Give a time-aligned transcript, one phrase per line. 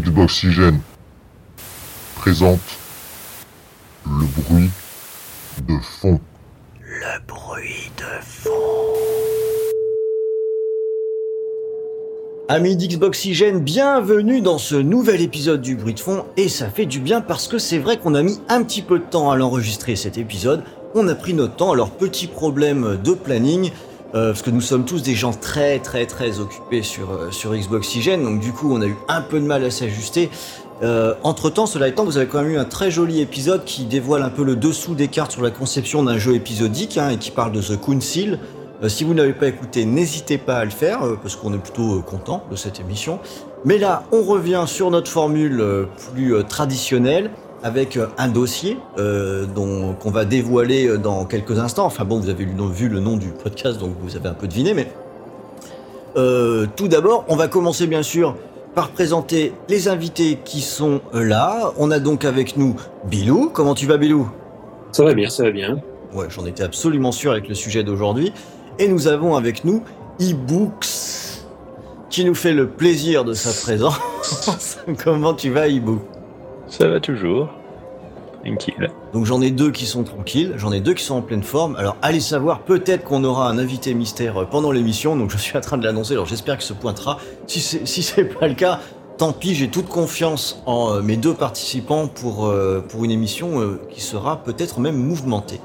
[0.00, 0.80] Xboxygène
[2.16, 2.58] présente
[4.04, 4.70] le bruit
[5.68, 6.20] de fond.
[6.80, 8.50] Le bruit de fond.
[12.48, 16.98] Amis d'Xboxygène, bienvenue dans ce nouvel épisode du bruit de fond et ça fait du
[16.98, 19.94] bien parce que c'est vrai qu'on a mis un petit peu de temps à l'enregistrer
[19.94, 20.64] cet épisode.
[20.96, 23.70] On a pris notre temps, alors petit problème de planning,
[24.14, 27.52] euh, parce que nous sommes tous des gens très très très occupés sur, euh, sur
[27.52, 30.30] Xboxygène, donc du coup on a eu un peu de mal à s'ajuster.
[30.82, 33.84] Euh, entre temps, cela étant, vous avez quand même eu un très joli épisode qui
[33.84, 37.16] dévoile un peu le dessous des cartes sur la conception d'un jeu épisodique hein, et
[37.16, 38.38] qui parle de The Council.
[38.88, 42.44] Si vous n'avez pas écouté, n'hésitez pas à le faire parce qu'on est plutôt content
[42.50, 43.18] de cette émission.
[43.64, 45.64] Mais là, on revient sur notre formule
[46.12, 47.30] plus traditionnelle
[47.64, 51.86] avec euh, un dossier euh, dont qu'on va dévoiler euh, dans quelques instants.
[51.86, 54.74] Enfin bon, vous avez vu le nom du podcast, donc vous avez un peu deviné,
[54.74, 54.86] mais
[56.16, 58.36] euh, tout d'abord, on va commencer bien sûr
[58.74, 61.72] par présenter les invités qui sont là.
[61.78, 63.50] On a donc avec nous Bilou.
[63.52, 64.28] Comment tu vas, Bilou?
[64.92, 65.78] Ça va bien, ça va bien.
[66.12, 68.32] Ouais, j'en étais absolument sûr avec le sujet d'aujourd'hui.
[68.78, 69.82] Et nous avons avec nous
[70.20, 70.86] eBooks,
[72.10, 73.98] qui nous fait le plaisir de sa présence.
[75.04, 76.13] Comment tu vas, eBook
[76.68, 77.48] Ça va toujours.
[78.44, 78.90] Tranquille.
[79.14, 81.76] Donc j'en ai deux qui sont tranquilles, j'en ai deux qui sont en pleine forme.
[81.76, 85.56] Alors allez savoir, peut-être qu'on aura un invité mystère euh, pendant l'émission, donc je suis
[85.56, 87.18] en train de l'annoncer, alors j'espère qu'il se pointera.
[87.46, 88.80] Si c'est si c'est pas le cas,
[89.16, 93.78] tant pis, j'ai toute confiance en euh, mes deux participants pour, euh, pour une émission
[93.90, 95.60] qui sera peut-être même mouvementée.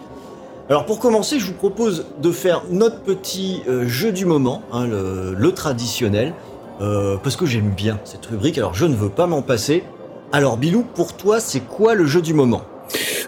[0.69, 5.51] Alors pour commencer, je vous propose de faire notre petit jeu du moment, hein, le,
[5.51, 6.35] traditionnel,
[6.77, 9.83] parce que j'aime bien cette rubrique, alors je ne veux pas m'en passer.
[10.31, 12.61] Alors Bilou, pour toi, c'est quoi le jeu du moment?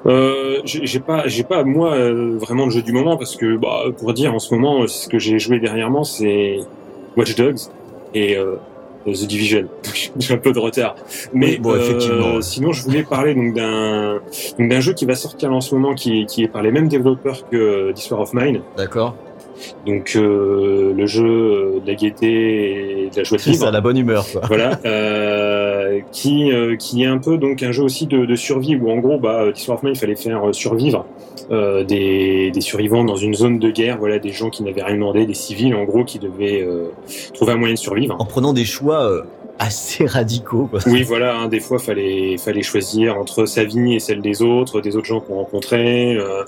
[0.05, 3.83] Euh, j'ai pas, j'ai pas moi euh, vraiment le jeu du moment parce que bah,
[3.97, 6.59] pour dire en ce moment, ce que j'ai joué dernièrement, c'est
[7.17, 7.59] Watch Dogs
[8.13, 8.55] et euh,
[9.05, 9.65] The Division.
[10.17, 10.95] j'ai un peu de retard,
[11.33, 15.61] mais Oui, bon, effectivement, sinon je voulais parler donc d'un jeu qui va sortir en
[15.61, 18.61] ce moment, qui est, qui est par les mêmes développeurs que This War of Mine.
[18.77, 19.15] D'accord
[19.85, 23.57] Donc euh, le jeu euh, de la gaieté et de la joie de vivre.
[23.57, 24.41] ça, la bonne humeur, quoi.
[24.47, 28.75] voilà, euh, qui euh, qui est un peu donc un jeu aussi de, de survie
[28.75, 29.45] où en gros bah
[29.83, 31.05] Mine, il fallait faire survivre
[31.49, 35.25] des, des survivants dans une zone de guerre, voilà des gens qui n'avaient rien demandé,
[35.25, 36.65] des civils en gros qui devaient
[37.33, 38.15] trouver un moyen de survivre.
[38.19, 39.11] En prenant des choix
[39.61, 40.79] assez radicaux, quoi.
[40.87, 44.81] Oui, voilà, hein, des fois fallait fallait choisir entre sa vie et celle des autres,
[44.81, 46.43] des autres gens qu'on rencontrait, euh,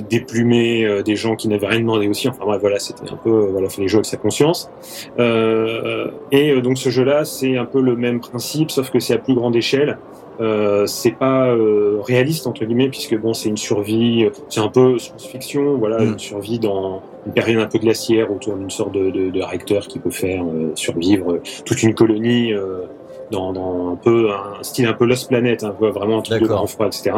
[0.00, 2.26] déplumer euh, des gens qui n'avaient rien demandé aussi.
[2.26, 4.70] Enfin bref, voilà, c'était un peu euh, voilà, fallait jouer avec sa conscience.
[5.18, 9.14] Euh, et euh, donc ce jeu-là, c'est un peu le même principe, sauf que c'est
[9.14, 9.98] à plus grande échelle.
[10.40, 14.68] Euh, c'est pas euh, réaliste entre guillemets puisque bon c'est une survie, euh, c'est un
[14.68, 16.12] peu science-fiction, voilà Mm.
[16.14, 19.86] une survie dans une période un peu glaciaire autour d'une sorte de, de, de recteur
[19.88, 22.82] qui peut faire euh, survivre toute une colonie euh,
[23.30, 26.46] dans, dans un peu un style un peu Lost Planet, hein, vraiment un truc de
[26.46, 27.12] grand froid, etc.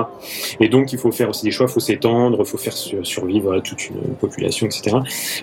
[0.61, 3.05] Et donc il faut faire aussi des choix, il faut s'étendre, il faut faire sur-
[3.05, 4.99] survivre à toute une population, etc.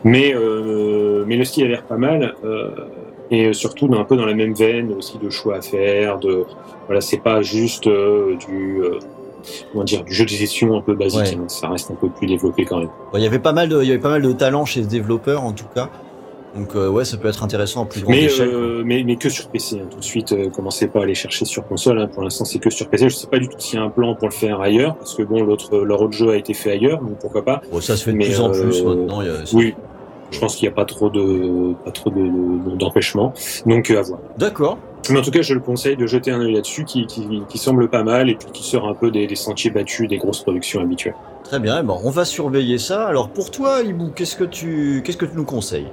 [0.05, 2.33] Mais euh, mais le style a l'air pas mal.
[2.45, 2.69] Euh,
[3.31, 6.45] et surtout dans- un peu dans la même veine aussi de choix à faire, de
[6.87, 8.99] voilà c'est pas juste euh, du euh,
[9.71, 11.35] comment dire du jeu de gestion un peu basique, Ouais.
[11.35, 12.89] hein, ça reste un peu plus développé quand même.
[13.15, 14.87] Il y avait pas mal de, il y avait pas mal de talent chez ce
[14.87, 15.89] développeur, en tout cas.
[16.55, 18.47] Donc euh, ouais, ça peut être intéressant à plus grande Mais, échelle.
[18.53, 19.79] euh, mais, mais que sur PC.
[19.79, 19.87] hein.
[19.89, 21.97] Tout de suite, euh, commencez pas à aller chercher sur console.
[21.99, 22.07] hein.
[22.07, 23.09] Pour l'instant, c'est que sur PC.
[23.09, 25.15] Je sais pas du tout s'il y a un plan pour le faire ailleurs, parce
[25.15, 27.61] que bon, l'autre, leur autre jeu a été fait ailleurs, donc pourquoi pas.
[27.71, 29.21] Bon, ça se fait de mais, plus en euh, plus maintenant.
[29.23, 29.73] il y a- Oui,
[30.29, 33.33] je pense qu'il n'y a pas trop de, pas trop de, d'empêchement.
[33.65, 34.19] Donc euh, à voir.
[34.37, 34.77] D'accord.
[35.09, 37.57] Mais en tout cas, je le conseille de jeter un œil là-dessus, qui, qui, qui
[37.57, 40.41] semble pas mal et puis qui sort un peu des, des sentiers battus des grosses
[40.41, 41.15] productions habituelles.
[41.43, 41.79] Très bien.
[41.81, 43.05] eh ben, on va surveiller ça.
[43.07, 45.87] Alors pour toi, Ibou, qu'est-ce que tu, qu'est-ce que tu nous conseilles?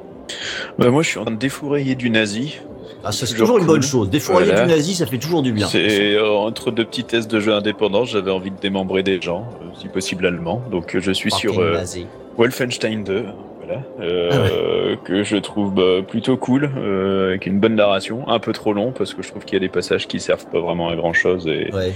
[0.79, 2.59] Bah, moi, je suis en train de défourailler du nazi.
[3.03, 4.11] Ah, ça c'est Toujours une bonne chose.
[4.11, 4.67] Défourailler Voilà.
[4.67, 5.67] du nazi, ça fait toujours du bien.
[5.67, 9.49] C'est euh, entre deux petits tests de jeux indépendants, j'avais envie de démembrer des gens,
[9.63, 10.63] euh, si possible allemands.
[10.71, 11.83] Donc, euh, je suis sur euh.
[12.37, 13.25] Wolfenstein 2,
[13.71, 18.39] voilà, euh, Ah que je trouve bah, plutôt cool, euh, avec une bonne narration, un
[18.39, 20.61] peu trop long parce que je trouve qu'il y a des passages qui servent pas
[20.61, 21.93] vraiment à grand chose et Ouais.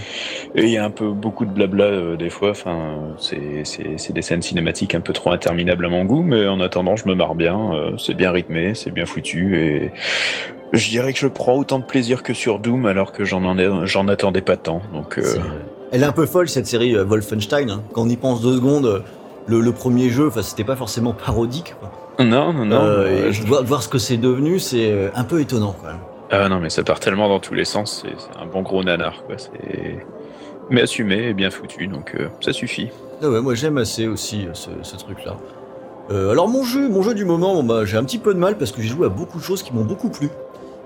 [0.55, 2.51] il y a un peu beaucoup de blabla euh, des fois.
[2.51, 6.97] Enfin, c'est des scènes cinématiques un peu trop interminables à mon goût, mais en attendant,
[6.97, 7.71] je me marre bien.
[7.99, 9.91] c'est bien rythmé, c'est bien foutu et
[10.73, 13.59] je dirais que je prends autant de plaisir que sur Doom alors que j'en en
[13.59, 14.81] ai- j'en attendais pas tant.
[14.93, 15.21] Donc
[15.93, 17.71] Elle est un peu folle cette série Wolfenstein.
[17.71, 17.83] hein.
[17.93, 19.03] Quand on y pense deux secondes,
[19.47, 21.75] le, le premier jeu, enfin c'était pas forcément parodique.
[21.81, 22.25] quoi.
[22.25, 22.77] non non non.
[22.81, 25.99] Euh, je- voir, voir ce que c'est devenu, c'est euh, un peu étonnant quand même.
[26.31, 29.23] Ah non mais ça part tellement dans tous les sens, c'est un bon gros nanar
[29.27, 29.37] quoi.
[29.39, 30.05] C'est
[30.71, 32.89] mais assumé et bien foutu donc euh, ça suffit.
[33.23, 35.37] Ah ouais, moi j'aime assez aussi ce, ce truc-là.
[36.11, 38.39] Euh, alors mon jeu, mon jeu du moment, bon, bah, j'ai un petit peu de
[38.39, 40.29] mal parce que j'ai joué à beaucoup de choses qui m'ont beaucoup plu.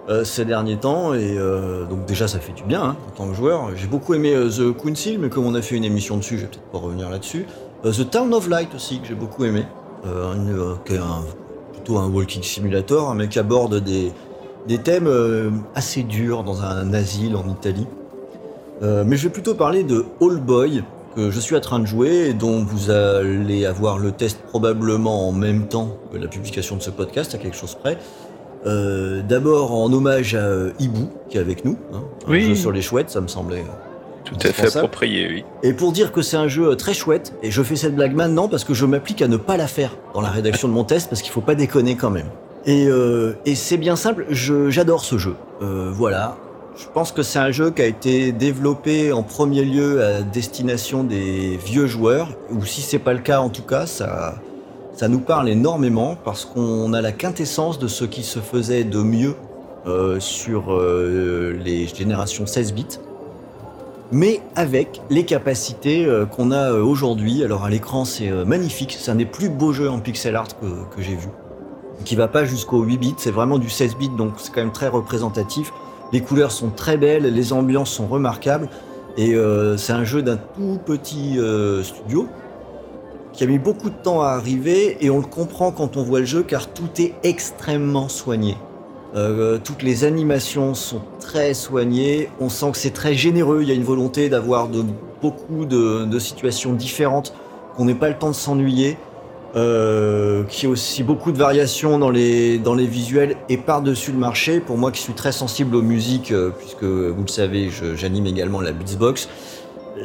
[0.08, 1.12] euh, ces derniers temps.
[1.14, 3.70] Et euh, donc déjà, ça fait du bien hein, en tant que joueur.
[3.76, 6.48] J'ai beaucoup aimé The Council, mais comme on a fait une émission dessus, je vais
[6.48, 7.46] peut-être pas revenir là-dessus.
[7.84, 9.64] Euh, The Town of Light aussi, que j'ai beaucoup aimé.
[10.06, 11.24] Euh, un- euh, qui est un-
[11.72, 14.12] plutôt un walking simulator, mais qui aborde des,
[14.68, 15.08] des thèmes
[15.74, 17.86] assez durs dans un asile en Italie.
[18.80, 20.84] Mais je vais plutôt parler de All Boy,
[21.16, 25.28] que je suis en train de jouer et dont vous allez avoir le test probablement
[25.28, 27.98] en même temps que la publication de ce podcast, à quelque chose près.
[28.66, 31.76] Euh, D'abord en hommage à euh, Ibu, qui est avec nous.
[31.92, 32.42] hein, un Oui.
[32.42, 33.64] jeu sur les chouettes, ça me semblait.
[34.28, 35.44] Tout à fait approprié, oui.
[35.62, 38.14] et pour dire que c'est un jeu euh, très chouette, et je fais cette blague
[38.14, 40.84] maintenant parce que je m'applique à ne pas la faire dans la rédaction de mon
[40.84, 42.28] test parce qu'il faut pas déconner quand même.
[42.66, 45.34] Et, euh, et c'est bien simple, je- j'adore ce jeu.
[45.62, 46.36] Euh, voilà.
[46.76, 51.02] Je pense que c'est un jeu qui a été développé en premier lieu à destination
[51.04, 54.36] des vieux joueurs, ou si c'est pas le cas en tout cas, ça,
[54.92, 58.98] ça nous parle énormément parce qu'on a la quintessence de ce qui se faisait de
[58.98, 59.34] mieux
[59.86, 60.76] euh, sur
[61.64, 62.86] les générations 16 bits
[64.12, 67.44] mais avec les capacités euh, qu'on a euh, aujourd'hui.
[67.44, 68.96] Alors à l'écran, c'est euh, magnifique.
[68.98, 71.28] C'est un des plus beaux jeux en pixel art que, j'ai vu.
[72.04, 74.72] Qui va pas jusqu'au 8 bits, c'est vraiment du 16 bits, donc c'est quand même
[74.72, 75.72] très représentatif.
[76.12, 78.68] Les couleurs sont très belles, les ambiances sont remarquables,
[79.16, 79.34] et
[79.76, 81.38] c'est un jeu d'un tout petit
[81.82, 82.28] studio
[83.32, 86.20] qui a mis beaucoup de temps à arriver, et on le comprend quand on voit
[86.20, 88.56] le jeu, car tout est extrêmement soigné.
[89.14, 92.28] Euh, toutes les animations sont très soignées.
[92.40, 93.60] On sent que c'est très généreux.
[93.62, 94.84] Il y a une volonté d'avoir de,
[95.22, 97.32] beaucoup de, situations différentes,
[97.76, 98.96] qu'on n'ait pas le temps de s'ennuyer.
[99.56, 104.60] Euh, qu'il y ait aussi beaucoup de variations dans les, visuels et par-dessus le marché.
[104.60, 108.60] Pour moi qui suis très sensible aux musiques, euh, puisque vous le savez, j'anime également
[108.60, 109.28] la Beatsbox,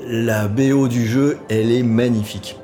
[0.08, 2.58] la BO du jeu, elle est magnifique.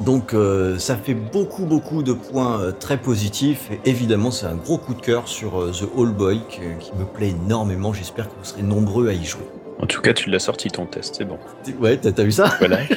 [0.00, 4.54] Donc euh, ça fait beaucoup beaucoup de points euh, très positifs et évidemment c'est un
[4.54, 7.92] gros coup de cœur sur euh, The All Boy qui, qui me plaît énormément.
[7.92, 9.44] J'espère que vous serez nombreux à y jouer.
[9.82, 11.38] En tout cas, tu l'as sorti ton test, c'est bon.
[11.80, 12.54] Ouais, t'as vu ça?
[12.58, 12.78] Voilà.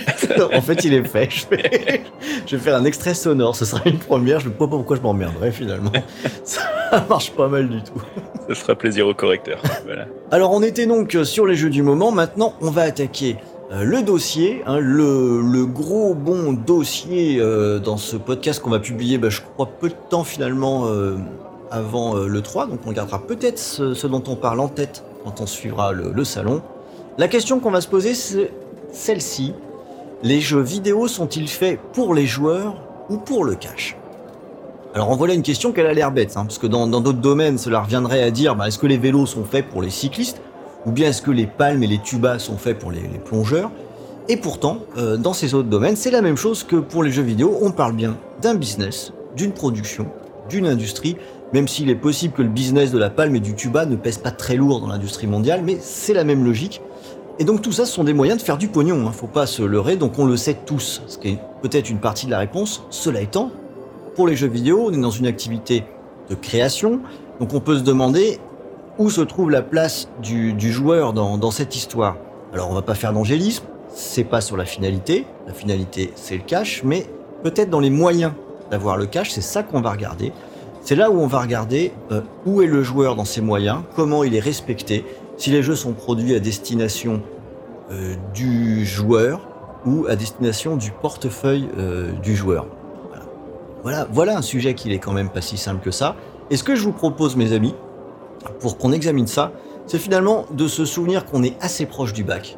[0.53, 1.29] En fait, il est fait.
[1.29, 2.03] Je vais,
[2.47, 3.55] je vais faire un extrait sonore.
[3.55, 4.39] Ce sera une première.
[4.39, 5.91] Je ne sais pas pourquoi je m'emmerderais finalement.
[6.43, 6.61] Ça
[7.07, 8.01] marche pas mal du tout.
[8.47, 9.61] Ça fera plaisir au correcteur.
[9.85, 10.07] Voilà.
[10.31, 13.37] Alors on était donc sur les jeux du moment, maintenant on va attaquer
[13.81, 19.29] le dossier, hein, le, gros bon dossier euh, dans ce podcast qu'on va publier, bah,
[19.29, 21.17] je crois, peu de temps finalement euh,
[21.71, 25.41] avant euh, le 3, donc on gardera peut-être ce, dont on parle en tête quand
[25.41, 26.61] on suivra le, salon.
[27.17, 28.51] La question qu'on va se poser, c'est
[28.91, 29.53] celle-ci.
[30.21, 32.75] Les jeux vidéo sont-ils faits pour les joueurs
[33.09, 33.97] ou pour le cash?
[34.93, 37.21] Alors en voilà une question qu'elle a l'air bête, hein, parce que dans dans d'autres
[37.21, 40.41] domaines, cela reviendrait à dire, bah, est-ce que les vélos sont faits pour les cyclistes,
[40.85, 43.71] ou bien est-ce que les palmes et les tubas sont faits pour les, plongeurs
[44.27, 47.23] Et pourtant, euh, dans ces autres domaines, c'est la même chose que pour les jeux
[47.23, 50.07] vidéo, on parle bien d'un business, d'une production,
[50.49, 51.17] d'une industrie,
[51.53, 54.17] même s'il est possible que le business de la palme et du tuba ne pèse
[54.17, 56.81] pas très lourd dans l'industrie mondiale, mais c'est la même logique.
[57.39, 59.47] Et donc tout ça, ce sont des moyens de faire du pognon, hein, faut pas
[59.47, 62.39] se leurrer, donc on le sait tous, ce qui est peut-être une partie de la
[62.39, 62.83] réponse.
[62.89, 63.51] Cela étant,
[64.15, 65.83] pour les jeux vidéo, on est dans une activité
[66.29, 66.99] de création,
[67.39, 68.39] donc on peut se demander
[68.97, 72.17] où se trouve la place du, joueur dans, cette histoire?
[72.53, 76.43] Alors on va pas faire d'angélisme, c'est pas sur la finalité, la finalité c'est le
[76.43, 77.07] cash, mais
[77.43, 78.33] peut-être dans les moyens
[78.69, 80.31] d'avoir le cash, c'est ça qu'on va regarder.
[80.81, 84.23] C'est là où on va regarder euh, où est le joueur dans ses moyens, comment
[84.23, 85.05] il est respecté,
[85.37, 87.21] si les jeux sont produits à destination
[87.91, 89.47] euh, du joueur
[89.85, 92.67] ou à destination du portefeuille euh, du joueur.
[93.09, 93.25] Voilà.
[93.81, 96.15] voilà, voilà un sujet qui est quand même pas si simple que ça.
[96.49, 97.73] Et ce que je vous propose, mes amis,
[98.59, 99.51] pour qu'on examine ça,
[99.87, 102.57] c'est finalement de se souvenir qu'on est assez proche du bac.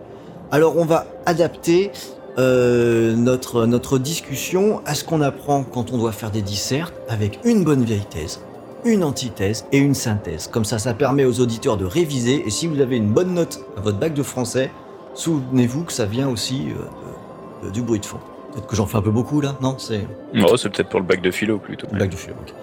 [0.51, 1.91] Alors on va adapter
[2.37, 7.39] euh, notre, notre discussion à ce qu'on apprend quand on doit faire des dissertes avec
[7.45, 8.41] une bonne vieille thèse,
[8.83, 10.47] une antithèse et une synthèse.
[10.47, 13.61] Comme ça, ça permet aux auditeurs de réviser et si vous avez une bonne note
[13.77, 14.69] à votre bac de français,
[15.13, 18.19] souvenez-vous que ça vient aussi euh, de- de- du bruit de fond.
[18.51, 20.05] Peut-être que j'en fais un peu beaucoup là, non C'est
[20.47, 21.87] Oh, c'est peut-être pour le bac de philo plutôt.
[21.91, 22.35] une blague de philo.
[22.41, 22.53] ok.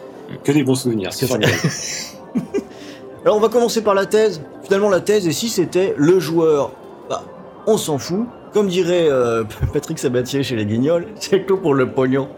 [0.45, 1.55] Que des bons souvenirs, c'est formidable.
[3.25, 4.43] Alors on va commencer par la thèse.
[4.65, 6.73] Finalement la thèse, et si c'était le joueur?
[7.09, 7.23] Bah,
[7.67, 8.27] on s'en fout.
[8.53, 12.29] Comme dirait euh, Patrick Sabatier chez les Guignols, c'est tout pour le pognon.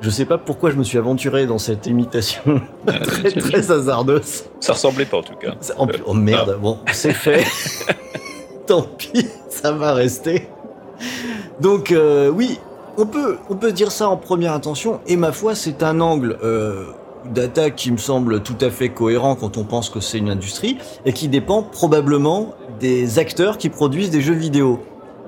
[0.00, 4.44] Je sais pas pourquoi je me suis aventuré dans cette imitation très, très hasardeuse.
[4.60, 5.54] Ça ressemblait pas en tout cas.
[5.60, 7.44] Ça- en plus- oh merde, bon, c'est fait.
[8.66, 10.48] Tant pis, ça va rester.
[11.60, 12.58] Donc euh, oui,
[12.98, 16.38] on peut, on peut dire ça en première intention, et ma foi, c'est un angle
[16.42, 16.84] euh,
[17.32, 20.78] d'attaque qui me semble tout à fait cohérent quand on pense que c'est une industrie,
[21.04, 24.80] et qui dépend probablement des acteurs qui produisent des jeux vidéo.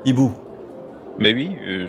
[0.05, 0.33] Hibou.
[1.19, 1.87] Mais oui, euh,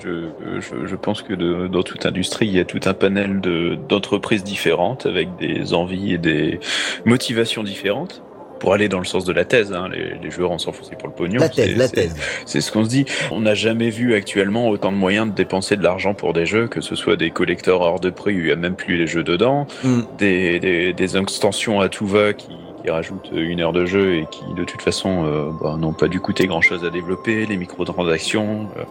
[0.61, 3.77] je, je, pense que de- dans toute industrie, il y a tout un panel de-
[3.89, 6.59] d'entreprises différentes avec des envies et des
[7.05, 8.21] motivations différentes.
[8.59, 11.07] Pour aller dans le sens de la thèse, hein, les, joueurs en s'en foutent pour
[11.07, 11.39] le pognon.
[11.39, 12.15] La thèse, la thèse.
[12.45, 13.05] C'est ce qu'on se dit.
[13.31, 16.67] On n'a jamais vu actuellement autant de moyens de dépenser de l'argent pour des jeux,
[16.67, 19.23] que ce soit des collecteurs hors de prix, il n'y a même plus les jeux
[19.23, 20.01] dedans, mm.
[20.17, 22.49] des, des, des, extensions à tout va qui,
[22.89, 26.19] rajoutent une heure de jeu et qui de toute façon euh, bah, n'ont pas dû
[26.19, 28.83] coûter grand chose à développer, les microtransactions, euh,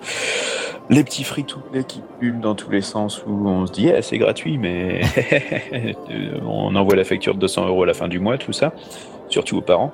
[0.91, 4.19] les petits free-to-play qui pullent dans tous les sens où on se dit eh, c'est
[4.19, 5.01] gratuit mais
[6.47, 8.73] on envoie la facture de 200 euros à la fin du mois, tout ça
[9.29, 9.93] surtout aux parents.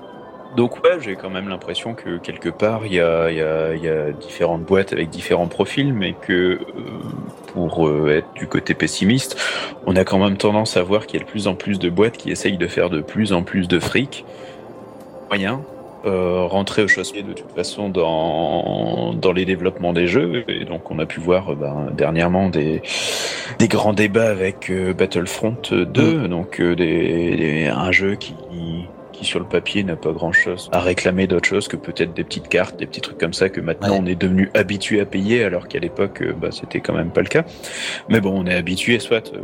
[0.57, 3.89] Donc ouais, j'ai quand même l'impression que quelque part, il y a, y, a, y
[3.89, 6.59] a, différentes boîtes avec différents profils, mais que euh,
[7.55, 9.39] pour euh, être du côté pessimiste,
[9.87, 11.89] on a quand même tendance à voir qu'il y a de plus en plus de
[11.89, 14.27] boîtes qui essayent de faire de plus en plus de fric.
[15.31, 15.63] Moyen,
[16.05, 20.45] euh, rentrer au chausse-pied de toute façon dans, dans les développements des jeux.
[20.49, 22.83] Et donc on a pu voir ben, dernièrement des,
[23.59, 28.35] des grands débats avec Battlefront 2, donc des, un jeu qui
[29.25, 32.49] sur le papier n'a pas grand chose à réclamer d'autre chose que peut-être des petites
[32.49, 35.69] cartes, des petits trucs comme ça que maintenant on est devenu habitué à payer alors
[35.69, 37.45] qu'à l'époque euh, bah, c'était quand même pas le cas.
[38.09, 39.41] Mais bon, on est habitué, soit euh,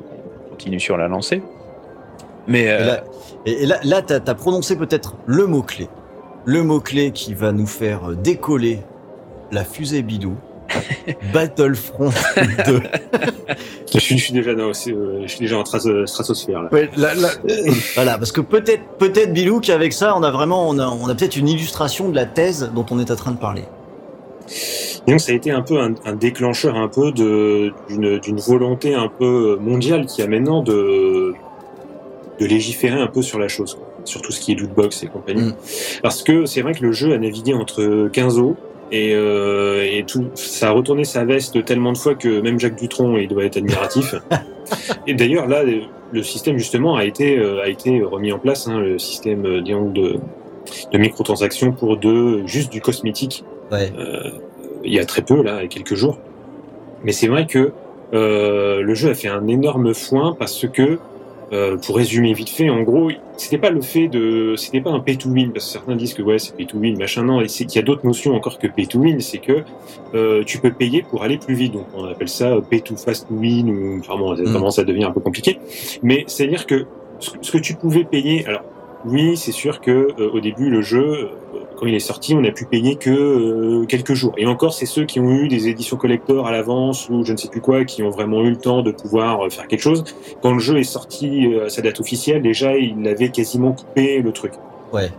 [0.47, 1.43] on continue sur la lancée.
[2.47, 2.67] Mais
[3.45, 5.89] et là, là, tu as, prononcé peut-être le mot-clé.
[6.45, 8.81] Le mot-clé qui va nous faire décoller
[9.53, 10.37] la fusée bidou.
[11.33, 12.11] Battlefront
[12.67, 12.81] 2.
[13.93, 16.63] je, suis, je, suis, déjà dans, je suis déjà en stratosphère.
[16.63, 16.69] Là.
[17.95, 21.15] voilà, parce que peut-être, peut-être Bilou qu'avec ça, on a vraiment, on a, on a
[21.15, 23.65] peut-être une illustration de la thèse dont on est en train de parler.
[25.07, 29.09] Et donc ça a été un peu un, un déclencheur un peu d'une, volonté un
[29.09, 31.35] peu mondiale qui a maintenant de,
[32.41, 35.51] de légiférer un peu sur la chose, sur tout ce qui est lootbox et compagnie.
[35.51, 35.55] Mm.
[36.03, 38.57] Parce que c'est vrai que le jeu a navigué entre 15 eaux
[38.91, 42.79] et, euh, et, tout, ça a retourné sa veste tellement de fois que même Jacques
[42.79, 44.15] Dutronc, il doit être admiratif.
[45.07, 45.63] et d'ailleurs, là,
[46.13, 49.61] le système justement a été euh, a été remis en place, hein, le système euh,
[49.61, 50.19] de
[50.93, 53.45] de microtransactions pour de juste du cosmétique.
[53.71, 53.93] Ouais.
[53.99, 54.31] Euh,
[54.85, 56.19] il y a très peu là, quelques jours.
[57.05, 57.73] Mais c'est vrai que
[58.15, 60.99] euh, le jeu a fait un énorme foin parce que
[61.53, 65.01] euh, pour résumer vite fait, en gros, c'était pas le fait de, c'était pas un
[65.01, 67.23] pay to win parce que certains disent que ouais c'est pay to win, machin.
[67.23, 69.63] Non, c'est qu'il y a d'autres notions encore que pay to win, c'est que
[70.15, 71.73] euh, tu peux payer pour aller plus vite.
[71.73, 74.53] Donc on appelle ça pay to fast win ou enfin bon, ça mm.
[74.53, 75.59] commence à devenir un peu compliqué.
[76.03, 76.87] Mais c'est à dire que
[77.19, 78.63] ce que tu pouvais payer, alors
[79.05, 81.31] oui, c'est sûr que euh, au début le jeu
[81.79, 84.35] quand il est sorti, on n'a pu payer que euh, quelques jours.
[84.37, 87.37] Et encore, c'est ceux qui ont eu des éditions collector à l'avance ou je ne
[87.37, 90.03] sais plus quoi, qui ont vraiment eu le temps de pouvoir euh, faire quelque chose.
[90.43, 94.21] Quand le jeu est sorti euh, à sa date officielle, déjà, il avait quasiment coupé
[94.21, 94.53] le truc.
[94.93, 95.11] Ouais.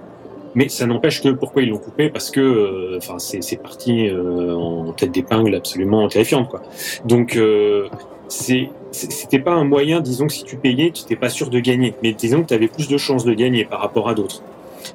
[0.56, 2.10] Mais ça n'empêche que pourquoi ils l'ont coupé?
[2.10, 6.64] Parce que enfin c'est parti en tête d'épingle absolument terrifiante quoi.
[7.06, 7.40] Donc
[8.28, 11.94] c'était pas un moyen disons que si tu payais tu n'étais pas sûr de gagner
[12.02, 14.42] mais disons que tu avais plus de chances de gagner par rapport à d'autres.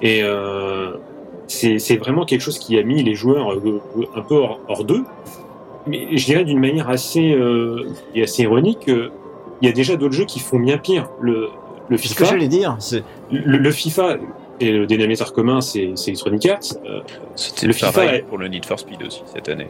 [0.02, 0.92] Et euh,
[1.46, 3.80] c'est vraiment quelque chose qui a mis les joueurs euh,
[4.14, 5.04] un peu hors, d'eux.
[5.86, 9.10] Mais je dirais d'une manière assez, euh, et assez ironique, euh,
[9.60, 11.08] il y a déjà d'autres jeux qui font bien pire.
[11.20, 11.48] Le,
[11.88, 12.14] le FIFA.
[12.14, 12.78] Ce que j'allais dire,
[13.30, 14.16] le, le, FIFA
[14.60, 16.60] et le dénominateur commun, c'est Electronic Arts.
[17.36, 19.68] c'était le FIFA pour le Need for Speed aussi cette année.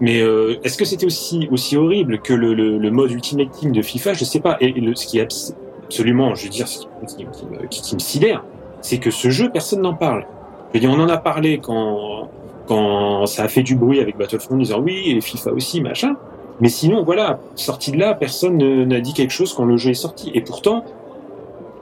[0.00, 0.18] Mais
[0.64, 4.14] est-ce que c'était aussi aussi horrible que le, le, mode Ultimate Team de FIFA?
[4.14, 4.56] Je sais pas.
[4.60, 7.26] Et, le, ce qui est absolument, je veux dire, ce qui,
[7.70, 8.44] qui, qui me sidère,
[8.82, 10.26] c'est que ce jeu, personne n'en parle.
[10.72, 12.28] Je veux dire, on en a parlé quand,
[12.66, 16.16] quand ça a fait du bruit avec Battlefront, en disant oui, et FIFA aussi, machin.
[16.60, 19.94] Mais sinon, voilà, sorti de là, personne n'a dit quelque chose quand le jeu est
[19.94, 20.30] sorti.
[20.34, 20.84] Et pourtant,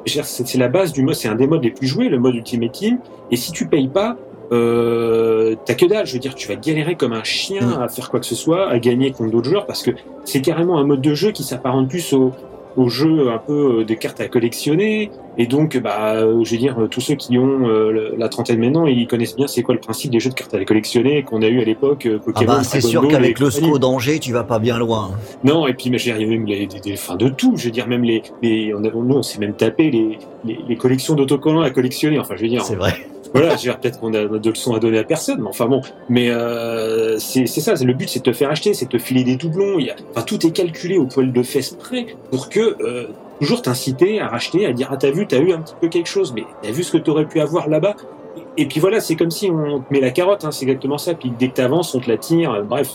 [0.06, 2.72] c'est la base du mode, c'est un des modes les plus joués, le mode Ultimate
[2.72, 2.98] Team.
[3.30, 4.16] Et si tu payes pas,
[4.52, 6.06] euh, t'as que dalle.
[6.06, 7.82] Je veux dire, tu vas galérer comme un chien mm.
[7.82, 9.90] à faire quoi que ce soit, à gagner contre d'autres joueurs, parce que
[10.24, 12.32] c'est carrément un mode de jeu qui s'apparente plus au,
[12.76, 15.10] au jeu un peu euh, des cartes à collectionner.
[15.40, 18.84] Et donc, bah, euh, je veux dire, tous ceux qui ont euh, la trentaine maintenant,
[18.84, 21.48] ils connaissent bien c'est quoi le principe des jeux de cartes à collectionner qu'on a
[21.48, 22.06] eu à l'époque.
[22.34, 25.12] Ah bah, c'est sûr qu'avec le SCO d'Angers, tu vas pas bien loin.
[25.42, 27.54] Non, et puis, mais j'ai même les, des, fins de tout.
[27.56, 30.58] Je veux dire, même les, les on a, nous, on s'est même tapé les, les,
[30.68, 32.18] les collections d'autocollants à collectionner.
[32.18, 32.62] Enfin, je veux dire.
[32.62, 32.92] C'est vrai
[33.32, 35.80] voilà, peut-être qu'on a de leçons à donner à personne, mais enfin bon.
[36.08, 39.24] Mais euh, c'est ça, le but, c'est de te faire acheter, c'est de te filer
[39.24, 39.78] des doublons.
[39.78, 43.06] Il y a, enfin, tout est calculé au poil de fesses près pour que euh,
[43.40, 46.08] toujours t'inciter à racheter, à dire ah t'as vu, t'as eu un petit peu quelque
[46.08, 47.96] chose, mais t'as vu ce que t'aurais pu avoir là-bas.
[48.56, 51.14] Et puis voilà, c'est comme si on te met la carotte, hein, c'est exactement ça.
[51.14, 52.62] Puis dès que t'avances, on te la tire.
[52.64, 52.92] Bref,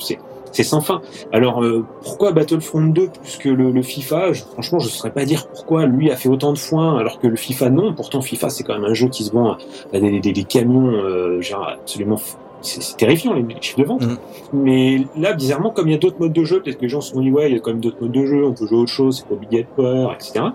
[0.51, 1.01] c'est sans fin.
[1.33, 4.33] Alors euh, pourquoi Battlefront 2 plus que le, FIFA?
[4.53, 7.27] Franchement, je ne saurais pas dire pourquoi lui a fait autant de foin alors que
[7.27, 7.93] le FIFA non.
[7.93, 9.57] Pourtant, FIFA c'est quand même un jeu qui se vend
[9.93, 12.17] à des camions euh, genre absolument
[12.65, 14.05] c'est terrifiant les, chiffres de vente.
[14.05, 14.17] Mhm.
[14.53, 17.01] Mais là, bizarrement, comme il y a d'autres modes de jeu, peut-être que les gens
[17.01, 18.67] se sont dit ouais, il y a quand même d'autres modes de jeu, on peut
[18.67, 20.45] jouer à autre chose, c'est pas obligatoire, etc.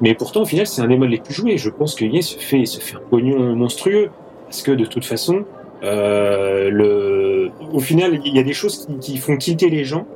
[0.00, 1.56] Mais pourtant, au final, c'est un des modes les plus joués.
[1.56, 4.10] Je pense que se fait, se fait un pognon monstrueux
[4.46, 5.44] parce que de toute façon,
[5.82, 10.06] euh, le, au final, il y a des choses qui, qui font tilter les gens,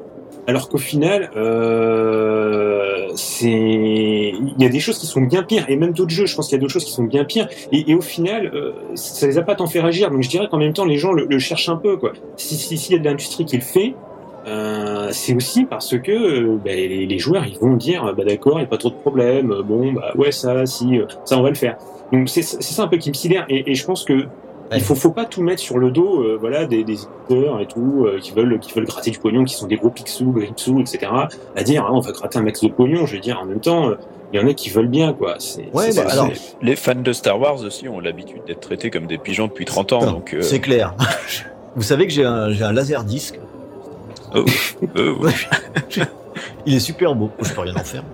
[0.47, 2.78] alors qu'au final, euh,
[3.19, 6.37] c'est, il y a des choses qui sont bien pires, et même d'autres jeux, je
[6.37, 9.27] pense qu'il y a d'autres choses qui sont bien pires, et, au final, euh, ça
[9.27, 10.11] les a pas tant fait réagir.
[10.11, 12.13] Donc je dirais qu'en même temps, les gens le, cherchent un peu, quoi.
[12.37, 13.95] Si s'il si, y a de l'industrie qui le fait.
[14.47, 18.61] Euh, c'est aussi parce que euh, bah, les, joueurs ils vont dire bah d'accord il
[18.61, 21.57] n'y a pas trop de problème bon bah ouais ça si ça on va le
[21.57, 21.77] faire
[22.13, 24.27] donc c'est ça un peu qui me sidère et je pense que
[24.77, 27.67] il faut, faut pas tout mettre sur le dos, euh, voilà, des, des éditeurs et
[27.67, 30.81] tout, euh, qui veulent, qui veulent gratter du pognon, qui sont des gros pixous, gripsous,
[30.81, 31.11] etc.
[31.57, 33.07] À dire, hein, on va gratter un max de pognon.
[33.07, 33.93] Je veux dire, en même temps,
[34.33, 35.39] il y en a qui veulent bien, quoi.
[35.73, 36.29] Ouais, bah, alors,
[36.61, 39.93] les fans de Star Wars aussi ont l'habitude d'être traités comme des pigeons depuis 30
[39.95, 40.35] ans, donc.
[40.35, 40.43] Euh...
[40.43, 40.95] C'est clair.
[41.77, 43.39] Vous savez que j'ai un, j'ai un laser disque.
[44.35, 44.45] Oh,
[44.97, 45.27] oh
[46.67, 47.31] il est super beau.
[47.41, 48.05] Je peux rien en faire,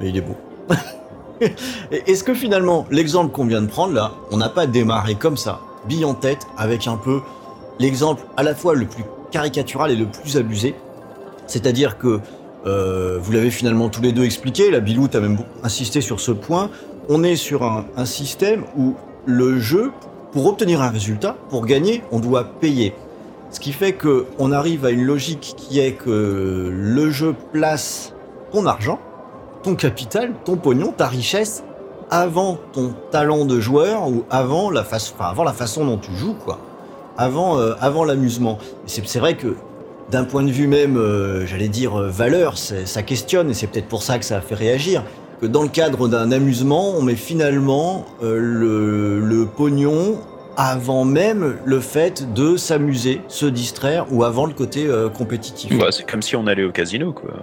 [0.00, 0.36] mais il est beau.
[2.06, 5.60] Est-ce que finalement, l'exemple qu'on vient de prendre là, on n'a pas démarré comme ça,
[5.88, 7.20] bille en tête, avec un peu
[7.78, 10.74] l'exemple à la fois le plus caricatural et le plus abusé?
[11.46, 12.20] C'est-à-dire que,
[12.66, 16.32] euh, vous l'avez finalement tous les deux expliqué, la Bilou a même insisté sur ce
[16.32, 16.70] point,
[17.08, 18.94] on est sur un, un système où
[19.26, 19.92] le jeu,
[20.32, 22.94] pour obtenir un résultat, pour gagner, on doit payer.
[23.50, 28.12] Ce qui fait que on arrive à une logique qui est que le jeu place
[28.52, 28.98] ton argent,
[29.66, 31.64] ton capital, ton pognon, ta richesse
[32.08, 34.86] avant ton talent de joueur ou avant la,
[35.18, 36.60] avant la façon dont tu joues, quoi.
[37.18, 38.58] Avant, euh, avant l'amusement.
[38.86, 39.56] C'est vrai que
[40.12, 43.88] d'un point de vue même, euh, j'allais dire, euh, valeur, ça questionne et c'est peut-être
[43.88, 45.02] pour ça que ça a fait réagir.
[45.40, 50.18] Que dans le cadre d'un amusement, on met finalement le, pognon
[50.56, 55.76] avant même le fait de s'amuser, se distraire ou avant le côté compétitif.
[55.76, 57.34] Bah, c'est comme si on allait au casino, quoi.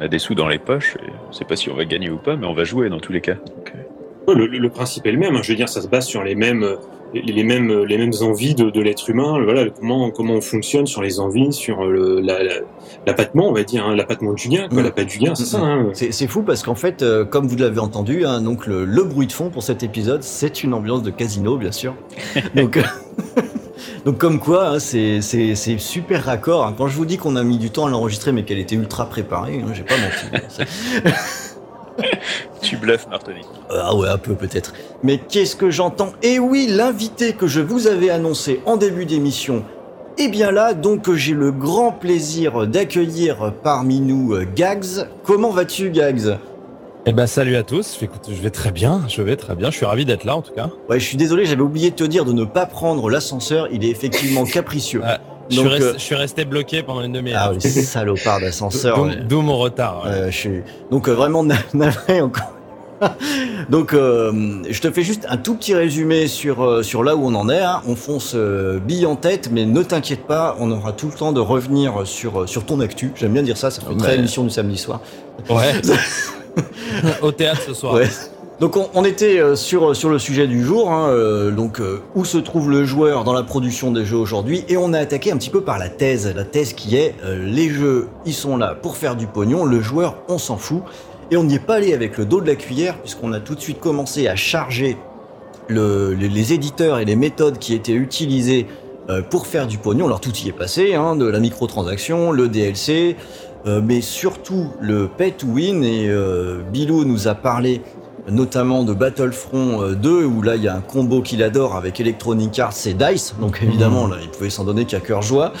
[0.00, 2.08] On a des sous dans les poches, et on sait pas si on va gagner
[2.08, 3.36] ou pas, mais on va jouer dans tous les cas.
[4.28, 4.34] Euh...
[4.34, 5.36] le, le, principe est le même.
[5.36, 5.42] Hein.
[5.42, 6.64] Je veux dire, ça se base sur les mêmes,
[7.14, 9.42] les, les mêmes, les mêmes envies de, de l'être humain.
[9.42, 12.20] Voilà, comment, comment on fonctionne sur les envies, sur le,
[13.06, 14.84] l'appâtement, on va dire, hein, l'appâtement du gain, quoi, mmh.
[14.84, 15.46] la pâte du gain, c'est mmh.
[15.46, 15.58] ça.
[15.60, 15.90] Hein.
[15.94, 19.26] C'est fou parce qu'en fait, euh, comme vous l'avez entendu, hein, donc le, le, bruit
[19.26, 21.94] de fond pour cet épisode, c'est une ambiance de casino, bien sûr.
[22.54, 22.78] donc.
[24.04, 26.66] Donc comme quoi, hein, c'est super raccord.
[26.66, 26.74] Hein.
[26.76, 29.06] Quand je vous dis qu'on a mis du temps à l'enregistrer, mais qu'elle était ultra
[29.06, 30.64] préparée, hein, j'ai pas menti.
[32.62, 33.42] tu bluffes, Martoni.
[33.70, 34.72] Ah ouais, un peu peut-être.
[35.02, 39.64] Mais qu'est-ce que j'entends Eh oui, l'invité que je vous avais annoncé en début d'émission
[40.18, 45.06] et bien là, donc j'ai le grand plaisir d'accueillir parmi nous Gags.
[45.24, 46.36] Comment vas-tu, Gags?
[47.06, 49.76] Eh ben salut à tous, écoute, je vais très bien, je vais très bien, je
[49.76, 50.68] suis ravi d'être là en tout cas.
[50.90, 53.84] Ouais, je suis désolé, j'avais oublié de te dire de ne pas prendre l'ascenseur, il
[53.84, 55.00] est effectivement capricieux.
[55.02, 55.92] Ah, je, Donc, suis resté, euh...
[55.94, 57.40] je, suis resté, bloqué pendant une demi-heure.
[57.42, 58.98] Ah oui, salopard d'ascenseur.
[59.26, 59.42] D'où ouais.
[59.42, 60.02] mon retard.
[60.04, 60.10] Ouais.
[60.10, 60.62] Euh, je suis...
[60.90, 61.42] Donc euh, vraiment
[61.74, 62.52] navré encore.
[63.70, 67.26] Donc, euh, je te fais juste un tout petit résumé sur, euh, sur là où
[67.26, 67.60] on en est.
[67.60, 67.82] Hein.
[67.86, 71.32] On fonce euh, bille en tête, mais ne t'inquiète pas, on aura tout le temps
[71.32, 73.12] de revenir sur, sur ton actu.
[73.16, 75.00] J'aime bien dire ça, ça fait une très émission du samedi soir.
[75.48, 75.72] Ouais.
[77.22, 77.94] Au théâtre ce soir.
[77.94, 78.08] Ouais.
[78.60, 82.26] Donc on, on était sur, sur le sujet du jour, hein, euh, donc euh, où
[82.26, 85.38] se trouve le joueur dans la production des jeux aujourd'hui, et on a attaqué un
[85.38, 88.74] petit peu par la thèse, la thèse qui est euh, les jeux, ils sont là
[88.74, 90.82] pour faire du pognon, le joueur, on s'en fout.
[91.30, 93.54] Et on n'y est pas allé avec le dos de la cuillère, puisqu'on a tout
[93.54, 94.96] de suite commencé à charger
[95.68, 98.66] le, les, les, éditeurs et les méthodes qui étaient utilisées
[99.08, 100.06] euh, pour faire du pognon.
[100.06, 103.16] Alors tout y est passé, hein, de la microtransaction, le DLC,
[103.66, 105.84] euh, mais surtout le pay to win.
[105.84, 107.82] Et euh, Bilou nous a parlé
[108.28, 112.58] notamment de Battlefront 2, où là il y a un combo qu'il adore avec Electronic
[112.58, 113.34] Arts et DICE.
[113.40, 115.52] Donc évidemment, là, il pouvait s'en donner qu'à cœur joie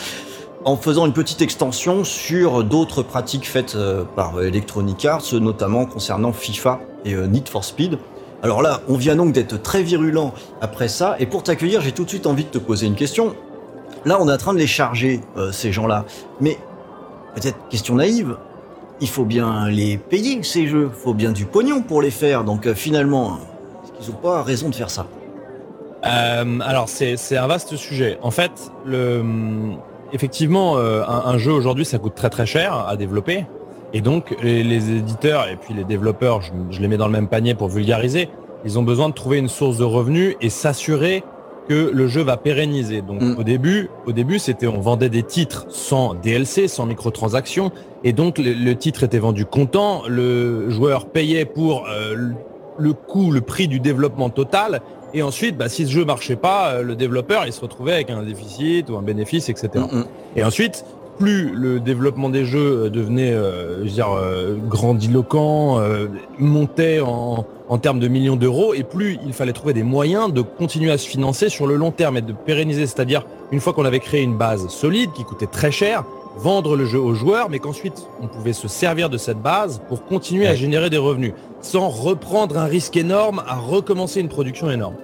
[0.64, 6.32] en faisant une petite extension sur d'autres pratiques faites euh, par Electronic Arts, notamment concernant
[6.32, 7.98] FIFA et euh, Need for Speed.
[8.42, 12.04] Alors là, on vient donc d'être très virulent après ça, et pour t'accueillir, j'ai tout
[12.04, 13.34] de suite envie de te poser une question.
[14.04, 16.04] Là, on est en train de les charger, euh, ces gens-là.
[16.40, 16.58] Mais,
[17.34, 18.36] peut-être question naïve,
[19.00, 20.90] il faut bien les payer, ces jeux.
[20.94, 22.44] Il faut bien du pognon pour les faire.
[22.44, 23.38] Donc finalement,
[23.82, 25.06] est-ce qu'ils n'ont pas raison de faire ça?
[26.02, 28.18] Alors, c'est un vaste sujet.
[28.22, 28.50] En fait,
[28.84, 29.22] le
[30.12, 33.46] effectivement, euh, un, un, jeu aujourd'hui, ça coûte très très cher à développer.
[33.92, 37.12] Et donc, les, les éditeurs et puis les développeurs, je, je, les mets dans le
[37.12, 38.28] même panier pour vulgariser,
[38.64, 41.24] ils ont besoin de trouver une source de revenus et s'assurer
[41.68, 43.02] que le jeu va pérenniser.
[43.02, 43.36] Donc, mm.
[43.38, 47.72] au début, au début, c'était on vendait des titres sans DLC, sans microtransactions,
[48.04, 50.02] et donc le, le titre était vendu comptant.
[50.08, 52.32] Le joueur payait pour euh,
[52.78, 54.80] le coût, le prix du développement total,
[55.14, 58.10] Et ensuite, bah, si ce jeu marchait pas, euh, le développeur, il se retrouvait avec
[58.10, 59.68] un déficit ou un bénéfice, etc.
[59.74, 60.04] Mm, mm.
[60.36, 60.84] Et ensuite,
[61.20, 66.06] plus le développement des jeux euh, devenait, euh, je veux dire, euh, grandiloquent, euh,
[66.38, 70.40] montait en, en termes de millions d'euros, et plus il fallait trouver des moyens de
[70.40, 72.86] continuer à se financer sur le long terme et de pérenniser.
[72.86, 76.04] C'est-à-dire, une fois qu'on avait créé une base solide qui coûtait très cher,
[76.36, 80.04] vendre le jeu aux joueurs, mais qu'ensuite on pouvait se servir de cette base pour
[80.04, 84.94] continuer à générer des revenus, sans reprendre un risque énorme à recommencer une production énorme.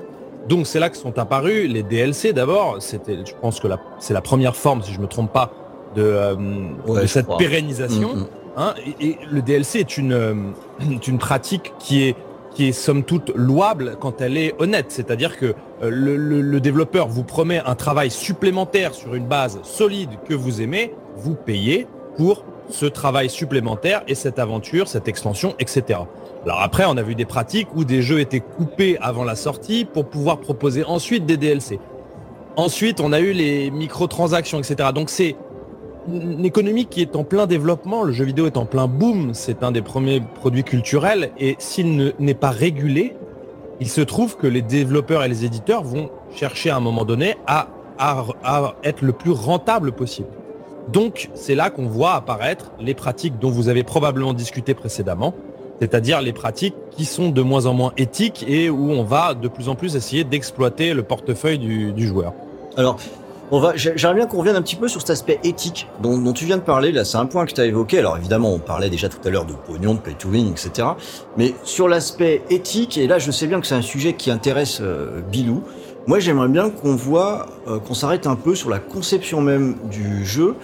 [0.49, 2.77] Donc c'est là que sont apparus les DLC d'abord.
[2.81, 5.51] C'était, je pense que c'est la première forme, si je me trompe pas,
[5.97, 6.35] de, euh,
[6.87, 7.39] Ouais, de je cette crois.
[7.39, 8.15] pérennisation.
[8.15, 8.27] Mm, mm.
[8.57, 8.75] hein.
[9.01, 10.35] et, et le DLC est une, euh,
[11.09, 12.17] une pratique qui est
[12.57, 14.87] qui est somme toute louable quand elle est honnête.
[14.89, 20.35] C'est-à-dire que le, le- développeur vous promet un travail supplémentaire sur une base solide que
[20.35, 21.87] vous aimez, vous payez
[22.17, 26.01] pour ce travail supplémentaire et cette aventure, cette extension, etc.
[26.45, 29.85] Alors après, on a vu des pratiques où des jeux étaient coupés avant la sortie
[29.85, 31.79] pour pouvoir proposer ensuite des DLC.
[32.57, 34.91] Ensuite, on a eu les microtransactions, etc.
[34.95, 35.37] Donc c'est
[36.09, 39.63] une économie qui est en plein développement, le jeu vidéo est en plein boom, c'est
[39.65, 43.15] un des premiers produits culturels et s'il ne- n'est pas régulé,
[43.81, 47.37] il se trouve que les développeurs et les éditeurs vont chercher à un moment donné
[47.47, 50.29] à, à- être le plus rentable possible.
[50.93, 55.35] Donc c'est là qu'on voit apparaître les pratiques dont vous avez probablement discuté précédemment,
[55.81, 59.49] c'est-à-dire les pratiques qui sont de moins en moins éthiques et où on va de
[59.49, 62.33] plus en plus essayer d'exploiter le portefeuille du, du joueur.
[62.77, 62.99] Alors,
[63.51, 66.33] on va, j'ai- j'aimerais bien qu'on revienne un petit peu sur cet aspect éthique dont,
[66.33, 66.91] tu viens de parler.
[66.93, 67.99] Là, c'est un point que tu as évoqué.
[67.99, 70.89] Alors, évidemment, on parlait déjà tout à l'heure de pognon, de play to win, etc.
[71.37, 74.79] Mais sur l'aspect éthique, et là, je sais bien que c'est un sujet qui intéresse
[74.81, 75.63] euh, Bilou.
[76.07, 80.25] Moi, j'aimerais bien qu'on voit, euh, qu'on s'arrête un peu sur la conception même du
[80.25, 80.55] jeu,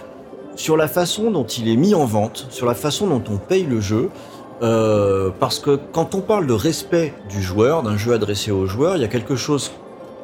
[0.55, 3.63] sur la façon dont il est mis en vente, sur la façon dont on paye
[3.65, 4.09] le jeu.
[4.61, 8.95] Euh, parce que quand on parle de respect du joueur, d'un jeu adressé aux joueurs,
[8.95, 9.71] il y a quelque chose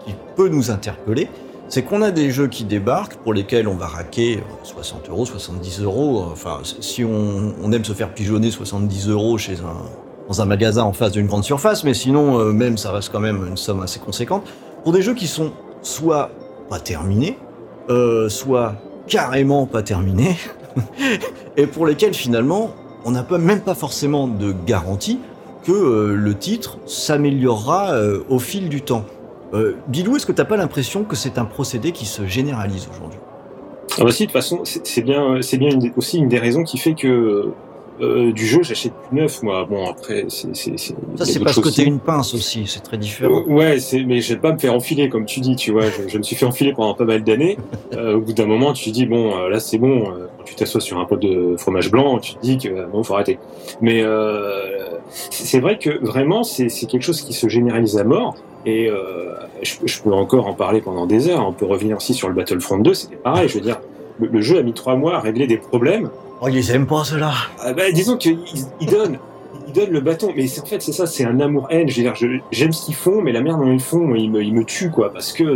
[0.06, 1.28] qui peut nous interpeller
[1.70, 5.26] c'est qu'on a des jeux qui débarquent pour lesquels on va raquer euh, 60 euros,
[5.26, 6.24] 70 euros.
[6.24, 9.38] euh, Enfin, si on, aime se faire pigeonner 70 euros
[10.28, 13.20] dans un magasin en face d'une grande surface, mais sinon, euh, même, ça reste quand
[13.20, 14.44] même une somme assez conséquente.
[14.84, 15.52] Pour des jeux qui sont
[15.82, 16.32] soit
[16.70, 17.38] pas terminés,
[17.90, 18.76] euh, soit
[19.08, 20.38] carrément pas terminés,
[21.58, 22.72] et pour lesquels finalement,
[23.06, 25.20] on n'a même pas forcément de garantie
[25.64, 29.06] que euh, le titre s'améliorera euh, au fil du temps.
[29.54, 33.20] Euh, Bilou, est-ce que t'as pas l'impression que c'est un procédé qui se généralise aujourd'hui?
[34.00, 36.64] Ah bah si, de toute façon, c'est bien, c'est bien une aussi une des raisons
[36.64, 37.52] qui fait que
[38.02, 39.66] euh, du jeu, j'achète plus neuf, moi.
[39.70, 40.56] Bon, après, c'est...
[40.56, 43.40] Ça, c'est parce que t'es une pince aussi, c'est très différent.
[43.40, 45.86] Euh, Ouais, c'est, mais je vais pas me faire enfiler, comme tu dis, tu vois.
[45.90, 47.58] Je, je me suis fait enfiler pendant pas mal d'années.
[47.94, 50.04] Euh, au bout d'un moment, tu te dis, bon, euh, là, c'est bon.
[50.38, 53.16] Quand tu t'assois sur un pot de fromage blanc, tu te dis que, bon, faut
[53.16, 53.38] arrêter.
[53.82, 54.02] Mais
[55.30, 58.36] c'est vrai que vraiment, c'est quelque chose qui se généralise à mort.
[58.66, 61.46] Et euh, je, je peux encore en parler pendant des heures.
[61.48, 63.48] On peut revenir aussi sur le Battlefront 2, c'était pareil.
[63.50, 63.80] Je veux dire,
[64.20, 66.10] le, le jeu a mis trois mois à régler des problèmes.
[66.42, 67.32] Oh, ils aiment pas cela.
[67.62, 68.40] Ah bah, disons qu'ils
[68.80, 69.18] ils donnent,
[69.68, 71.90] ils donnent le bâton, mais en fait c'est ça, c'est un amour-haine.
[71.90, 74.30] Je veux dire, je- j'aime ce qu'ils font, mais la merde dont ils font, ils
[74.32, 75.56] me, ils me tuent quoi, parce que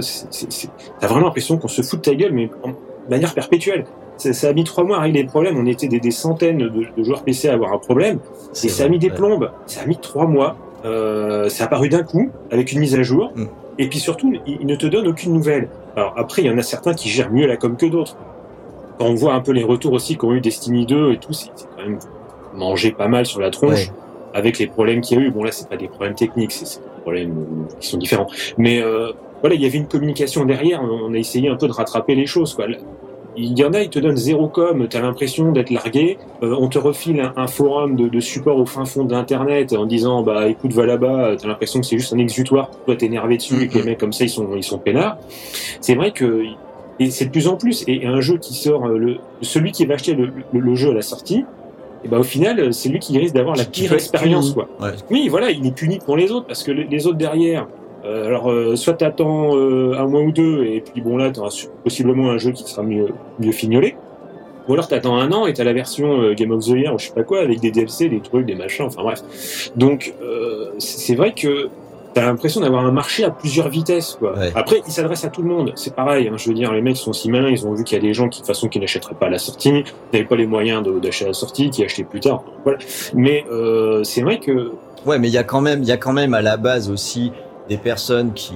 [0.99, 2.75] t'as vraiment l'impression qu'on se fout de ta gueule, mais en- de
[3.09, 3.85] manière perpétuelle.
[4.17, 5.57] Ça, ça a mis trois mois à régler les problèmes.
[5.57, 8.19] On était des, des centaines de, de joueurs PC à avoir un problème,
[8.63, 9.51] et ça a mis des plombes.
[9.65, 10.55] Ça a mis trois mois.
[10.85, 13.45] Euh, ça a apparu d'un coup avec une mise à jour, Mm.
[13.79, 15.69] et puis surtout, ils ne te donnent aucune nouvelle.
[15.95, 18.17] Alors après, il y en a certains qui gèrent mieux la com que d'autres.
[18.99, 21.49] Quand on voit un peu les retours aussi qu'ont eu Destiny 2 et tout, c'est
[21.55, 21.99] c'est quand même
[22.53, 23.93] mangé pas mal sur la tronche Ouais.
[24.33, 25.31] avec les problèmes qu'il y a eu.
[25.31, 28.27] Bon là, c'est pas des problèmes techniques, c'est c'est des problèmes euh, qui sont différents.
[28.57, 30.81] Mais euh, voilà, il y avait une communication derrière.
[30.83, 32.53] On a essayé un peu de rattraper les choses.
[32.53, 32.67] Quoi.
[33.35, 36.17] Il y en a, ils te donnent zéro com, t'as l'impression d'être largué.
[36.43, 39.85] Euh, on te refile un, un forum de, de support au fin fond d'internet en
[39.85, 43.37] disant bah écoute va là-bas, t'as l'impression que c'est juste un exutoire pour toi t'énerver
[43.37, 45.17] dessus et que les mecs comme ça ils sont ils sont peinards.
[45.81, 46.43] C'est vrai que
[46.99, 49.85] et c'est de plus en plus et un jeu qui sort euh, le celui qui
[49.85, 51.43] va acheter le, le- le jeu à la sortie,
[52.05, 54.67] et ben au final c'est lui qui risque d'avoir la pire expérience quoi.
[54.79, 54.91] Ouais.
[55.09, 57.67] Oui, voilà, il est puni pour les autres parce que les autres derrière,
[58.05, 61.49] euh, alors euh, soit t'attends euh, un mois ou deux et puis bon là t'auras
[61.51, 63.07] su- possiblement un jeu qui sera mieux
[63.39, 63.95] mieux fignolé,
[64.67, 66.99] ou alors t'attends un an et t'as la version euh, Game of the Year ou
[66.99, 69.21] je sais pas quoi avec des DLC, des trucs, des machins, enfin bref.
[69.75, 71.69] Donc euh, c'est vrai que
[72.13, 74.37] t'as l'impression d'avoir un marché à plusieurs vitesses quoi.
[74.37, 74.51] Ouais.
[74.53, 76.27] Après il s'adresse à tout le monde, c'est pareil.
[76.27, 78.03] hein, je veux dire les mecs sont si malins, ils ont vu qu'il y a
[78.03, 80.45] des gens qui de toute façon qui n'achèteraient pas à la sortie, n'avaient pas les
[80.45, 82.43] moyens d'acheter à la sortie, qui achetaient plus tard.
[82.63, 82.77] Voilà.
[83.15, 84.71] Mais euh, c'est vrai que
[85.05, 86.89] Ouais, mais il y a quand même, il y a quand même à la base
[86.89, 87.33] aussi
[87.69, 88.53] des personnes qui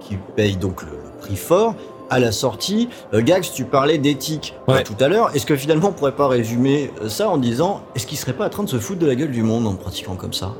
[0.00, 1.74] qui payent donc le, le prix fort
[2.10, 2.88] à la sortie.
[3.14, 4.82] Euh, Gags, tu parlais d'éthique euh, Ouais.
[4.82, 5.30] tout à l'heure.
[5.34, 8.46] Est-ce que finalement on pourrait pas résumer euh, ça en disant est-ce qu'il serait pas
[8.46, 10.52] en train de se foutre de la gueule du monde en pratiquant comme ça?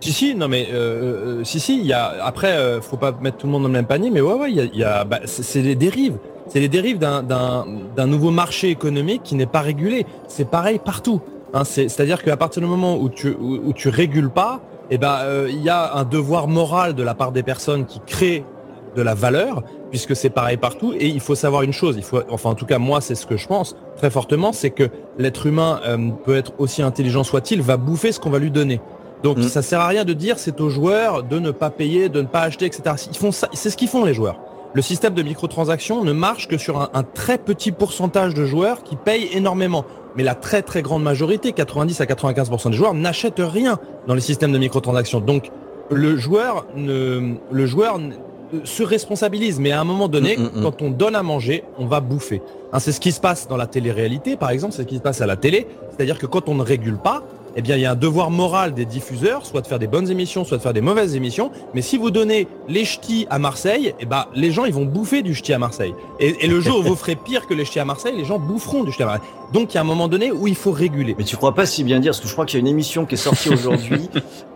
[0.00, 3.38] Si si non mais euh, si si il y a après euh, faut pas mettre
[3.38, 4.84] tout le monde dans le même panier mais ouais ouais il y a, il y
[4.84, 6.16] a bah, c'est les dérives
[6.48, 11.20] c'est les dérives d'un nouveau marché économique qui n'est pas régulé c'est pareil partout
[11.52, 14.60] hein, c'est à dire qu'à partir du moment où tu où, où tu régules pas
[14.90, 18.00] eh ben euh, il y a un devoir moral de la part des personnes qui
[18.06, 18.44] créent
[18.96, 22.22] de la valeur puisque c'est pareil partout et il faut savoir une chose il faut
[22.28, 25.46] enfin en tout cas moi c'est ce que je pense très fortement c'est que l'être
[25.46, 28.80] humain euh, peut être aussi intelligent soit-il va bouffer ce qu'on va lui donner
[29.22, 29.42] donc Mm.
[29.42, 32.26] ça sert à rien de dire c'est aux joueurs de ne pas payer, de ne
[32.26, 32.94] pas acheter, etc.
[33.10, 34.40] Ils font ça, c'est ce qu'ils font les joueurs.
[34.72, 38.82] Le système de microtransactions ne marche que sur un, un très petit pourcentage de joueurs
[38.82, 39.84] qui payent énormément.
[40.16, 44.20] Mais la très très grande majorité, 90 à 95% des joueurs, n'achètent rien dans les
[44.20, 45.20] systèmes de microtransactions.
[45.20, 45.50] Donc
[45.90, 48.12] le joueur ne, le joueur ne-
[48.64, 50.62] se responsabilise, mais à un moment donné, Mm, mm, mm.
[50.62, 52.42] quand on donne à manger, on va bouffer.
[52.72, 55.02] Hein, c'est ce qui se passe dans la télé-réalité, par exemple, c'est ce qui se
[55.02, 55.66] passe à la télé.
[55.90, 57.22] C'est-à-dire que quand on ne régule pas,
[57.56, 60.10] eh bien, il y a un devoir moral des diffuseurs, soit de faire des bonnes
[60.10, 61.50] émissions, soit de faire des mauvaises émissions.
[61.74, 65.22] Mais si vous donnez les ch'tis à Marseille, eh ben, les gens, ils vont bouffer
[65.22, 65.94] du ch'ti à Marseille.
[66.20, 68.38] Et, et le jour où vous ferez pire que les ch'tis à Marseille, les gens
[68.38, 69.28] boufferont du ch'ti à Marseille.
[69.52, 71.14] Donc, il y a un moment donné où il faut réguler.
[71.18, 72.68] Mais tu crois pas si bien dire, parce que je crois qu'il y a une
[72.68, 74.08] émission qui est sortie aujourd'hui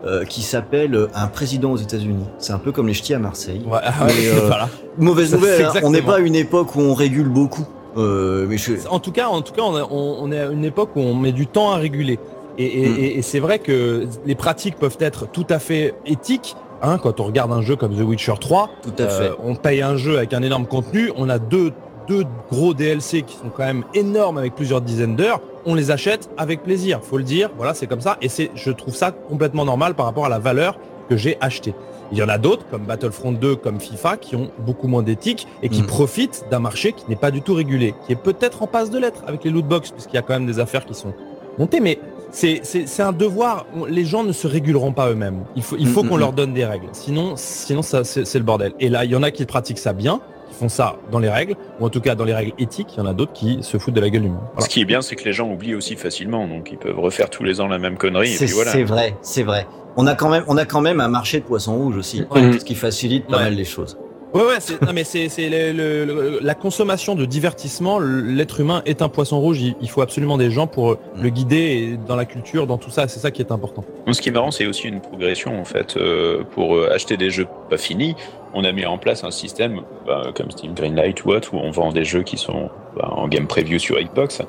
[0.05, 2.23] euh, qui s'appelle euh, Un président aux États-Unis.
[2.37, 3.61] C'est un peu comme les ch'tis à Marseille.
[3.67, 4.69] Ouais, Mais, euh, voilà.
[4.97, 7.65] Mauvaise nouvelle, hein, on n'est pas à une époque où on régule beaucoup.
[7.97, 8.73] Euh, mais je...
[8.89, 11.31] En tout cas, en tout cas, on- on est à une époque où on met
[11.31, 12.19] du temps à réguler.
[12.57, 12.95] Et, et- Mm.
[12.97, 16.55] et- et c'est vrai que les pratiques peuvent être tout à fait éthiques.
[16.81, 19.29] Hein, quand on regarde un jeu comme The Witcher 3, Tout à fait.
[19.29, 21.71] Euh, on paye un jeu avec un énorme contenu, on a deux,
[22.07, 26.29] deux gros DLC qui sont quand même énormes avec plusieurs dizaines d'heures, on les achète
[26.37, 29.65] avec plaisir, faut le dire, voilà, c'est comme ça, et c'est, je trouve ça complètement
[29.65, 30.77] normal par rapport à la valeur
[31.09, 31.73] que j'ai acheté.
[32.11, 35.47] Il y en a d'autres, comme Battlefront 2, comme FIFA, qui ont beaucoup moins d'éthique
[35.63, 35.87] et qui Mm.
[35.87, 38.99] profitent d'un marché qui n'est pas du tout régulé, qui est peut-être en passe de
[38.99, 41.13] l'être avec les lootbox, puisqu'il y a quand même des affaires qui sont
[41.57, 41.97] montées, mais
[42.35, 43.65] c'est, c'est, c'est un devoir.
[43.87, 45.43] Les gens ne se réguleront pas eux-mêmes.
[45.55, 46.87] Il faut, il faut Mm, qu'on mm, leur donne des règles.
[46.91, 48.73] Sinon, sinon ça, c'est, c'est le bordel.
[48.79, 50.19] Et là, il y en a qui pratiquent ça bien,
[50.49, 52.89] qui font ça dans les règles, ou en tout cas dans les règles éthiques.
[52.95, 54.41] Il y en a d'autres qui se foutent de la gueule du monde.
[54.53, 54.61] Voilà.
[54.67, 57.29] Ce qui est bien, c'est que les gens oublient aussi facilement, donc ils peuvent refaire
[57.29, 58.71] tous les ans la même connerie, et C'est puis voilà.
[58.71, 59.65] c'est vrai, c'est vrai.
[59.97, 62.65] On a quand même, on a quand même un marché de poissons rouges aussi, ce
[62.65, 63.43] qui facilite pas Ouais.
[63.45, 63.97] mal les choses.
[64.35, 67.99] Ouais, ouais, c'est, non, mais c'est, c'est le- le- le- la consommation de divertissement.
[67.99, 69.61] L'être humain est un poisson rouge.
[69.61, 72.89] Il, il faut absolument des gens pour le guider et dans la culture, dans tout
[72.89, 73.07] ça.
[73.07, 73.83] C'est ça qui est important.
[74.11, 75.95] Ce qui est marrant, c'est aussi une progression en fait.
[75.97, 78.15] Euh, pour euh, acheter des jeux pas finis,
[78.53, 81.71] on a mis en place un système bah, comme Steam Greenlight ou autre où on
[81.71, 84.41] vend des jeux qui sont bah, en game preview sur Xbox,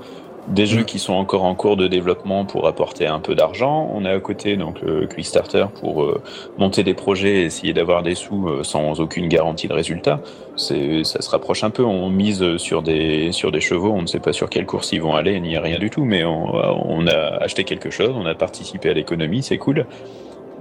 [0.49, 0.85] des jeux Mm.
[0.85, 3.91] qui sont encore en cours de développement pour apporter un peu d'argent.
[3.93, 6.23] On a à côté donc le Kickstarter pour euh,
[6.59, 10.21] monter des projets et essayer d'avoir des sous euh, sans aucune garantie de résultat.
[10.57, 11.85] C'est ça se rapproche un peu.
[11.85, 13.93] On mise sur des sur des chevaux.
[13.93, 16.05] On ne sait pas sur quelle course ils vont aller ni rien du tout.
[16.05, 18.13] Mais on, on a acheté quelque chose.
[18.17, 19.43] On a participé à l'économie.
[19.43, 19.87] C'est cool.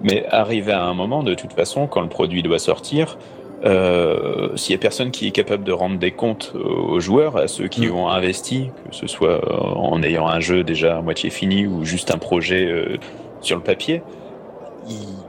[0.03, 3.17] Mais arrivé à un moment, de toute façon, quand le produit doit sortir,
[3.63, 7.47] euh, s'il y a personne qui est capable de rendre des comptes aux joueurs, à
[7.47, 7.95] ceux qui Mm.
[7.95, 11.85] ont investi, que ce soit euh, en ayant un jeu déjà à moitié fini ou
[11.85, 12.97] juste un projet euh,
[13.41, 14.01] sur le papier,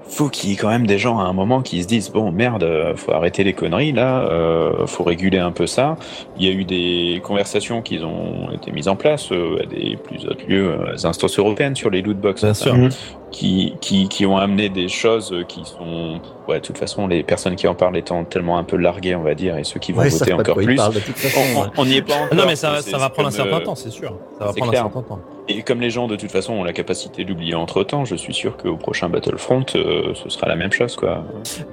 [0.08, 2.30] faut qu'il y ait quand même des gens à un moment qui se disent bon
[2.32, 2.66] merde,
[2.96, 5.96] faut arrêter les conneries là, euh, faut réguler un peu ça.
[6.38, 9.96] Il y a eu des conversations qui ont été mises en place euh, à des
[9.96, 12.74] plus autres lieux, euh, instances européennes sur les loot box Bien sûr.
[12.74, 12.90] Mhm.
[13.32, 17.56] qui, qui, qui ont amené des choses qui sont, ouais, de toute façon, les personnes
[17.56, 20.02] qui en parlent étant tellement un peu larguées, on va dire, et ceux qui vont
[20.02, 20.76] Ouais, voter encore plus.
[20.76, 21.70] façon.
[21.76, 22.34] On n'y est pas encore.
[22.36, 24.12] Non, mais ça, ça va prendre un certain euh, temps, c'est sûr.
[24.38, 24.84] Ça va c'est prendre clair.
[24.86, 25.20] un certain temps.
[25.48, 28.34] Et comme les gens, de toute façon, ont la capacité d'oublier entre temps, je suis
[28.34, 31.24] sûr qu'au prochain Battlefront, euh, ce sera la même chose, quoi.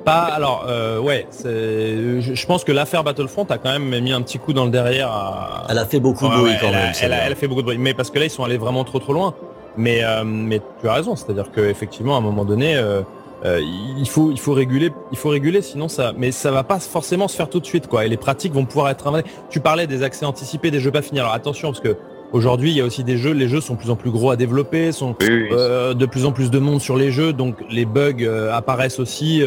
[0.05, 4.21] Pas, alors, euh, ouais, c'est- je, pense que l'affaire Battlefront a quand même mis un
[4.21, 5.65] petit coup dans le derrière à.
[5.69, 6.93] Elle a fait beaucoup de bruit ouais, quand elle, a, même.
[7.01, 7.77] elle, a, elle a fait beaucoup de bruit.
[7.77, 9.33] Mais parce que là, ils sont allés vraiment trop trop loin.
[9.77, 13.01] Mais, euh, mais tu as raison, c'est-à-dire qu'effectivement, à un moment donné, euh,
[13.43, 13.59] euh,
[13.97, 16.13] il faut il faut réguler, il faut réguler, sinon ça.
[16.17, 18.05] Mais ça va pas forcément se faire tout de suite, quoi.
[18.05, 19.29] Et les pratiques vont pouvoir être inventées.
[19.49, 21.19] Tu parlais des accès anticipés, des jeux pas finis.
[21.19, 21.97] Alors attention, parce que
[22.33, 23.31] aujourd'hui, il y a aussi des jeux.
[23.31, 26.31] Les jeux sont de plus en plus gros à développer, sont euh, de plus en
[26.31, 29.43] plus de monde sur les jeux, donc les bugs euh, apparaissent aussi.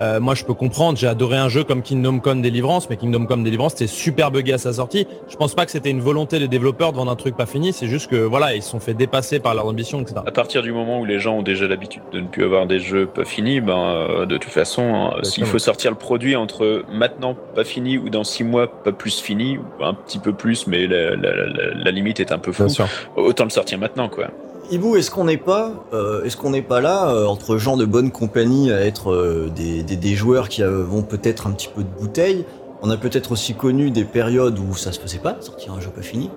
[0.00, 0.96] Euh, moi, je peux comprendre.
[0.98, 4.52] J'ai adoré un jeu comme Kingdom Come Deliverance, mais Kingdom Come Deliverance, c'était super buggé
[4.52, 5.06] à sa sortie.
[5.28, 7.72] Je pense pas que c'était une volonté des développeurs de vendre un truc pas fini.
[7.72, 10.20] C'est juste que voilà, ils se sont fait dépasser par leur ambition, etc.
[10.26, 12.80] À partir du moment où les gens ont déjà l'habitude de ne plus avoir des
[12.80, 16.82] jeux pas finis, ben, euh, de toute façon, euh, s'il faut sortir le produit entre
[16.92, 20.86] maintenant pas fini ou dans six mois pas plus fini, un petit peu plus, mais
[20.86, 22.68] la, la- la- la limite est un peu floue,
[23.16, 24.28] autant le sortir maintenant, quoi.
[24.70, 27.84] Hibou, est-ce qu'on n'est pas, euh, est-ce qu'on n'est pas là euh, entre gens de
[27.84, 32.44] bonne compagnie à être euh, des, joueurs qui vont peut-être un petit peu de bouteille?
[32.80, 35.90] On a peut-être aussi connu des périodes où ça se faisait pas, sortir un jeu
[35.90, 36.30] pas fini.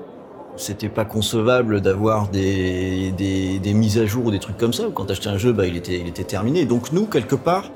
[0.55, 4.85] c'était pas concevable d'avoir des, des, des mises à jour ou des trucs comme ça.
[4.91, 6.65] Quand t'achetais un jeu, bah, il était, il était terminé.
[6.65, 7.69] Donc nous, quelque part,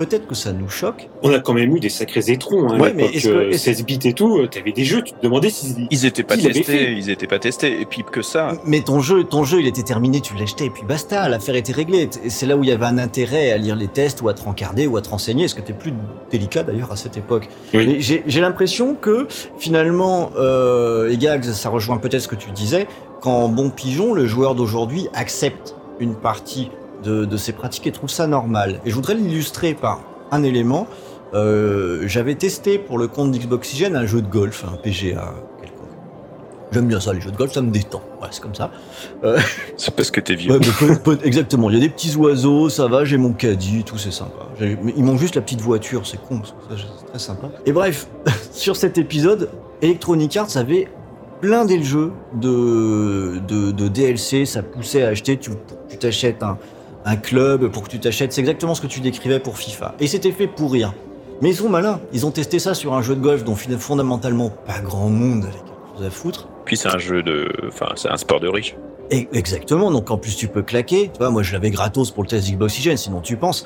[0.00, 1.08] peut-être que ça nous choque.
[1.22, 2.70] On a quand même eu des sacrés étrons.
[2.70, 5.02] Hein, Ouais, à mais que- euh, est-ce- 16 bits et tout, euh, t'avais des jeux,
[5.02, 7.80] tu te demandais s'ils Ils étaient pas testés, ils étaient pas testés.
[7.80, 10.70] Et puis que ça, Mais ton jeu, ton jeu, il était terminé, tu l'achetais et
[10.70, 12.08] puis basta, l'affaire était réglée.
[12.24, 14.34] Et c'est là où il y avait un intérêt à lire les tests ou à
[14.34, 15.92] te rencarder ou à te renseigner, ce qui était plus
[16.30, 17.48] délicat d'ailleurs à cette époque.
[17.74, 17.86] Oui.
[17.86, 19.26] Mais j'ai j'ai l'impression que
[19.58, 22.86] finalement, euh, et Gags, ça rejoint peut-être ce que tu disais,
[23.20, 26.70] quand bon pigeon, le joueur d'aujourd'hui accepte une partie
[27.02, 28.80] de, de ces pratiques et trouve ça normal.
[28.84, 30.86] Et je voudrais l'illustrer par un élément.
[31.34, 35.88] Euh, J'avais testé pour le compte d'Xboxygène un jeu de golf, un PGA quelconque.
[36.72, 38.02] J'aime bien ça, les jeux de golf, ça me détend.
[38.20, 38.70] Ouais, c'est comme ça.
[39.76, 40.52] c'est parce que t'es vieux.
[40.52, 41.70] Ouais, exactement.
[41.70, 44.46] Il y a des petits oiseaux, ça va, j'ai mon caddie, tout c'est sympa.
[44.58, 47.48] J'ai- mais Il manque juste la petite voiture, c'est con, c'est très sympa.
[47.66, 48.08] Et bref,
[48.52, 49.50] sur cet épisode,
[49.82, 50.88] Electronic Arts avait
[51.40, 55.50] blindé le jeu de, de, de DLC, ça poussait à acheter, tu
[55.88, 56.58] tu t'achètes un,
[57.04, 59.94] un club, pour que tu t'achètes, c'est exactement ce que tu décrivais pour FIFA.
[60.00, 60.94] Et c'était fait pour rien.
[61.42, 64.50] Mais ils sont malins, ils ont testé ça sur un jeu de golf dont fondamentalement
[64.50, 66.48] pas grand monde avait quelque chose à foutre.
[66.66, 68.76] Puis c'est un jeu de, enfin c'est un sport de riche.
[69.10, 71.10] Et- Exactement, donc en plus tu peux claquer.
[71.12, 73.64] Tu vois, moi je l'avais gratos pour le test Xboxygène, sinon tu penses.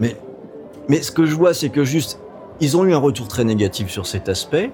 [0.00, 0.16] Mais,
[0.88, 2.18] mais ce que je vois, c'est que juste,
[2.60, 4.70] ils ont eu un retour très négatif sur cet aspect.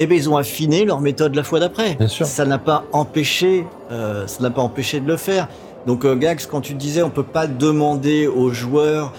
[0.00, 1.94] Et ben ils ont affiné leur méthode la fois d'après.
[1.94, 2.26] Bien sûr.
[2.26, 5.48] Ça n'a pas empêché, euh, ça n'a pas empêché de le faire.
[5.86, 9.12] Donc euh, Gax, quand tu disais on peut pas demander aux joueurs,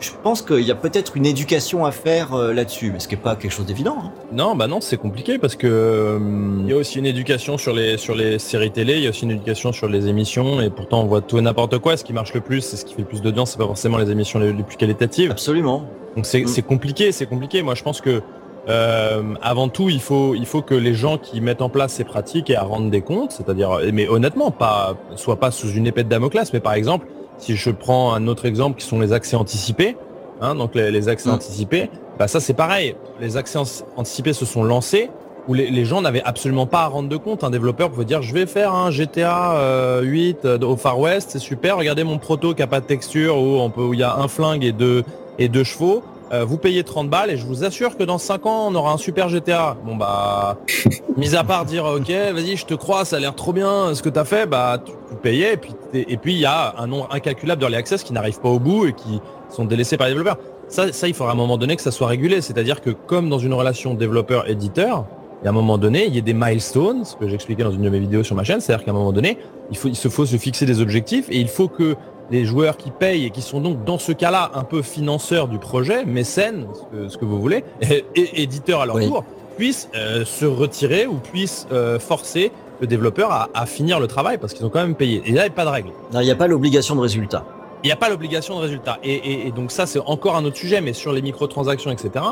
[0.00, 3.14] je pense qu'il y a peut-être une éducation à faire euh, là-dessus, mais ce qui
[3.14, 3.96] est pas quelque chose d'évident.
[4.04, 4.10] hein.
[4.32, 6.18] Non, bah non, c'est compliqué parce que euh,
[6.64, 9.10] il y a aussi une éducation sur les sur les séries télé, il y a
[9.10, 11.96] aussi une éducation sur les émissions et pourtant on voit tout et n'importe quoi.
[11.96, 13.98] Ce qui marche le plus, c'est ce qui fait le plus d'audience, c'est pas forcément
[13.98, 15.30] les émissions les, les plus qualitatives.
[15.30, 15.84] Absolument.
[16.16, 16.46] Donc c'est Mm.
[16.48, 17.62] c'est compliqué, c'est compliqué.
[17.62, 18.22] Moi, je pense que
[18.68, 22.04] euh, avant tout, il faut il faut que les gens qui mettent en place ces
[22.04, 26.04] pratiques aient à rendre des comptes, c'est-à-dire, mais honnêtement, pas soit pas sous une épée
[26.04, 27.06] de Damoclès, mais par exemple,
[27.38, 29.96] si je prends un autre exemple qui sont les accès anticipés,
[30.40, 31.32] hein, donc les, les accès Mm.
[31.34, 32.94] anticipés, bah ça c'est pareil.
[33.20, 33.64] Les accès an-
[33.96, 35.10] anticipés se sont lancés
[35.48, 37.42] où les, les gens n'avaient absolument pas à rendre de compte.
[37.42, 41.30] Un développeur pouvait dire je vais faire un GTA euh, 8 euh, au Far West,
[41.32, 41.78] c'est super.
[41.78, 44.14] Regardez mon proto qui a pas de texture où on peut où il y a
[44.18, 45.02] un flingue et deux
[45.40, 46.04] et deux chevaux.
[46.32, 48.92] Euh, vous payez 30 balles et je vous assure que dans 5 ans on aura
[48.92, 49.76] un super GTA.
[49.84, 50.58] Bon bah,
[51.16, 54.02] mis à part dire ok vas-y je te crois ça a l'air trop bien ce
[54.02, 57.08] que t'as fait bah tu, tu payais et puis et il y a un nombre
[57.10, 60.38] incalculable d'early access qui n'arrivent pas au bout et qui sont délaissés par les développeurs.
[60.68, 63.28] Ça, ça il faudra à un moment donné que ça soit régulé, c'est-à-dire que comme
[63.28, 65.04] dans une relation développeur-éditeur,
[65.42, 67.72] il y a un moment donné, il y a des milestones, ce que j'expliquais dans
[67.72, 69.38] une de mes vidéos sur ma chaîne, c'est-à-dire qu'à un moment donné,
[69.70, 71.96] il faut, il se faut se fixer des objectifs et il faut que
[72.32, 75.58] les joueurs qui payent et qui sont donc dans ce cas-là un peu financeurs du
[75.58, 79.06] projet, mécènes, ce que, ce que vous voulez, et, et éditeurs à leur Oui.
[79.06, 79.22] tour,
[79.56, 84.38] puissent euh, se retirer ou puissent euh, forcer le développeur à, à finir le travail
[84.38, 85.22] parce qu'ils ont quand même payé.
[85.26, 85.90] Et là, il n'y a pas de règle.
[86.12, 87.44] Non, Il n'y a pas l'obligation de résultat.
[87.84, 88.98] Il n'y a pas l'obligation de résultat.
[89.04, 92.24] Et, et- et donc ça, c'est encore un autre sujet, mais sur les microtransactions, etc.,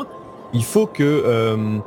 [0.53, 1.77] il faut que euh,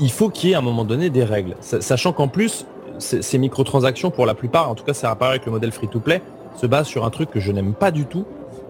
[0.00, 1.56] il, faut qu'il y ait à un moment donné des règles.
[1.60, 2.66] Sa- Sachant qu'en plus,
[2.98, 6.22] ces, ces microtransactions, pour la plupart, en tout cas, ça apparaît avec le modèle free-to-play,
[6.54, 8.24] se basent sur un truc que je n'aime pas du tout,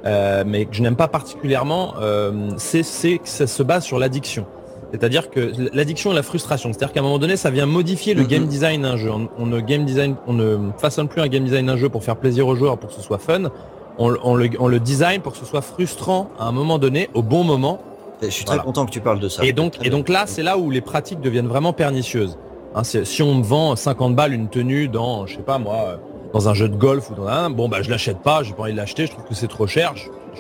[0.07, 2.83] euh, mais que je n'aime pas particulièrement, euh, c'est
[3.19, 4.47] que ça se base sur l'addiction.
[4.93, 6.73] C'est-à-dire que l'addiction et la frustration.
[6.73, 8.29] C'est-à-dire qu'à un moment donné, ça vient modifier le Mhm.
[8.29, 9.11] game design d'un jeu.
[9.11, 12.05] On, on ne game design, on ne façonne plus un game design d'un jeu pour
[12.05, 13.51] faire plaisir aux joueurs, pour que ce soit fun.
[13.99, 16.79] On, le- on le, on le design pour que ce soit frustrant à un moment
[16.79, 17.81] donné, au bon moment.
[18.23, 19.45] Je suis très content que tu parles de ça.
[19.45, 22.39] Et donc, et donc là, c'est là où les pratiques deviennent vraiment pernicieuses.
[22.77, 25.99] Hein, si on me vend 50 balles une tenue dans, je sais pas moi,
[26.35, 28.65] dans un jeu de golf ou dans un, bon bah je l'achète pas, j'ai pas
[28.65, 29.95] envie de l'acheter, je trouve que c'est trop cher.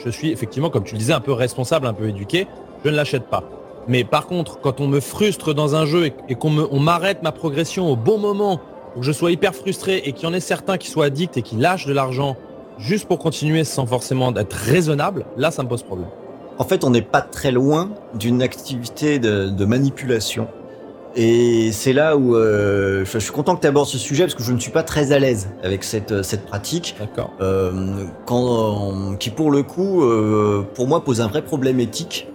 [0.04, 2.48] Je, suis effectivement, comme tu le disais, un peu responsable, un peu éduqué,
[2.84, 3.44] je ne l'achète pas.
[3.86, 7.88] Mais par contre, quand on me frustre dans un jeu et, qu'on m'arrête ma progression
[7.88, 8.60] au bon moment,
[8.96, 11.42] où je sois hyper frustré et qu'il y en ait certains qui soient addicts et
[11.42, 12.36] qui lâchent de l'argent
[12.78, 16.08] juste pour continuer sans forcément être raisonnable, là ça me pose problème.
[16.58, 20.48] En fait, on n'est pas très loin d'une activité de manipulation.
[21.16, 24.42] Et c'est là où euh, je, suis content que tu abordes ce sujet parce que
[24.42, 26.96] je ne suis pas très à l'aise avec cette, euh, cette pratique.
[26.98, 27.30] D'accord.
[27.40, 32.28] euh, quand, qui pour le coup, euh, pour moi, pose un vrai problème éthique.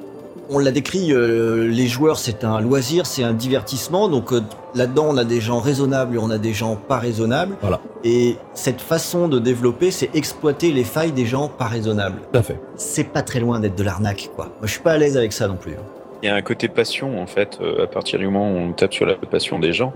[0.52, 4.08] On l'a décrit, les joueurs, c'est un loisir, c'est un divertissement.
[4.08, 4.32] Donc
[4.74, 7.56] là-dedans, on a des gens raisonnables et on a des gens pas raisonnables.
[7.62, 7.80] Voilà.
[8.04, 12.22] Et cette façon de développer, c'est exploiter les failles des gens pas raisonnables.
[12.34, 12.60] Tout à fait.
[12.78, 14.46] C'est pas très loin d'être de l'arnaque, quoi.
[14.46, 15.74] Moi, je suis pas à l'aise avec ça non plus.
[15.74, 15.99] hein.
[16.22, 17.60] Il y a un côté passion en fait.
[17.62, 19.94] euh, à partir du moment où on tape sur la passion des gens,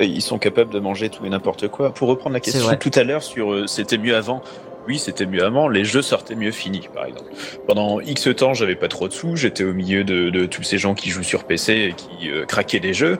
[0.00, 1.92] ils sont capables de manger tout et n'importe quoi.
[1.92, 4.42] Pour reprendre la question tout à l'heure sur euh, c'était mieux avant.
[4.86, 7.30] Oui, c'était mieux avant, les jeux sortaient mieux finis, par exemple.
[7.66, 10.94] Pendant X temps, j'avais pas trop de sous, j'étais au milieu de, tous ces gens
[10.94, 13.18] qui jouent sur PC et qui euh, craquaient des jeux.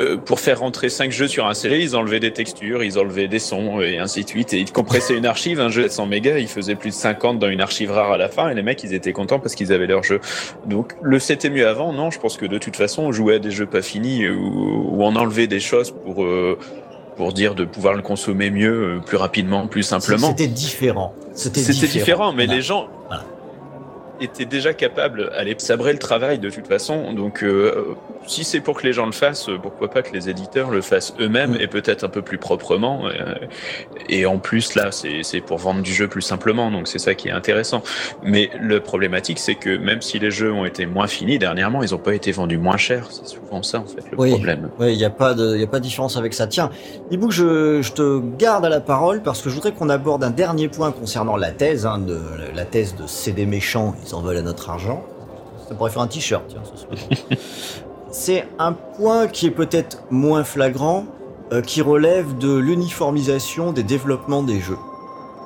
[0.00, 3.28] Euh, pour faire rentrer 5 jeux sur un CD, ils enlevaient des textures, ils enlevaient
[3.28, 4.52] des sons et ainsi de suite.
[4.52, 7.38] Et ils compressaient une archive, un jeu de 100 mégas, ils faisaient plus de 50
[7.38, 9.72] dans une archive rare à la fin et les mecs, ils étaient contents parce qu'ils
[9.72, 10.20] avaient leur jeu.
[10.66, 13.38] Donc, le c'était mieux avant, non, je pense que de toute façon, on jouait à
[13.38, 16.24] des jeux pas finis ou, on enlevait des choses pour...
[16.24, 16.58] Euh,
[17.16, 20.28] pour dire de pouvoir le consommer mieux, plus rapidement, plus simplement.
[20.28, 21.14] C'était différent.
[21.32, 22.32] C'était différent.
[22.32, 22.88] mais les gens,
[24.20, 27.12] était déjà capable d'aller sabrer le travail de toute façon.
[27.12, 27.96] Donc, euh,
[28.26, 31.14] si c'est pour que les gens le fassent, pourquoi pas que les éditeurs le fassent
[31.20, 33.06] eux-mêmes et peut-être un peu plus proprement.
[33.06, 33.34] Euh,
[34.08, 36.70] et en plus, là, c'est pour vendre du jeu plus simplement.
[36.70, 37.82] Donc, c'est ça qui est intéressant.
[38.22, 41.90] Mais le problématique, c'est que même si les jeux ont été moins finis dernièrement, ils
[41.90, 43.08] n'ont pas été vendus moins cher.
[43.10, 44.70] C'est souvent ça, en fait, le problème.
[44.78, 46.46] Oui, il n'y a, pas de, a pas de différence avec ça.
[46.46, 46.70] Tiens,
[47.10, 50.30] Ibu, je, je te garde à la parole parce que je voudrais qu'on aborde un
[50.30, 52.20] dernier point concernant la thèse, hein, de,
[52.54, 55.04] la thèse de CD méchants ils en veulent à notre argent.
[55.68, 56.62] Ça pourrait faire un t-shirt, tiens,
[58.14, 61.04] C'est un point qui est peut-être moins flagrant,
[61.52, 64.78] euh, qui relève de l'uniformisation des développements des jeux.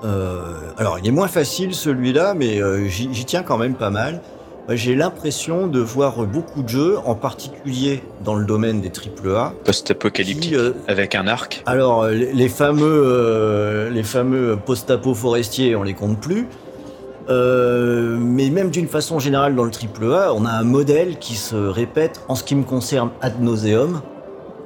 [0.04, 4.20] Euh, alors, il est moins facile celui-là, mais euh, j'y tiens quand même pas mal.
[4.68, 9.54] J'ai l'impression de voir beaucoup de jeux, en particulier dans le domaine des AAA.
[9.64, 10.54] Post-apocalyptique,
[10.88, 11.62] avec un arc.
[11.64, 16.46] Alors, les, fameux, les fameux post-apo forestiers, on les compte plus.
[17.28, 21.56] Euh, mais même d'une façon générale dans le AAA, on a un modèle qui se
[21.56, 24.00] répète en ce qui me concerne ad nauseum.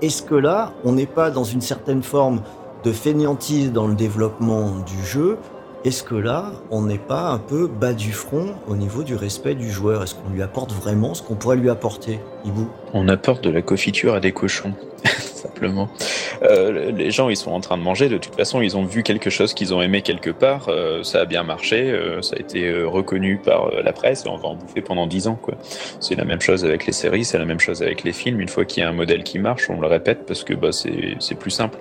[0.01, 2.43] Est-ce que là, on n'est pas dans une certaine forme
[2.85, 5.39] de fainéantise dans le développement du jeu?
[5.85, 9.57] Est-ce que là, on n'est pas un peu bas du front au niveau du respect
[9.57, 10.05] du joueur?
[10.05, 12.63] Est-ce qu'on lui apporte vraiment ce qu'on pourrait lui apporter, Ibu
[12.95, 14.75] On apporte de la confiture à des cochons.
[15.43, 15.89] simplement.
[16.43, 18.09] Euh, les gens, ils sont en train de manger.
[18.09, 20.69] De toute façon, ils ont vu quelque chose qu'ils ont aimé quelque part.
[20.69, 21.91] Euh, ça a bien marché.
[21.91, 24.25] Euh, ça a été reconnu par la presse.
[24.25, 25.39] Et on va en bouffer pendant dix ans.
[25.41, 25.55] Quoi.
[26.01, 27.25] C'est la même chose avec les séries.
[27.25, 28.41] C'est la même chose avec les films.
[28.41, 30.71] Une fois qu'il y a un modèle qui marche, on le répète parce que bah,
[30.73, 31.79] c'est plus simple.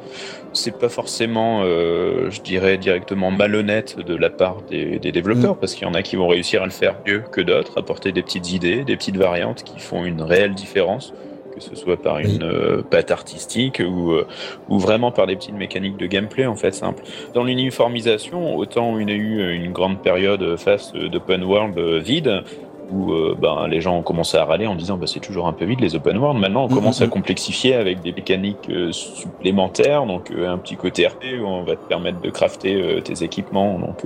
[0.53, 5.59] C'est pas forcément, je dirais, directement malhonnête de la part des, des développeurs, mm.
[5.59, 8.11] parce qu'il y en a qui vont réussir à le faire mieux que d'autres, apporter
[8.11, 11.13] des petites idées, des petites variantes qui font une réelle différence
[11.53, 14.27] que ce soit par une euh, patte artistique ou, euh,
[14.69, 17.03] ou vraiment par des petites mécaniques de gameplay en fait simple.
[17.33, 22.43] Dans l'uniformisation, autant il y a eu une grande période face d'open world vide,
[22.91, 25.53] où euh, ben, les gens ont commencé à râler en disant bah, c'est toujours un
[25.53, 26.39] peu vide les open world.
[26.39, 30.57] Maintenant, on mm, commence mm, à complexifier avec des mécaniques euh, supplémentaires, donc euh, un
[30.57, 33.79] petit côté RP où on va te permettre de crafter tes équipements.
[33.79, 34.05] Donc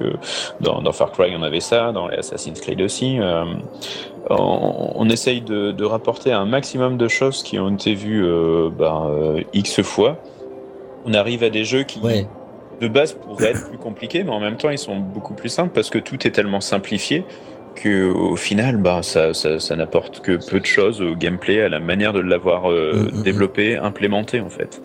[0.62, 3.20] dans, dans, Far Cry, on avait ça, dans Assassin's Creed aussi.
[4.30, 8.26] On, on, essaye de, de, rapporter un maximum de choses qui ont été vues
[8.78, 10.18] ben, X fois.
[11.06, 12.00] On arrive à des jeux qui,
[12.82, 15.72] de base, pourraient être plus compliqués, mais en même temps, ils sont beaucoup plus simples
[15.74, 17.24] parce que tout est tellement simplifié
[17.76, 21.70] que au final, bah, ça, ça, ça n'apporte que peu de choses au gameplay, à
[21.70, 23.24] la manière de l'avoir euh, mm, mm, mm.
[23.24, 24.82] développé, implémenté en fait.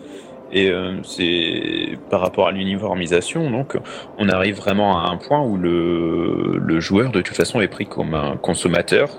[0.53, 3.77] Et euh, c'est par rapport à l'uniformisation, donc
[4.17, 7.85] on arrive vraiment à un point où le, le joueur de toute façon est pris
[7.85, 9.09] comme un consommateur,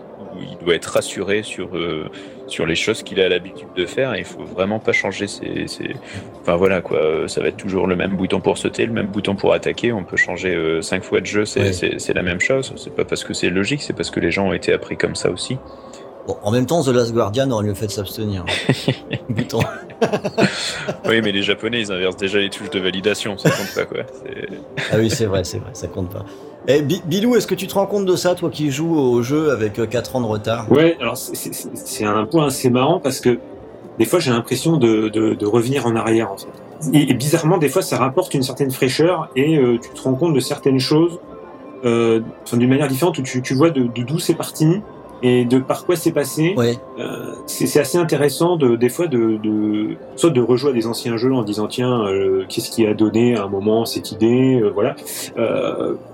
[0.50, 2.04] il doit être rassuré sur euh,
[2.46, 5.66] sur les choses qu'il a l'habitude de faire et il faut vraiment pas changer ses,
[6.40, 9.34] Enfin voilà quoi, ça va être toujours le même bouton pour sauter, le même bouton
[9.34, 12.94] pour attaquer, on peut changer euh, cinq fois de jeu, c'est la même chose, c'est
[12.94, 15.30] pas parce que c'est logique, c'est parce que les gens ont été appris comme ça
[15.30, 15.58] aussi.
[16.26, 18.44] Bon, en même temps, The Last Guardian aurait mieux fait de s'abstenir.
[19.28, 19.58] Bouton.
[21.06, 24.04] oui, mais les Japonais, ils inversent déjà les touches de validation, ça compte pas quoi.
[24.92, 26.24] ah oui, c'est vrai, c'est vrai, ça compte pas.
[26.68, 29.50] Eh, Bilou, est-ce que tu te rends compte de ça, toi qui joues au jeu
[29.50, 30.70] avec 4 euh, ans de retard?
[30.70, 33.40] Ouais, alors c'est un point assez marrant parce que
[33.98, 36.48] des fois j'ai l'impression de, de, revenir en arrière en fait.
[36.92, 40.34] Et, bizarrement, des fois ça rapporte une certaine fraîcheur et euh, tu te rends compte
[40.34, 41.18] de certaines choses
[41.84, 42.20] euh,
[42.52, 44.80] d'une manière différente où tu, tu vois de d'où c'est parti
[45.22, 46.54] et de par quoi c'est passé.
[46.56, 46.78] Ouais.
[46.98, 51.16] Euh, c'est assez intéressant de, des fois de, de, soit de rejouer à des anciens
[51.16, 54.70] jeux en disant tiens euh, qu'est-ce qui a donné à un moment cette idée, euh,
[54.70, 54.96] voilà.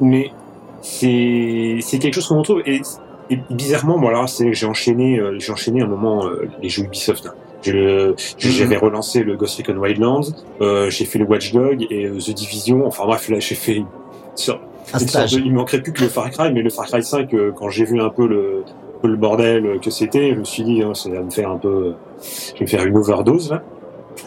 [0.01, 0.31] Mais
[0.83, 2.83] c'est c'est quelque chose qu'on retrouve et,
[3.31, 6.25] et bizarrement bon alors c'est j'ai enchaîné j'ai enchaîné un moment
[6.63, 7.27] les jeux Ubisoft.
[7.27, 7.35] Hein.
[7.67, 8.15] Mhm.
[8.39, 10.33] J'avais relancé le Ghost Recon Wildlands,
[10.91, 12.87] j'ai fait le Watchdog et The Division.
[12.87, 13.85] Enfin bref, là j'ai fait
[14.37, 14.61] sur,
[14.93, 15.33] un stage.
[15.33, 18.01] il manquerait plus que le Far Cry, mais le Far Cry 5, quand j'ai vu
[18.01, 18.63] un peu le,
[19.05, 21.95] le bordel que c'était, je me suis dit, hein, ça va me faire un peu,
[22.21, 23.63] je vais me faire une overdose là.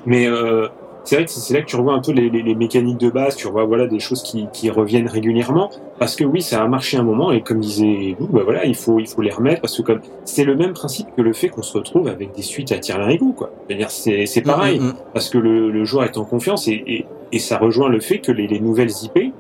[0.05, 0.67] Mais euh,
[1.03, 3.09] c'est vrai que c'est là que tu revois un peu les, les, les, mécaniques de
[3.09, 5.69] base, tu revois voilà des choses qui, qui, reviennent régulièrement,
[5.99, 8.76] parce que oui, ça a marché un moment et comme disait vous, bah voilà, il
[8.76, 11.49] faut il faut les remettre parce que comme c'est le même principe que le fait
[11.49, 13.49] qu'on se retrouve avec des suites à tir larigot quoi.
[13.67, 14.95] C'est-à-dire c'est c'est pareil mm, mm, mm.
[15.13, 18.19] parce que le, le joueur est en confiance et, et, et ça rejoint le fait
[18.19, 19.34] que les, les nouvelles IP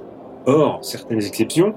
[0.45, 1.75] Or, certaines exceptions,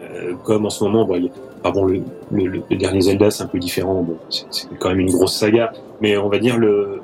[0.00, 1.32] euh, comme en ce moment, bon, il y a-
[1.64, 2.02] ah bon, le,
[2.32, 5.72] le- le dernier Zelda, c'est un peu différent, bon, c'est quand même une grosse saga,
[6.00, 7.00] mais on va dire le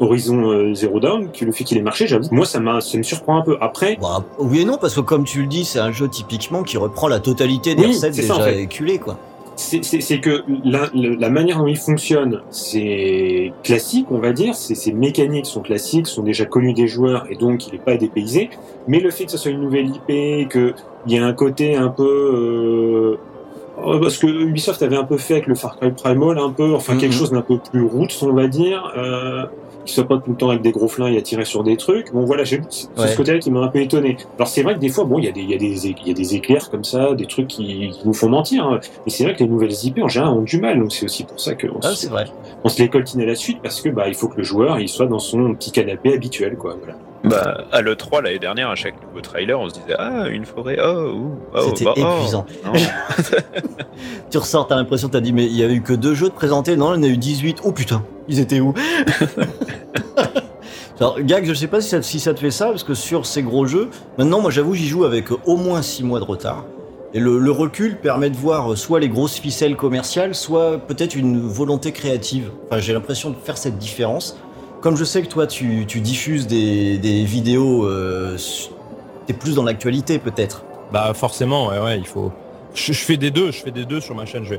[0.00, 3.02] Horizon euh, Zero Dawn, que le fait qu'il ait marché, j'avoue, moi, ça, ça me
[3.02, 3.56] surprend un peu.
[3.60, 6.62] Après, Bah, oui et non, parce que comme tu le dis, c'est un jeu typiquement
[6.62, 8.62] qui reprend la totalité des Oui, recettes c'est déjà ça, en fait.
[8.62, 9.18] éculées, quoi.
[9.56, 14.54] c'est que la, manière dont il fonctionne, c'est classique, on va dire.
[14.54, 18.48] Ces mécaniques sont classiques, sont déjà connues des joueurs et donc il n'est pas dépaysé.
[18.88, 20.72] Mais le fait que ce soit une nouvelle IP, qu'il
[21.08, 22.04] y ait un côté un peu.
[22.04, 23.18] Euh,
[23.98, 26.96] parce que Ubisoft avait un peu fait avec le Far Cry Primal, un peu, enfin
[26.96, 27.18] quelque Mhm.
[27.18, 28.92] chose d'un peu plus roots, on va dire.
[28.96, 29.44] Euh,
[29.86, 32.12] qui soit pas tout le temps avec des gros flingues à tirer sur des trucs.
[32.12, 33.08] Bon voilà, c'est Ouais.
[33.08, 34.18] ce côté-là qui m'a un peu étonné.
[34.36, 36.06] Alors c'est vrai que des fois, bon, il y a des, y a des, il
[36.06, 38.66] y a des éclairs comme ça, des trucs qui, qui nous font mentir.
[38.66, 38.78] hein.
[39.06, 41.24] Mais c'est vrai que les nouvelles IP en général ont du mal, donc c'est aussi
[41.24, 42.06] pour ça qu'on Ah, se,
[42.62, 44.78] on se les coltine à la suite parce que bah il faut que le joueur
[44.80, 46.76] il soit dans son petit canapé habituel quoi.
[46.78, 46.98] Voilà.
[47.22, 50.78] Bah, à l'E3 l'année dernière, à chaque nouveau trailer, on se disait Ah, une forêt,
[50.82, 52.16] oh, oh, C'était bah, oh.
[52.16, 52.46] épuisant.
[54.30, 56.34] Tu ressors, t'as l'impression, t'as dit, mais il y a eu que deux jeux de
[56.34, 57.62] présentés, non, il y en a eu 18.
[57.64, 58.72] Oh putain, ils étaient où?
[61.00, 63.24] Alors, Gag, je sais pas si ça, si ça te fait ça, parce que sur
[63.24, 66.24] ces gros jeux, maintenant, moi j'avoue, j'y joue avec euh, au moins 6 mois de
[66.24, 66.64] retard.
[67.14, 71.16] Et le, le recul permet de voir euh, soit les grosses ficelles commerciales, soit peut-être
[71.16, 72.50] une volonté créative.
[72.66, 74.38] Enfin, j'ai l'impression de faire cette différence.
[74.80, 78.36] Comme je sais que toi, tu, tu diffuses des, des vidéos, euh,
[79.26, 80.64] t'es plus dans l'actualité peut-être.
[80.92, 82.32] Bah forcément, ouais, ouais, il faut.
[82.74, 84.44] Je, je fais des deux, je fais des deux sur ma chaîne.
[84.44, 84.54] Je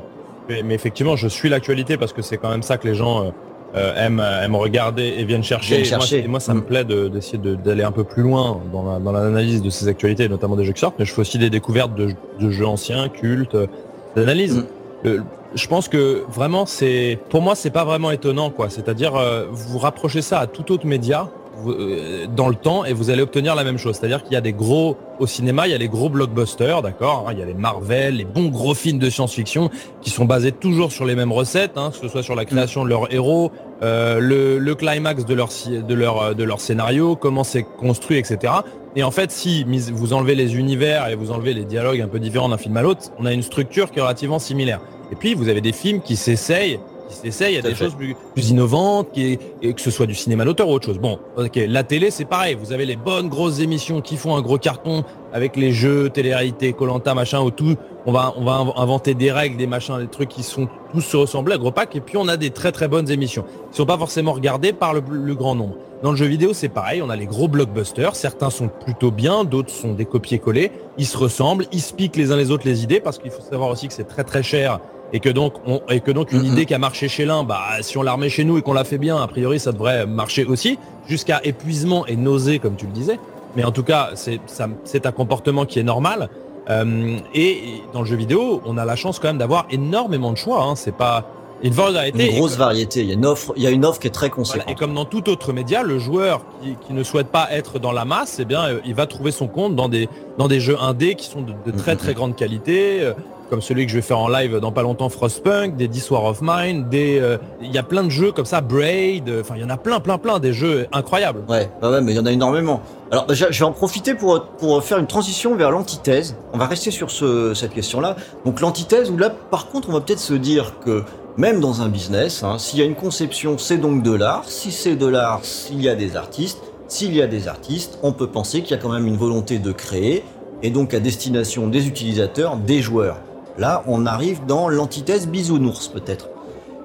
[0.48, 3.24] vais- Mais, effectivement, je suis l'actualité parce que c'est quand même ça que les gens
[3.26, 3.30] euh,
[3.74, 5.82] euh, aiment, euh, aiment regarder et viennent chercher.
[5.82, 6.56] Viennent Et moi, ça Mm.
[6.58, 9.70] me plaît de- d'essayer de- d'aller un peu plus loin dans la- dans l'analyse de
[9.70, 10.96] ces actualités, notamment des jeux qui sortent.
[10.98, 13.66] Mais je fais aussi des découvertes de, de jeux anciens, cultes, euh,
[14.14, 14.64] d'analyse.
[15.04, 15.08] Mm.
[15.54, 18.70] Je pense que vraiment, c'est pour moi, c'est pas vraiment étonnant, quoi.
[18.70, 21.28] C'est-à-dire, euh, vous rapprochez ça à tout autre média
[21.66, 23.96] euh, dans le temps et vous allez obtenir la même chose.
[23.96, 27.26] C'est-à-dire qu'il y a des gros au cinéma, il y a les gros blockbusters, d'accord.
[27.28, 30.52] hein, il y a les Marvel, les bons gros films de science-fiction qui sont basés
[30.52, 33.52] toujours sur les mêmes recettes, hein, que ce soit sur la création de leurs héros,
[33.82, 38.54] euh, le, le climax de leur de leur de leur scénario, comment c'est construit, etc.
[38.96, 42.18] Et en fait, si vous enlevez les univers et vous enlevez les dialogues un peu
[42.18, 44.80] différents d'un film à l'autre, on a une structure qui est relativement similaire.
[45.12, 47.84] Et puis, vous avez des films qui s'essayent, qui s'essayent à des fait.
[47.84, 50.98] choses plus, plus innovantes, qui, et que ce soit du cinéma d'auteur ou autre chose.
[50.98, 52.56] Bon, ok, la télé, c'est pareil.
[52.58, 56.72] Vous avez les bonnes grosses émissions qui font un gros carton avec les jeux, télé-réalité,
[56.72, 57.76] Colanta, machin, ou tout.
[58.06, 61.02] On va, on va inv- inventer des règles, des machins, des trucs qui sont tous
[61.02, 61.94] se ressembler à gros pack.
[61.94, 64.94] Et puis, on a des très très bonnes émissions qui sont pas forcément regardées par
[64.94, 65.76] le, le grand nombre.
[66.02, 67.00] Dans le jeu vidéo, c'est pareil.
[67.00, 68.16] On a les gros blockbusters.
[68.16, 70.72] Certains sont plutôt bien, d'autres sont des copier-coller.
[70.98, 73.42] Ils se ressemblent, ils se piquent les uns les autres les idées parce qu'il faut
[73.42, 74.80] savoir aussi que c'est très très cher
[75.12, 76.52] et que donc on, et que donc une Mhm.
[76.52, 78.72] idée qui a marché chez l'un, bah si on la remet chez nous et qu'on
[78.72, 82.86] la fait bien, a priori ça devrait marcher aussi jusqu'à épuisement et nausée comme tu
[82.86, 83.18] le disais.
[83.56, 86.30] Mais en tout cas, c'est un comportement qui est normal.
[86.70, 90.38] Euh, et, dans le jeu vidéo, on a la chance quand même d'avoir énormément de
[90.38, 90.62] choix.
[90.62, 90.74] Hein.
[90.76, 91.24] C'est pas
[91.62, 92.30] une variété.
[92.30, 93.00] Une grosse variété.
[93.00, 94.70] Il y a une offre, il y a une offre qui est très Voilà, conséquente.
[94.70, 97.92] et comme dans tout autre média, le joueur qui, qui ne souhaite pas être dans
[97.92, 100.08] la masse, eh bien, euh, il va trouver son compte dans des,
[100.38, 103.12] dans des jeux indés qui sont de, de très très grande qualité, euh,
[103.52, 106.40] comme celui que je vais faire en live dans pas longtemps, Frostpunk, des This of
[106.40, 109.60] Mine, des, euh, il y a plein de jeux comme ça, Braid, euh, enfin il
[109.60, 111.42] y en a plein plein plein des jeux incroyables.
[111.50, 112.80] Ouais, ouais, ouais, mais il y en a énormément.
[113.10, 116.34] Alors, je vais en profiter pour, pour faire une transition vers l'antithèse.
[116.54, 118.16] On va rester sur ce, cette question-là.
[118.46, 121.02] Donc, l'antithèse, où là, par contre, on va peut-être se dire que
[121.36, 124.44] même dans un business, hein, s'il y a une conception, c'est donc de l'art.
[124.46, 126.62] Si c'est de l'art, s'il y a des artistes.
[126.88, 129.58] S'il y a des artistes, on peut penser qu'il y a quand même une volonté
[129.58, 130.24] de créer,
[130.62, 133.18] et donc à destination des utilisateurs, des joueurs.
[133.58, 136.28] Là, on arrive dans l'antithèse bisounours, peut-être.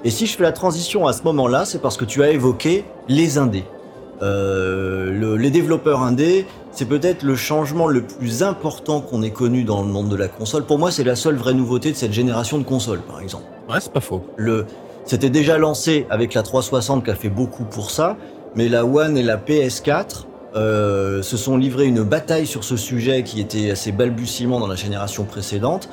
[0.03, 2.85] Et si je fais la transition à ce moment-là, c'est parce que tu as évoqué
[3.07, 3.63] les indés.
[4.21, 9.63] Euh, le- les développeurs indés, c'est peut-être le changement le plus important qu'on ait connu
[9.63, 10.63] dans le monde de la console.
[10.63, 13.45] Pour moi, c'est la seule vraie nouveauté de cette génération de consoles, par exemple.
[13.69, 14.23] Ouais, c'est pas faux.
[14.35, 14.65] Le,
[15.05, 18.17] c'était déjà lancé avec la 360 qui a fait beaucoup pour ça,
[18.55, 23.23] mais la One et la PS4 euh, se sont livrés une bataille sur ce sujet
[23.23, 25.89] qui était assez balbutiement dans la génération précédente.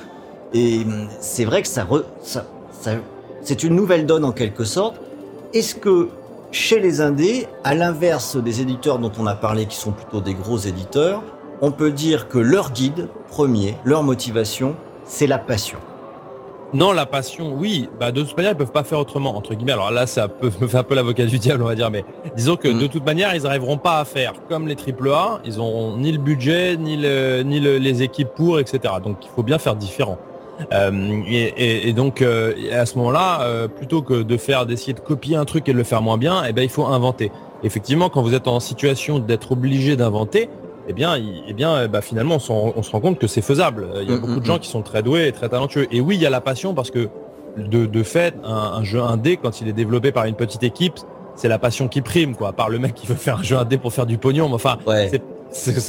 [0.55, 2.93] Et hum, c'est vrai que ça, re- ça, ça-
[3.43, 4.97] c'est une nouvelle donne en quelque sorte.
[5.53, 6.09] Est-ce que
[6.53, 10.35] chez les indés, à l'inverse des éditeurs dont on a parlé, qui sont plutôt des
[10.35, 11.23] gros éditeurs,
[11.61, 14.75] on peut dire que leur guide premier, leur motivation,
[15.05, 15.79] c'est la passion?
[16.73, 17.89] Non, la passion, oui.
[18.01, 19.73] Bah, de toute manière, ils peuvent pas faire autrement, entre guillemets.
[19.73, 22.05] Alors là, ça peut me faire un peu l'avocat du diable, on va dire, mais
[22.37, 22.79] disons que Mm.
[22.79, 25.41] de toute manière, ils n'arriveront pas à faire comme les AAA.
[25.45, 28.95] Ils auront ni le budget, ni, le, ni le- les équipes pour, etc.
[29.05, 30.19] Donc, il faut bien faire différent.
[30.73, 35.37] Euh, et, donc, euh, à ce moment-là, euh, plutôt que de faire, d'essayer de copier
[35.37, 37.31] un truc et de le faire moins bien, eh ben, il faut inventer.
[37.63, 40.49] Effectivement, quand vous êtes en situation d'être obligé d'inventer,
[40.89, 41.17] eh bien,
[41.49, 43.89] eh bien, bah, finalement, on, se rend compte que c'est faisable.
[44.03, 45.87] Il y a mm, beaucoup de mm, gens qui sont très doués et très talentueux.
[45.91, 47.09] Et oui, il y a la passion parce que
[47.57, 50.95] de, fait, un, jeu indé, quand il est développé par une petite équipe,
[51.37, 52.49] c'est la passion qui prime, quoi.
[52.49, 54.55] À part le mec qui veut faire un jeu indé pour faire du pognon, mais
[54.55, 55.23] enfin, c'est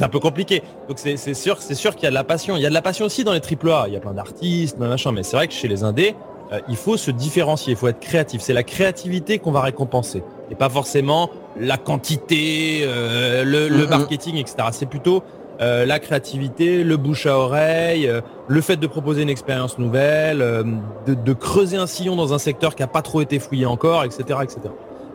[0.00, 0.62] un peu compliqué.
[0.88, 2.56] Donc c'est sûr, c'est sûr qu'il y a de la passion.
[2.56, 3.88] Il y a de la passion aussi dans les AAA.
[3.88, 6.14] Il y a plein d'artistes, machin, mais c'est vrai que chez les indés,
[6.52, 8.40] euh, il faut se différencier, il faut être créatif.
[8.40, 13.88] C'est la créativité qu'on va récompenser, et pas forcément la quantité, euh, le, le, mm-hmm.
[13.88, 14.68] marketing, etc.
[14.70, 15.24] C'est plutôt
[15.60, 20.42] euh, la créativité, le bouche à oreille, euh, le fait de proposer une expérience nouvelle,
[20.42, 20.62] euh,
[21.06, 24.40] de, creuser un sillon dans un secteur qui n'a pas trop été fouillé encore, etc.
[24.42, 24.60] etc.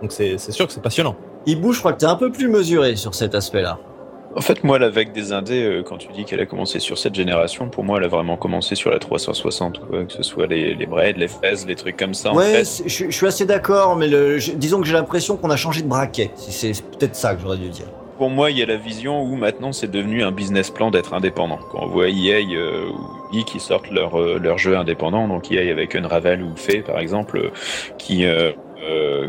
[0.02, 1.16] Donc c'est sûr que c'est passionnant.
[1.46, 3.78] Hibou, je crois que tu es un peu plus mesuré sur cet aspect-là.
[4.36, 7.16] En fait, moi, la vague des indés, quand tu dis qu'elle a commencé sur cette
[7.16, 10.86] génération, pour moi, elle a vraiment commencé sur la 360, que ce soit les, les
[10.86, 12.34] Braid, les Fez, les trucs comme ça.
[12.34, 14.10] Ouais, je, suis assez d'accord, mais
[14.56, 16.32] disons que j'ai l'impression qu'on a changé de braquet.
[16.36, 17.88] C'est peut-être ça que j'aurais dû dire
[18.22, 21.16] pour moi, il y a la vision où maintenant c'est devenu un business plan d'être
[21.16, 21.58] indépendant.
[21.72, 25.52] Quand on voit EA euh, ou EA qui sortent leur, euh, leur jeu indépendant, donc
[25.52, 27.50] EA avec Unravel ou Fay par exemple, euh,
[27.98, 28.24] qui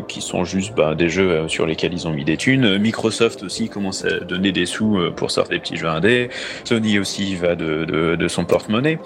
[0.07, 2.77] qui sont juste bah, des jeux sur lesquels ils ont mis des thunes.
[2.77, 6.29] Microsoft aussi commence à donner des sous pour sortir des petits jeux indés.
[6.63, 8.99] Sony aussi va de, de, de son porte-monnaie.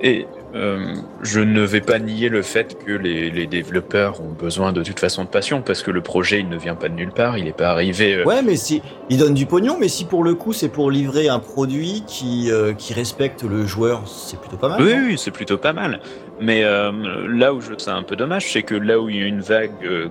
[0.00, 4.82] Et euh, je ne vais pas nier le fait que les, développeurs ont besoin de
[4.82, 7.38] toute façon de passion parce que le projet il ne vient pas de nulle part,
[7.38, 8.14] il n'est pas arrivé.
[8.14, 10.90] Euh, ouais, mais si il donne du pognon, mais si pour le coup c'est pour
[10.90, 14.82] livrer un produit qui euh, qui respecte le joueur, c'est plutôt pas mal.
[14.82, 16.00] Oui, oui, c'est plutôt pas mal.
[16.40, 19.26] Mais là où je c'est un peu dommage, c'est que là où il y a
[19.26, 20.10] une vague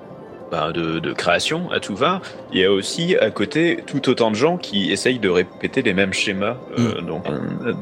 [0.52, 2.22] bah, de, création à tout va,
[2.52, 5.94] il y a aussi à côté tout autant de gens qui essayent de répéter les
[5.94, 7.06] mêmes schémas euh, mm.
[7.06, 7.24] donc,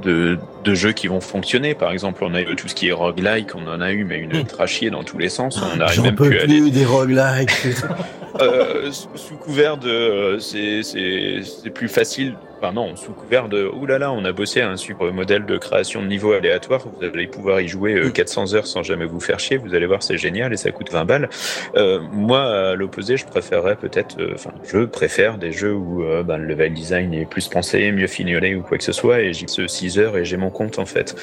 [0.02, 1.76] de, de, jeux qui vont fonctionner.
[1.76, 4.20] Par exemple, on a eu tout ce qui est roguelike, on en a eu, mais
[4.20, 4.46] une mm.
[4.46, 5.62] trachier dans tous les sens.
[5.76, 7.52] On arrive même plus, plus des roguelikes.
[8.42, 14.00] euh, sous couvert de euh, c'est plus facile Enfin non, sous couvert de «Ouh là
[14.00, 17.62] là, on a bossé un super modèle de création de niveau aléatoire, vous allez pouvoir
[17.62, 20.54] y jouer 400 euh, heures sans jamais vous faire chier, vous allez voir, c'est génial
[20.54, 21.30] et ça coûte 20 balles.
[21.76, 24.20] Euh, moi, à l'opposé, je préférerais peut-être...
[24.20, 28.08] Euh, enfin, je préfère des jeux où ben, le level design est plus pensé, mieux
[28.08, 30.86] fignolé ou quoi que ce soit, et j'y 6 heures et j'ai mon compte en
[30.86, 31.16] fait.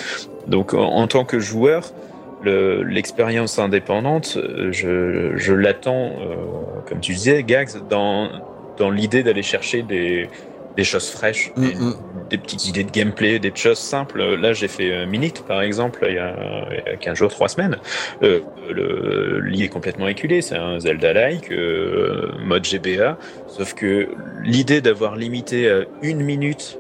[0.46, 1.90] Donc en, tant que joueur,
[2.44, 4.38] l'expérience indépendante,
[4.70, 6.12] je, je l'attends,
[6.88, 8.30] comme tu disais, Gags, dans,
[8.76, 10.28] dans l'idée d'aller chercher des
[10.76, 11.94] des choses fraîches, mm, mm.
[12.30, 14.22] des, petites idées de gameplay, des choses simples.
[14.36, 16.34] Là, j'ai fait euh, Minute, par exemple, il y, a,
[16.70, 17.78] il y a 15 jours, 3 semaines.
[18.22, 24.08] Euh, le lit est complètement éculé, c'est un Zelda-like, euh, mode GBA, sauf que
[24.42, 26.78] l'idée d'avoir limité à une minute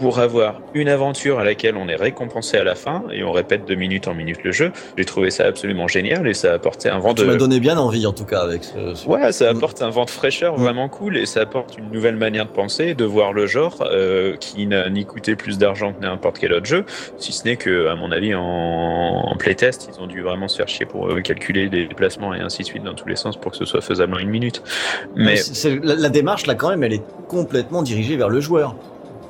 [0.00, 3.66] pour avoir une aventure à laquelle on est récompensé à la fin et on répète
[3.66, 4.72] de minute en minute le jeu.
[4.96, 7.22] J'ai trouvé ça absolument génial et ça a apporté un vent de.
[7.22, 9.06] Tu m'as donné bien envie en tout cas avec ce.
[9.06, 9.56] Ouais, ça mm.
[9.56, 10.62] apporte un vent de fraîcheur mm.
[10.62, 14.36] vraiment cool et ça apporte une nouvelle manière de penser, de voir le genre euh,
[14.36, 16.84] qui n'a ni coûté plus d'argent que n'importe quel autre jeu,
[17.18, 20.56] si ce n'est que, à mon avis, en, en playtest, ils ont dû vraiment se
[20.56, 23.36] faire chier pour euh, calculer les déplacements et ainsi de suite dans tous les sens
[23.36, 24.62] pour que ce soit faisable en une minute.
[25.14, 25.36] Mais
[25.82, 28.76] la, la démarche là quand même, elle est complètement dirigée vers le joueur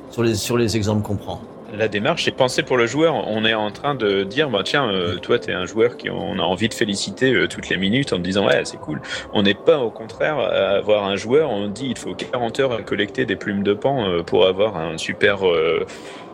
[0.09, 1.41] sur les, sur les exemples qu'on prend
[1.73, 3.15] la démarche est pensée pour le joueur.
[3.27, 6.09] On est en train de dire, bah, tiens, euh, toi, tu es un joueur qui
[6.09, 9.01] on a envie de féliciter euh, toutes les minutes en te disant, ouais, c'est cool.
[9.33, 12.73] On n'est pas au contraire à avoir un joueur, on dit, il faut 40 heures
[12.73, 15.39] à collecter des plumes de pan euh, pour avoir un super.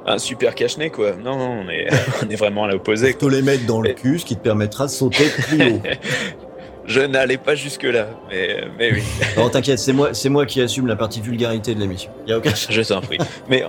[0.05, 1.13] un super cache-nez, quoi.
[1.13, 1.87] Non, non, on est,
[2.25, 3.15] on est vraiment à l'opposé.
[3.19, 5.81] Faut les mettre dans le cul, ce qui te permettra de sauter plus haut.
[6.85, 9.03] Je n'allais pas jusque-là, mais, mais oui.
[9.37, 12.11] Non, t'inquiète, c'est moi, c'est moi qui assume la partie vulgarité de l'émission.
[12.27, 12.51] Y a aucun.
[12.69, 13.17] Je t'en prie.
[13.49, 13.63] Mais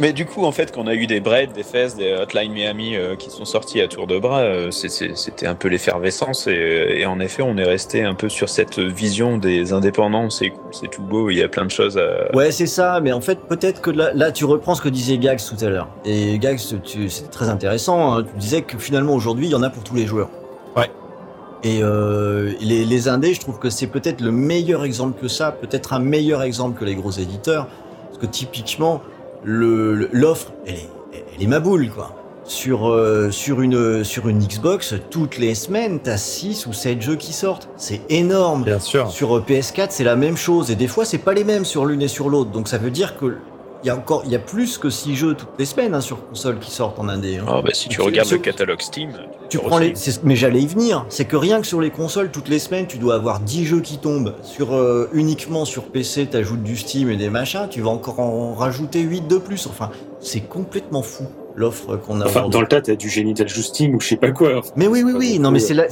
[0.00, 2.96] mais du coup, en fait, qu'on a eu des Braid, des Fez, des Hotline Miami
[2.96, 6.46] euh, qui sont sortis à tour de bras, euh, c'était un peu l'effervescence.
[6.46, 10.30] Et, et, en effet, on est resté un peu sur cette vision des indépendants.
[10.30, 12.34] C'est c'est tout beau, il y a plein de choses à.
[12.34, 13.00] Ouais, c'est ça.
[13.00, 15.68] Mais en fait, peut-être que là, là, tu reprends ce que disait Gags tout à
[15.68, 15.88] l'heure.
[16.06, 18.14] Et Gags, c'était très intéressant.
[18.14, 18.24] Hein.
[18.24, 20.30] Tu disais que finalement, aujourd'hui, il y en a pour tous les joueurs.
[20.76, 20.90] Ouais.
[21.62, 25.52] Et euh, les, les, indés, je trouve que c'est peut-être le meilleur exemple que ça,
[25.52, 27.68] peut-être un meilleur exemple que les gros éditeurs,
[28.06, 29.02] parce que typiquement,
[29.44, 30.88] l'offre, elle est,
[31.36, 32.16] elle est ma boule, quoi.
[32.44, 37.16] Sur, euh, sur, une, sur une Xbox, toutes les semaines, t'as 6 ou 7 jeux
[37.16, 37.68] qui sortent.
[37.76, 38.64] C'est énorme.
[38.64, 39.08] Bien sûr.
[39.10, 40.70] Sur euh, PS4, c'est la même chose.
[40.70, 42.50] Et des fois, c'est pas les mêmes sur l'une et sur l'autre.
[42.50, 43.36] Donc ça veut dire que
[43.82, 46.00] il y a encore, il y a plus que 6 jeux toutes les semaines hein,
[46.00, 47.38] sur console qui sortent en indé.
[47.38, 47.46] Hein.
[47.48, 49.12] Oh, bah, si tu regardes le catalogue Steam,
[49.48, 51.06] tu, prends les, mais j'allais y venir.
[51.08, 53.80] C'est que rien que sur les consoles, toutes les semaines, tu dois avoir 10 jeux
[53.80, 54.34] qui tombent.
[54.42, 58.54] Sur euh, uniquement sur PC, t'ajoutes du Steam et des machins, tu vas encore en
[58.54, 59.66] rajouter 8 de plus.
[59.66, 61.24] Enfin, c'est complètement fou
[61.56, 62.26] l'offre qu'on a.
[62.26, 64.60] Enfin, dans le tas, t'as du Genital Steam ou je sais pas quoi.
[64.76, 65.38] Mais oui, oui, oui.
[65.38, 65.86] Non, mais c'est là.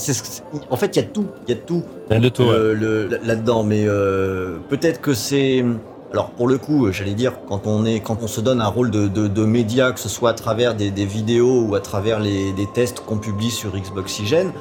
[0.71, 1.27] En fait, il y a tout.
[1.47, 1.83] Il y a tout.
[2.11, 3.63] Euh, là-dedans.
[3.63, 5.65] Mais euh, peut-être que c'est
[6.13, 8.91] Alors pour le coup, j'allais dire, quand on, est, quand on se donne un rôle
[8.91, 12.19] de, de, de média, que ce soit à travers des, des vidéos ou à travers
[12.19, 14.53] les, des tests qu'on publie sur Xboxygène,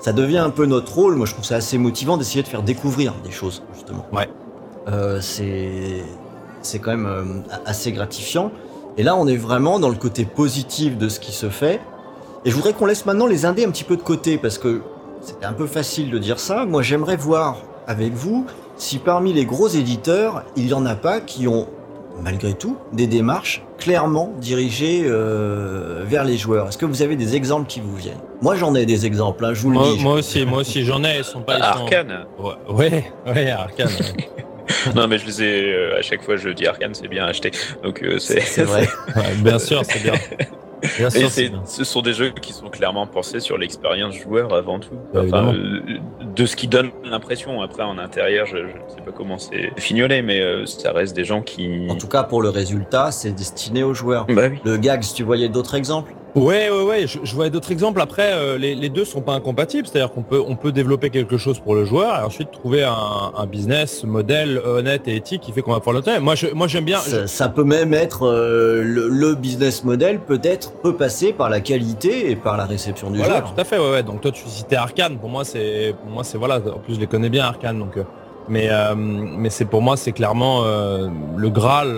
[0.00, 1.16] ça devient un peu notre rôle.
[1.16, 4.06] Moi, je trouve ça assez motivant d'essayer de faire découvrir des choses, justement.
[4.12, 4.28] Ouais.
[4.88, 6.04] Euh, c'est
[6.62, 8.52] c'est quand même euh, assez gratifiant.
[8.96, 11.80] Et là, on est vraiment dans le côté positif de ce qui se fait.
[12.44, 14.82] Et je voudrais qu'on laisse maintenant les indés un petit peu de côté parce que
[15.20, 16.64] c'est un peu facile de dire ça.
[16.64, 17.56] Moi, j'aimerais voir
[17.88, 18.46] avec vous
[18.76, 21.66] si parmi les gros éditeurs, il y en a pas qui ont,
[22.22, 26.68] malgré tout, des démarches clairement dirigées euh, vers les joueurs.
[26.68, 28.20] Est-ce que vous avez des exemples qui vous viennent?
[28.42, 29.44] Moi, j'en ai des exemples.
[29.44, 30.02] hein, je vous le Moi, dis.
[30.02, 31.18] moi aussi, moi aussi, j'en ai.
[31.18, 31.56] Ils sont pas.
[31.58, 32.26] ils sont- Arkane.
[32.38, 33.88] Ouais, ouais, ouais, Arkane.
[33.88, 34.28] ouais.
[34.94, 35.72] non, mais je les ai.
[35.72, 37.50] euh, à chaque fois, je dis Arkane, c'est bien acheté.
[37.82, 38.40] Donc, euh, c'est.
[38.40, 38.88] C'est vrai.
[39.14, 40.14] Ouais, bien sûr, c'est bien.
[40.96, 41.62] Bien sûr, bien.
[41.64, 44.94] ce sont des jeux qui sont clairement pensés sur l'expérience joueur avant tout.
[45.12, 45.80] Bah, Enfin, euh,
[46.34, 47.62] de ce qui donne l'impression.
[47.62, 51.24] Après, en intérieur, je ne sais pas comment c'est fignolé, mais euh, ça reste des
[51.24, 51.86] gens qui.
[51.88, 54.26] En tout cas, pour le résultat, c'est destiné aux joueurs.
[54.26, 54.58] Bah oui.
[54.64, 56.14] Le Gags, tu voyais d'autres exemples?
[56.36, 57.06] Ouais, ouais, ouais.
[57.06, 58.00] Je, je vois d'autres exemples.
[58.00, 59.86] Après, euh, les, les deux sont pas incompatibles.
[59.88, 63.32] C'est-à-dire qu'on peut, on peut développer quelque chose pour le joueur et ensuite trouver un,
[63.36, 66.20] un business modèle honnête et éthique qui fait qu'on va pouvoir le tenir.
[66.20, 66.98] Moi, je, moi, j'aime bien.
[66.98, 71.60] ça, ça peut même être euh, le, le business model, peut-être peut passer par la
[71.60, 73.54] qualité et par la réception du Voilà, joueur.
[73.54, 73.78] tout à fait.
[73.78, 74.02] Ouais, ouais.
[74.02, 75.16] Donc toi, tu citais Arkane.
[75.18, 76.56] Pour moi, c'est, pour moi, c'est voilà.
[76.58, 77.78] En plus, je les connais bien Arkane.
[77.78, 78.02] Donc, euh,
[78.48, 81.96] mais, euh, mais c'est pour moi, c'est clairement euh, le graal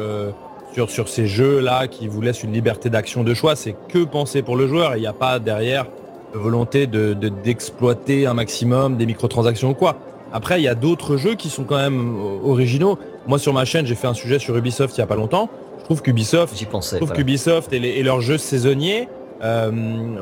[0.87, 3.57] sur ces jeux là qui vous laissent une liberté d'action de choix.
[3.57, 4.97] C'est que penser pour le joueur.
[4.97, 5.87] Il n'y a pas derrière
[6.33, 9.97] de volonté de de- d'exploiter un maximum des microtransactions ou quoi.
[10.33, 12.99] Après, il y a d'autres jeux qui sont quand même originaux.
[13.27, 15.49] Moi, sur ma chaîne, j'ai fait un sujet sur Ubisoft il y a pas longtemps.
[15.81, 16.97] Je trouve qu'Ubisoft J'y pensais.
[16.97, 17.17] je trouve voilà.
[17.23, 19.09] qu'Ubisoft et, les- et leurs jeux saisonniers,
[19.43, 19.71] euh,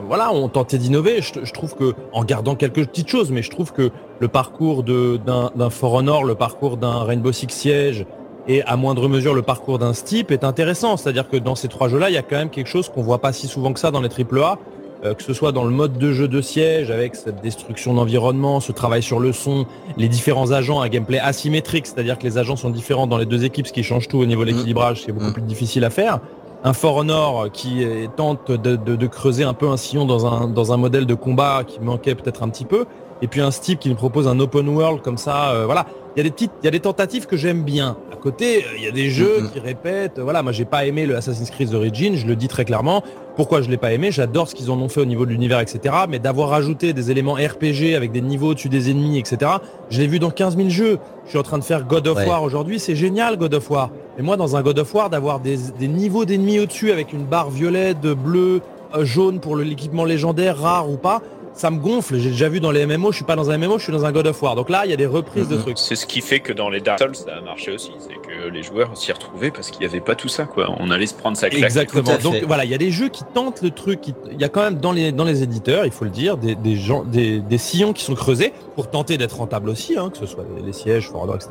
[0.07, 1.23] voilà, ont tenté d'innover.
[1.23, 3.91] Je, je trouve que, en gardant quelques petites choses, mais je trouve que
[4.21, 8.07] le parcours de- d'un d'un For Honor, le parcours d'un Rainbow Six Siege
[8.49, 10.97] et à moindre mesure le parcours d'un Steep est intéressant.
[10.97, 13.19] C'est-à-dire que dans ces trois jeux-là, il y a quand même quelque chose qu'on voit
[13.21, 14.59] pas si souvent que ça dans les AAA.
[15.05, 18.61] euh, que ce soit dans le mode de jeu de siège avec cette destruction d'environnement,
[18.61, 19.67] ce travail sur le son,
[19.99, 23.45] les différents agents, un gameplay asymétrique, c'est-à-dire que les agents sont différents dans les deux
[23.45, 25.33] équipes, ce qui change tout au niveau de l'équilibrage, c'est beaucoup Mm.
[25.35, 26.21] plus difficile à faire.
[26.65, 27.85] Un For Honor qui
[28.17, 31.15] tente de, de- de creuser un peu un sillon dans un, dans un modèle de
[31.15, 32.87] combat qui manquait peut-être un petit peu.
[33.21, 35.51] Et puis un Steep qui nous propose un open world comme ça.
[35.51, 35.85] euh, voilà,
[36.17, 37.97] il y a des petites, il y a des tentatives que j'aime bien.
[38.13, 39.51] À côté, euh, il y a des jeux Mhm.
[39.51, 40.19] qui répètent.
[40.19, 43.03] Voilà, moi j'ai pas aimé le Assassin's Creed Origins, je le dis très clairement.
[43.37, 44.11] Pourquoi je l'ai pas aimé?
[44.11, 45.95] J'adore ce qu'ils en ont fait au niveau de l'univers, etc.
[46.09, 49.51] Mais d'avoir ajouté des éléments RPG avec des niveaux au-dessus des ennemis, etc.
[49.91, 50.99] Je l'ai vu dans 15 000 jeux.
[51.27, 52.27] Je suis en train de faire God of Ouais.
[52.27, 53.91] War aujourd'hui, c'est génial God of War.
[54.19, 57.25] Et moi, dans un God of War, d'avoir des, des niveaux d'ennemis au-dessus avec une
[57.27, 58.63] barre violette, bleue,
[58.97, 61.21] euh, jaune pour l'équipement légendaire, rare ou pas,
[61.57, 62.19] ça me gonfle.
[62.19, 64.05] J'ai déjà vu dans les MMO, je suis pas dans un MMO, je suis dans
[64.05, 64.55] un God of War.
[64.55, 65.63] Donc là, il y a des reprises de Mhm.
[65.63, 65.79] trucs.
[65.79, 67.93] C'est ce qui fait que dans les Dark Souls, ça a marché aussi.
[67.99, 70.69] C'est que les joueurs s'y retrouvaient parce qu'il n'y avait pas tout ça, quoi.
[70.79, 71.65] On allait se prendre sa claque.
[71.65, 72.17] Exactement.
[72.23, 74.01] Donc voilà, il y a des jeux qui tentent le truc.
[74.03, 76.37] qui- Il y a quand même dans les dans les éditeurs, il faut le dire,
[76.37, 80.11] des, des gens, des, des sillons qui sont creusés pour tenter d'être rentables aussi, hein,
[80.11, 81.51] que ce soit les, les sièges, For Honor, etc.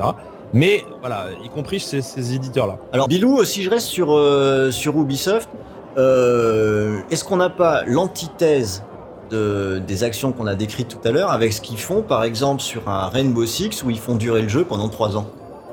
[0.53, 2.78] Mais voilà, y compris ces, ces éditeurs-là.
[2.93, 5.49] Alors Bilou, si je reste sur, euh, sur Ubisoft,
[5.97, 8.84] euh, est-ce qu'on n'a pas l'antithèse
[9.32, 12.61] de, des actions qu'on a décrites tout à l'heure avec ce qu'ils font par exemple
[12.61, 15.26] sur un Rainbow Six où ils font durer le jeu pendant trois ans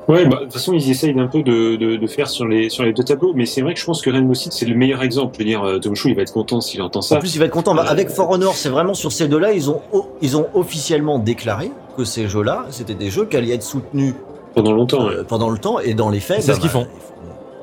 [0.08, 2.70] Ouais, bah, de toute façon, ils essayent d'un peu de, de, de faire sur les,
[2.70, 4.74] sur les deux tableaux, mais c'est vrai que je pense que Rainbow Six, c'est le
[4.74, 5.34] meilleur exemple.
[5.34, 7.16] Je veux dire, euh, Tom Chou, il va être content s'il entend ça.
[7.16, 7.72] En plus, il va être content.
[7.72, 9.80] Bah, Euh, avec For Honor, c'est vraiment sur ces deux-là, ils ont,
[10.20, 14.14] ils ont officiellement déclaré que ces jeux-là, c'était des jeux qui allaient être soutenus
[14.56, 15.06] pendant longtemps.
[15.06, 15.14] ouais.
[15.18, 16.42] euh, pendant le temps et dans les faits.
[16.42, 16.88] C'est ce qu'ils font.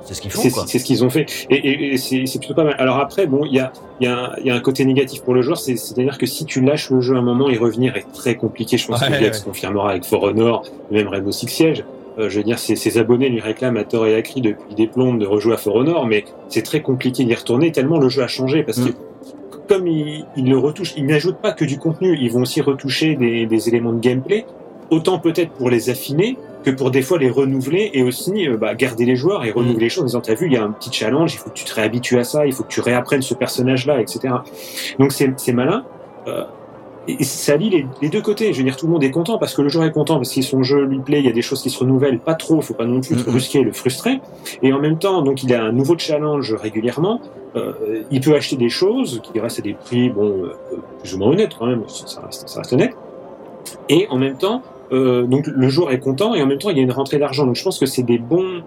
[0.10, 1.28] C'est ce qu'ils font, C'est ce qu'ils ont fait.
[1.52, 2.76] Et, et- et c'est plutôt pas mal.
[2.80, 4.84] Alors après, bon, il y a, il y, a un- il y a un côté
[4.84, 7.48] négatif pour le joueur, c'est- c'est-à-dire que si tu lâches le jeu à un moment,
[7.50, 8.78] y revenir est très compliqué.
[8.78, 9.32] Je pense Ouais, que ouais.
[9.46, 11.84] confirmera avec For Honor, même Rainbow Six Siege.
[12.18, 14.74] Euh, je veux dire, ses, ses abonnés lui réclament à tort et à cri depuis
[14.76, 18.10] des plombes de rejouer à For Honor, mais c'est très compliqué d'y retourner tellement le
[18.10, 18.90] jeu a changé parce que
[19.68, 23.16] comme ils, ils le retouchent, ils n'ajoutent pas que du contenu, ils vont aussi retoucher
[23.16, 24.46] des, des éléments de gameplay,
[24.90, 28.76] autant peut-être pour les affiner que pour des fois les renouveler et aussi euh, bah,
[28.76, 30.72] garder les joueurs et renouveler les choses en disant t'as vu il y a un
[30.72, 33.22] petit challenge, il faut que tu te réhabitues à ça, il faut que tu réapprennes
[33.22, 34.34] ce personnage-là, etc.
[35.00, 35.86] Donc c'est malin.
[36.28, 36.44] Euh,
[37.08, 38.54] et ça lie les, les deux côtés.
[38.54, 40.30] Je veux dire, tout le monde est content parce que le joueur est content parce
[40.30, 42.36] que si son jeu lui plaît, il y a des choses qui se renouvellent, pas
[42.36, 44.20] trop, faut pas non plus trop brusquer le frustrer.
[44.62, 47.20] Et en même temps, donc il a un nouveau challenge régulièrement.
[47.56, 50.50] Euh, il peut acheter des choses qui restent à des prix, bon,
[51.00, 52.96] plus ou moins honnêtes quand même, ça reste, ça reste honnête.
[53.88, 56.80] Et en même temps, donc le joueur est content et en même temps il y
[56.80, 57.46] a une rentrée d'argent.
[57.46, 58.64] Donc je pense que c'est des bons,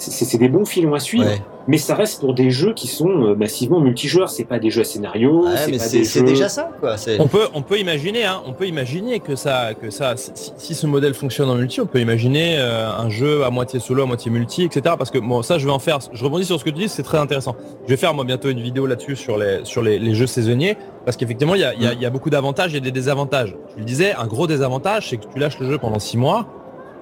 [0.00, 1.42] c'est c'est des bons filons à suivre, Ouais.
[1.68, 4.30] mais ça reste pour des jeux qui sont euh, massivement multijoueurs.
[4.30, 5.44] C'est pas des jeux à scénario.
[5.44, 6.96] Ouais, c'est mais jeux- déjà ça, quoi.
[6.96, 10.52] C'est- On peut, on peut imaginer, hein, on peut imaginer que ça, que ça, si,
[10.56, 14.02] si ce modèle fonctionne en multi, on peut imaginer euh, un jeu à moitié solo,
[14.02, 14.94] à moitié multi, etc.
[14.98, 15.98] Parce que bon, ça, je vais en faire.
[16.12, 17.54] Je rebondis sur ce que tu dis, c'est très intéressant.
[17.84, 20.76] Je vais faire moi bientôt une vidéo là-dessus sur les, sur les, les jeux saisonniers,
[21.04, 22.90] parce qu'effectivement, il y a, il y, a, il y a beaucoup d'avantages et des
[22.92, 23.54] désavantages.
[23.74, 26.46] Tu le disais, un gros désavantage, c'est que tu lâches le jeu pendant six mois.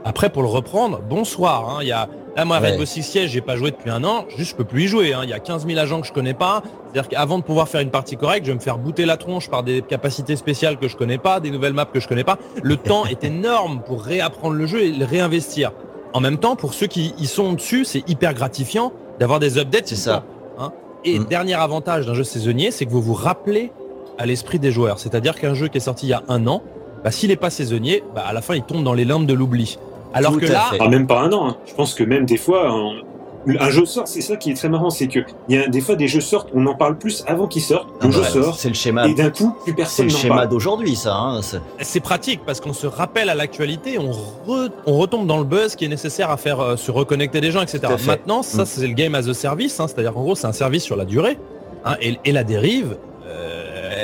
[0.05, 1.69] Après, pour le reprendre, bonsoir.
[1.69, 2.71] hein, Il y a là, moi, Ouais.
[2.71, 4.25] Rainbow Six Siege, j'ai pas joué depuis un an.
[4.37, 5.13] Juste, je peux plus y jouer.
[5.13, 5.21] hein.
[5.25, 6.63] Il y a 15 000 agents que je connais pas.
[6.93, 9.51] C'est-à-dire qu'avant de pouvoir faire une partie correcte, je vais me faire bouter la tronche
[9.51, 12.39] par des capacités spéciales que je connais pas, des nouvelles maps que je connais pas.
[12.63, 15.73] Le temps est énorme pour réapprendre le jeu et le réinvestir.
[16.15, 19.89] En même temps, pour ceux qui y sont dessus, c'est hyper gratifiant d'avoir des updates.
[19.89, 20.25] C'est ça.
[20.59, 20.73] hein.
[21.05, 21.25] Et Mm.
[21.27, 23.73] dernier avantage d'un jeu saisonnier, c'est que vous vous rappelez
[24.17, 24.99] à l'esprit des joueurs.
[25.01, 26.63] C'est-à-dire qu'un jeu qui est sorti il y a un an,
[27.05, 29.35] bah, s'il n'est pas saisonnier, bah, à la fin, il tombe dans les limbes de
[29.35, 29.79] l'oubli.
[30.15, 30.71] Alors Tout que là.
[30.81, 31.49] Ah, même pas un an.
[31.51, 31.57] hein.
[31.67, 32.93] Je pense que même des fois, un,
[33.61, 34.07] un jeu sort.
[34.09, 36.21] C'est ça qui est très marrant, c'est que il y a des fois des jeux
[36.21, 37.89] sortent, on en parle plus avant qu'ils sortent.
[38.03, 38.57] Le Ah jeu bah, sort.
[38.59, 39.07] C'est le schéma.
[39.09, 41.15] Et d'un coup, plus C'est personne le n'en schéma d'aujourd'hui, ça.
[41.15, 44.11] hein, c'est- c'est pratique parce qu'on se rappelle à l'actualité, on,
[44.51, 47.51] re- on retombe dans le buzz qui est nécessaire à faire euh, se reconnecter des
[47.51, 47.81] gens, etc.
[48.07, 48.67] Maintenant, ça Mm.
[48.67, 51.05] c'est le game as a service, hein, c'est-à-dire qu'en gros c'est un service sur la
[51.05, 51.39] durée.
[51.85, 52.97] hein, et, et la dérive,
[53.27, 53.58] euh,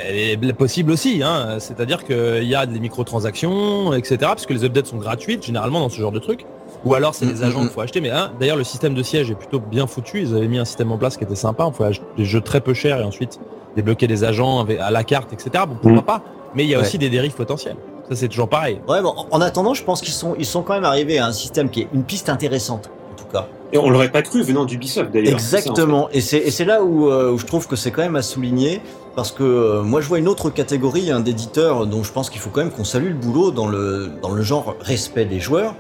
[0.09, 1.23] elle est possible aussi.
[1.23, 4.17] hein, c'est-à-dire qu'il y a des microtransactions, etc.
[4.21, 6.45] Parce que les updates sont gratuites généralement dans ce genre de trucs.
[6.85, 7.63] Ou alors c'est Mm, des mm, agents mm.
[7.63, 8.01] qu'il faut acheter.
[8.01, 10.21] Mais hein, d'ailleurs le système de siège est plutôt bien foutu.
[10.21, 11.65] Ils avaient mis un système en place qui était sympa.
[11.65, 13.41] On pouvait acheter des jeux très peu chers et ensuite
[13.77, 15.65] débloquer des agents avec- à la carte, etc.
[15.69, 16.05] Bon, pourquoi Mm.
[16.05, 16.23] pas
[16.57, 16.85] Mais il y a Ouais.
[16.85, 17.77] aussi des dérives potentielles.
[18.09, 18.79] Ça c'est toujours pareil.
[18.87, 21.33] Ouais, bon, en attendant, je pense qu'ils sont, ils sont quand même arrivés à un
[21.33, 23.49] système qui est une piste intéressante, en tout cas.
[23.73, 25.41] Et on l'aurait pas cru venant d'Ubisoft d'ailleurs.
[25.41, 25.69] c'est ça, en fait.
[25.71, 26.09] Exactement.
[26.13, 28.23] Et c'est et c'est là où, euh, où je trouve que c'est quand même à
[28.23, 28.81] souligner,
[29.17, 32.41] parce que euh, moi je vois une autre catégorie hein, d'éditeurs dont je pense qu'il
[32.41, 35.75] faut quand même qu'on salue le boulot dans le, dans le genre respect des joueurs.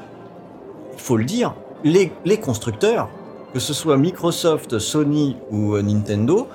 [0.94, 3.08] Il faut le dire, les, constructeurs,
[3.52, 6.48] que ce soit Microsoft, Sony ou euh, Nintendo,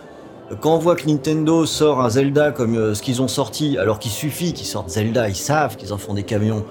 [0.61, 3.99] quand on voit que Nintendo sort un Zelda comme euh, ce qu'ils ont sorti, alors
[3.99, 6.65] qu'il suffit qu'ils sortent Zelda, ils savent qu'ils en font des camions,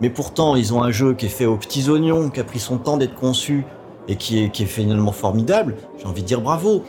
[0.00, 2.58] mais pourtant ils ont un jeu qui est fait aux petits oignons, qui a pris
[2.58, 3.64] son temps d'être conçu
[4.08, 6.82] et qui est, qui est finalement formidable, j'ai envie de dire bravo.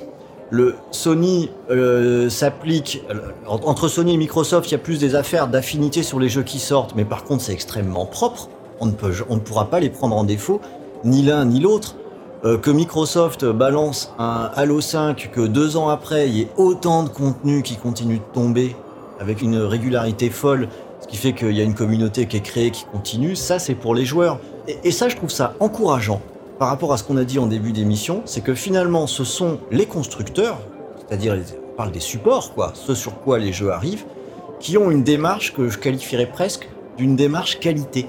[0.49, 3.15] Le Sony euh, s'applique euh,
[3.47, 6.43] en- entre Sony et Microsoft, il y a plus des affaires d'affinité sur les jeux
[6.43, 8.49] qui sortent, mais par contre c'est extrêmement propre.
[8.79, 10.59] On ne pourra pas les prendre en défaut,
[11.05, 11.95] ni l'un ni l'autre.
[12.45, 17.03] Euh, que Microsoft balance un Halo 5, que deux ans après il y ait autant
[17.03, 18.75] de contenu qui continue de tomber
[19.21, 20.67] avec une régularité folle,
[20.99, 23.37] ce qui fait qu'il y a une communauté qui est créée, qui continue.
[23.37, 24.39] Ça c'est pour les joueurs.
[24.83, 26.19] Et ça je trouve ça encourageant
[26.63, 29.59] par rapport à ce qu'on a dit en début d'émission, c'est que finalement ce sont
[29.69, 30.59] les constructeurs,
[30.97, 34.05] c'est-à-dire on parle des supports, quoi, ce sur quoi les jeux arrivent,
[34.61, 38.07] qui ont une démarche que je qualifierais presque d'une démarche qualité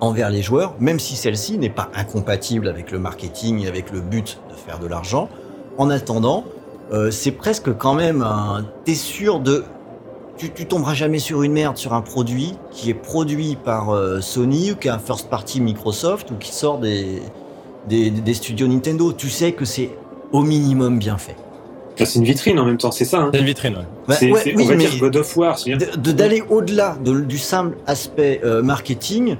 [0.00, 4.00] envers les joueurs, même si celle-ci n'est pas incompatible avec le marketing et avec le
[4.00, 5.28] but de faire de l'argent.
[5.76, 6.44] En attendant,
[6.90, 8.64] euh, c'est presque quand même un...
[8.86, 9.62] T'es sûr de...
[10.38, 14.22] Tu, tu tomberas jamais sur une merde sur un produit qui est produit par euh,
[14.22, 17.20] Sony ou qui est un first party Microsoft ou qui sort des,
[17.88, 19.12] des, des studios Nintendo.
[19.12, 19.90] Tu sais que c'est
[20.32, 21.36] au minimum bien fait.
[21.94, 23.20] Enfin, C'est une vitrine en même temps, c'est ça.
[23.20, 23.30] hein.
[23.32, 23.74] C'est une vitrine.
[23.76, 23.84] ouais.
[24.08, 25.56] Bah, C'est- ouais, c'est- oui, on va mais dire God of War.
[25.64, 29.36] de- de- d'aller au-delà de- du simple aspect euh, marketing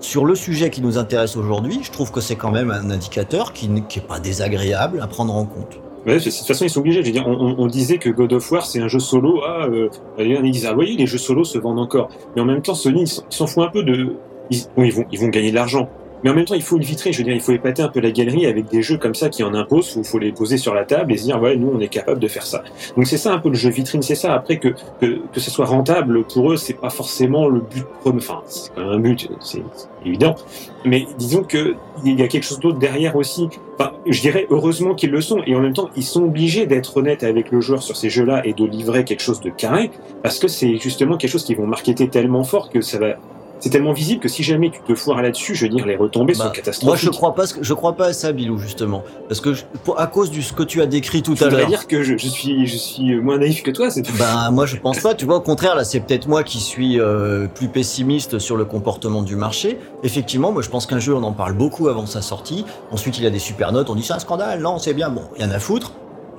[0.00, 3.52] sur le sujet qui nous intéresse aujourd'hui, je trouve que c'est quand même un indicateur
[3.52, 5.80] qui n'est qui pas désagréable à prendre en compte.
[6.06, 7.00] Ouais, de toute façon, ils sont obligés.
[7.02, 9.40] Je veux dire, on, on- on disait que God of War, c'est un jeu solo.
[9.44, 9.88] Ah, euh,
[10.20, 12.08] ils disaient, ah, voyez, les jeux solo se vendent encore.
[12.36, 14.12] Mais en même temps, Sony, ils s'en- ils s'en foutent un peu de.
[14.50, 15.88] Ils, bon, ils vont, ils vont gagner de l'argent.
[16.22, 17.12] Mais en même temps, il faut une vitrine.
[17.12, 19.28] Je veux dire, il faut épater un peu la galerie avec des jeux comme ça
[19.28, 21.56] qui en imposent, où il faut les poser sur la table et se dire, ouais,
[21.56, 22.62] nous, on est capable de faire ça.
[22.96, 24.02] Donc c'est ça un peu le jeu vitrine.
[24.02, 24.34] C'est ça.
[24.34, 24.68] Après que
[25.00, 28.18] que, que ce soit rentable pour eux, c'est pas forcément le but premier.
[28.18, 29.62] Enfin, c'est quand même un but, c'est
[30.04, 30.36] évident.
[30.84, 33.48] Mais disons que il y a quelque chose d'autre derrière aussi.
[33.78, 36.96] Enfin, je dirais heureusement qu'ils le sont et en même temps ils sont obligés d'être
[36.96, 39.90] honnêtes avec le joueur sur ces jeux-là et de livrer quelque chose de carré
[40.22, 43.16] parce que c'est justement quelque chose qu'ils vont marketer tellement fort que ça va.
[43.58, 46.34] C'est tellement visible que si jamais tu te foires là-dessus, je veux dire, les retombées
[46.34, 47.04] Bah, sont Moi, catastrophiques.
[47.04, 49.64] je crois pas, ce que- je crois pas à ça, Bilou, justement, parce que je-
[49.84, 51.66] pour- à cause de ce que tu as décrit tout Je à l'heure.
[51.66, 53.90] dire que je, je suis, je suis moins naïf que toi.
[53.90, 54.02] C'est.
[54.18, 57.00] Ben moi je pense pas, tu vois au contraire là c'est peut-être moi qui suis
[57.00, 59.78] euh, plus pessimiste sur le comportement du marché.
[60.02, 63.26] Effectivement moi je pense qu'un jeu on en parle beaucoup avant sa sortie, ensuite il
[63.26, 65.58] a des super notes, on dit c'est un scandale, non c'est bien, bon rien à
[65.58, 65.92] foutre,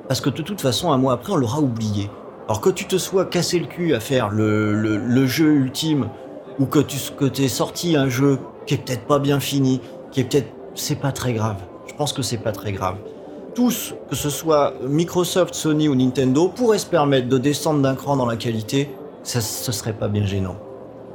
[0.07, 2.09] parce que de toute façon un mois après on l'aura oublié.
[2.47, 6.07] Alors que tu te sois cassé le cul à faire le, le, le jeu ultime
[6.59, 9.81] ou que tu que t'aies sorti un jeu qui est peut-être pas bien fini,
[10.11, 11.57] qui est peut-être c'est pas très grave.
[11.87, 12.97] Je pense que c'est pas très grave
[13.57, 18.15] tous, que ce soit Microsoft, Sony ou Nintendo, pourraient se permettre de descendre d'un cran
[18.15, 18.87] dans la qualité,
[19.23, 20.57] ça ce serait pas bien gênant.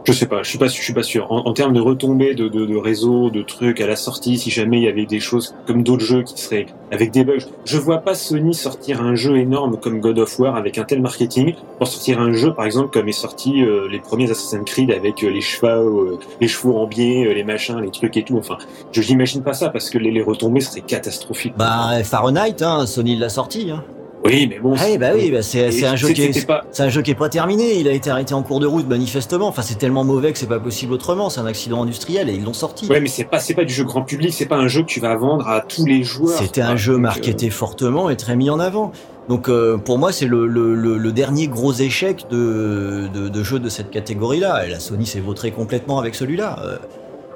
[0.05, 1.30] Je sais pas, je suis pas, je suis pas sûr.
[1.30, 4.78] En, termes de retombées de, de, de réseau, de trucs à la sortie, si jamais
[4.78, 7.98] il y avait des choses comme d'autres jeux qui seraient avec des bugs, je vois
[7.98, 11.86] pas Sony sortir un jeu énorme comme God of War avec un tel marketing pour
[11.86, 15.30] sortir un jeu, par exemple, comme est sorti euh, les premiers Assassin's Creed avec euh,
[15.30, 18.36] les chevaux, euh, les chevaux en biais, les machins, les trucs et tout.
[18.36, 18.59] Enfin,
[18.90, 21.55] je j'imagine pas ça parce que les, les retombées seraient catastrophiques.
[21.57, 23.70] Bah, Fahrenheit, hein, Sony l'a sorti.
[23.70, 23.84] Hein.
[24.25, 24.75] Oui, mais bon.
[24.89, 26.64] Eh bah oui, bah, c'est c'est un jeu qui est, pas.
[26.79, 27.79] un jeu qui est pas terminé.
[27.79, 29.49] Il a été arrêté en cours de route manifestement.
[29.49, 31.29] Enfin, c'est tellement mauvais que c'est pas possible autrement.
[31.31, 32.87] C'est un accident industriel et ils l'ont sorti.
[32.89, 34.33] Ouais, mais c'est pas, c'est pas du jeu grand public.
[34.33, 36.39] C'est pas un jeu que tu vas vendre à tous les joueurs.
[36.39, 38.93] C'était un jeu Donc, euh, marketé fortement et très mis en avant.
[39.29, 43.43] Donc euh, pour moi, c'est le, le, le, le dernier gros échec de, de, de
[43.43, 44.66] jeu de cette catégorie-là.
[44.66, 46.59] Et la Sony s'est vautrée complètement avec celui-là.
[46.64, 46.77] Euh,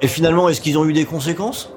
[0.01, 1.73] Et finalement, est-ce qu'ils ont eu des conséquences?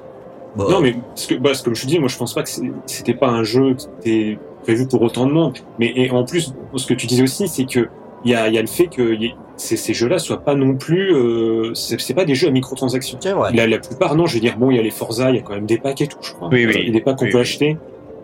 [0.55, 2.49] Bah, Non, mais ce que, bah, ce- je te dis, moi je pense pas que
[2.85, 5.57] c'était pas un jeu qui était prévu pour autant de monde.
[5.79, 7.89] Mais et en plus, ce que tu disais aussi, c'est que
[8.23, 10.55] il y a, il y a le fait que y ces, ces jeux-là soient pas
[10.55, 13.19] non plus, euh, c'est c'est pas des jeux à microtransactions.
[13.53, 15.39] La, la plupart, non, je veux dire, bon, il y a les Forza, il y
[15.39, 16.49] a quand même des packs et tout, je crois.
[16.51, 16.75] Oui, oui.
[16.79, 17.41] Il y a des packs qu'on Oui, peut oui.
[17.41, 17.77] acheter,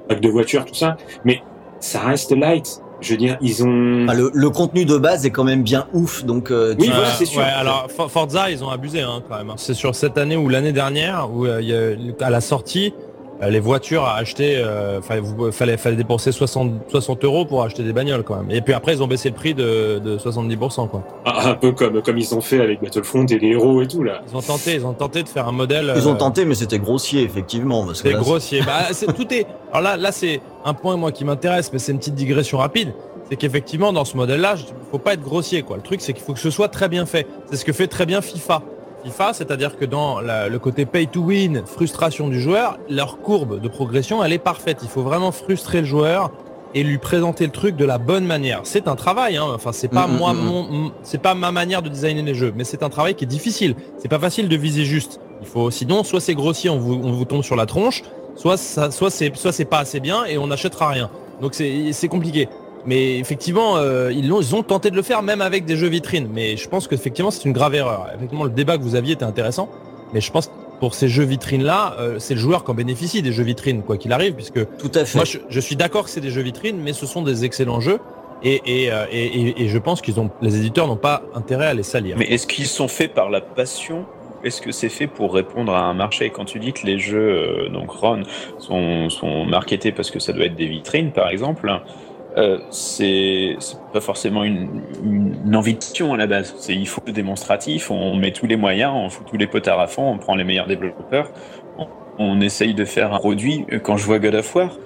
[0.07, 0.97] packs de voitures, tout ça.
[1.25, 1.41] Mais
[1.79, 2.81] ça reste light.
[3.01, 3.67] Je veux dire, ils ont.
[4.11, 6.25] Le, le contenu de base est quand même bien ouf.
[6.25, 7.41] Donc euh, tu- Oui, voilà, c'est sûr.
[7.41, 9.51] Ouais, alors For- Forza, ils ont abusé hein, quand même.
[9.51, 9.55] hein.
[9.57, 12.95] C'est sur cette année ou l'année dernière où euh, il y a- à la sortie,
[12.97, 13.06] euh,
[13.41, 17.83] les voitures à acheter, euh, fallait, vous- fallait, fallait dépenser 60, 60 euros pour acheter
[17.83, 18.49] des bagnoles quand même.
[18.49, 20.89] Et puis après, ils ont baissé le prix de, de 70%.
[20.89, 21.03] Quoi.
[21.25, 24.03] Ah, un peu comme, comme ils ont fait avec Battlefront et les héros et tout,
[24.03, 24.21] là.
[24.31, 25.93] Ils ont tenté, ils ont tenté de faire un modèle.
[25.95, 27.85] ils ont euh, tenté, mais c'était grossier effectivement.
[27.85, 28.61] Parce que C'est là, grossier.
[28.65, 29.45] Bah, c'est- tout est.
[29.71, 32.93] Alors là, là, c'est un point moi qui m'intéresse, mais c'est une petite digression rapide.
[33.29, 35.61] C'est qu'effectivement, dans ce modèle-là, il faut pas être grossier.
[35.61, 35.75] Quoi.
[35.75, 37.27] Le truc, c'est qu'il faut que ce soit très bien fait.
[37.51, 38.61] C'est ce que fait très bien FIFA.
[39.07, 43.61] FIFA, c'est-à-dire que dans la- le côté pay to win, frustration du joueur, leur courbe
[43.61, 44.79] de progression, elle est parfaite.
[44.83, 46.31] Il faut vraiment frustrer le joueur
[46.75, 48.59] et lui présenter le truc de la bonne manière.
[48.63, 49.37] C'est un travail.
[49.37, 49.45] Hein.
[49.55, 52.35] Enfin, c'est pas Mm, mm, moi, mm, mon, c'est pas ma manière de designer les
[52.35, 53.75] jeux, mais c'est un travail qui est difficile.
[53.97, 55.21] C'est pas facile de viser juste.
[55.41, 58.03] Il faut, sinon, soit c'est grossier, on vous, on vous tombe sur la tronche,
[58.35, 61.09] soit ça, soit c'est, soit c'est pas assez bien et on n'achètera rien.
[61.41, 62.49] Donc c'est compliqué.
[62.87, 65.89] Mais effectivement, euh, ils, l'ont, ils ont tenté de le faire même avec des jeux
[65.89, 66.29] vitrines.
[66.33, 68.07] Mais je pense qu'effectivement, c'est une grave erreur.
[68.15, 69.69] Effectivement, le débat que vous aviez était intéressant.
[70.13, 73.21] Mais je pense que pour ces jeux vitrines-là, euh, c'est le joueur qui en bénéficie
[73.21, 75.17] des jeux vitrines, quoi qu'il arrive, puisque tout à fait.
[75.17, 77.81] moi, je, je suis d'accord que c'est des jeux vitrines, mais ce sont des excellents
[77.81, 77.99] jeux.
[78.43, 81.65] Et, et, euh, et, et- et je pense qu'ils ont, les éditeurs n'ont pas intérêt
[81.67, 82.15] à les salir.
[82.17, 84.05] Mais est-ce qu'ils sont faits par la passion
[84.43, 86.29] ou Est-ce que c'est fait pour répondre à un marché?
[86.29, 88.21] Quand tu dis que les jeux, euh, donc Ron,
[88.59, 91.81] sont, sont marketés parce que ça doit être des vitrines, par exemple,
[92.37, 93.57] euh, c'est
[93.93, 96.53] pas forcément une, une, une ambition à la base.
[96.59, 99.79] C'est il faut le démonstratif, on met tous les moyens, on fout tous les potards
[99.79, 101.31] à fond, on prend les meilleurs développeurs,
[102.19, 103.65] on, essaye de faire un produit.
[103.83, 104.77] Quand je vois God of War,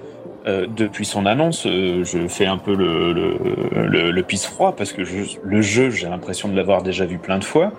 [0.46, 5.02] euh, depuis son annonce, euh, je fais un peu le, pisse froid parce que
[5.42, 7.72] le jeu, j'ai l'impression de l'avoir déjà vu plein de fois,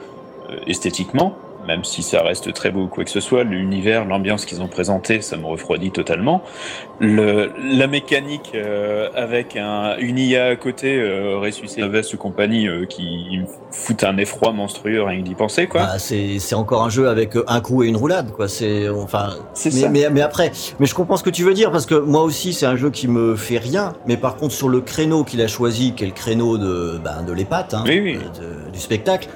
[0.50, 1.36] euh, esthétiquement,
[1.68, 4.68] même si ça reste très beau ou quoi que ce soit, l'univers, l'ambiance qu'ils ont
[4.68, 6.42] présenté, ça me refroidit totalement.
[7.00, 12.68] Le, la mécanique euh, avec un, une IA à côté, euh, ressuscité veste ou compagnie,
[12.68, 15.82] euh, qui me fout un effroi monstrueux rien que d'y penser, quoi.
[15.84, 18.48] Bah, c'est encore un jeu avec euh, un coup et une roulade, quoi.
[18.48, 19.32] C'est enfin.
[19.66, 19.90] Mais, ça.
[19.90, 22.54] mais, mais après, mais je comprends ce que tu veux dire parce que moi aussi
[22.54, 23.94] c'est un jeu qui me fait rien.
[24.06, 27.24] Mais par contre sur le créneau qu'il a choisi, qui est le créneau de ben,
[27.26, 28.18] de l'épate, hein, Oui, oui.
[28.18, 29.28] de- du spectacle,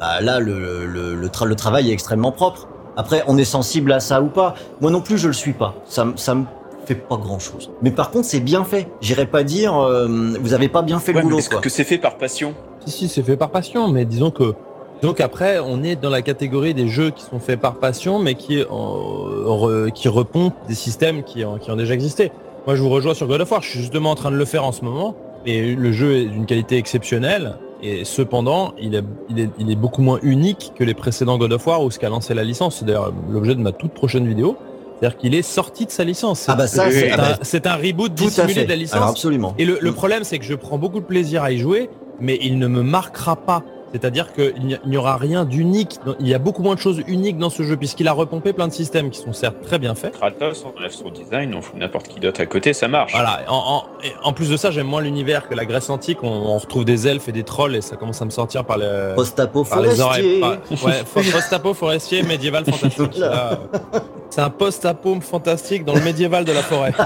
[0.00, 2.66] bah, là le le, le, tra- le travail est extrêmement propre.
[2.96, 4.54] Après, on est sensible à ça ou pas.
[4.80, 5.74] Moi non plus, je le suis pas.
[5.86, 6.44] Ça me ça me
[6.86, 7.70] fait pas grand chose.
[7.82, 8.88] Mais par contre, c'est bien fait.
[9.00, 10.08] J'irai pas dire euh,
[10.40, 11.38] vous avez pas bien fait Ouais, le boulot.
[11.38, 12.54] est-ce que c'est fait par passion?
[12.86, 14.54] Si, si, c'est fait par passion, mais disons que
[15.02, 18.34] donc après, on est dans la catégorie des jeux qui sont faits par passion, mais
[18.34, 22.32] qui, euh, re- qui repompent des systèmes qui ont, qui ont déjà existé.
[22.66, 23.62] Moi, je vous rejoins sur God of War.
[23.62, 25.14] Je suis justement en train de le faire en ce moment,
[25.46, 27.56] et le jeu est d'une qualité exceptionnelle.
[27.82, 31.52] Et cependant, il est, il, est, il est beaucoup moins unique que les précédents God
[31.52, 32.76] of War ou ce qu'a lancé la licence.
[32.76, 34.56] C'est d'ailleurs l'objet de ma toute prochaine vidéo.
[34.98, 36.44] C'est-à-dire qu'il est sorti de sa licence.
[36.46, 38.64] Ah bah ça, c'est ah bah, un, reboot tout à dissimulé fait.
[38.64, 38.96] de la licence.
[38.96, 39.54] Alors absolument.
[39.56, 41.88] Et le, le problème, c'est que je prends beaucoup de plaisir à y jouer,
[42.20, 43.62] mais il ne me marquera pas.
[43.92, 45.98] C'est-à-dire qu'il n'y aura rien d'unique.
[46.20, 48.68] Il y a beaucoup moins de choses uniques dans ce jeu, puisqu'il a repompé plein
[48.68, 50.12] de systèmes qui sont certes très bien faits.
[50.12, 53.12] Kratos, on enlève son design, on fout n'importe qui d'autre à côté, ça marche.
[53.12, 53.40] Voilà.
[53.48, 56.18] En, en- et en plus de ça, j'aime moins l'univers que la Grèce antique.
[56.22, 58.78] On, on retrouve des elfes et des trolls, et ça commence à me sortir par,
[58.78, 60.40] le, Post-apo par les oreilles.
[60.40, 60.76] forestier.
[60.76, 63.18] Par- ouais, post-apo forestier, médiéval fantastique.
[63.20, 63.54] Euh,
[64.30, 66.92] C'est un post-apo fantastique dans le médiéval de la forêt.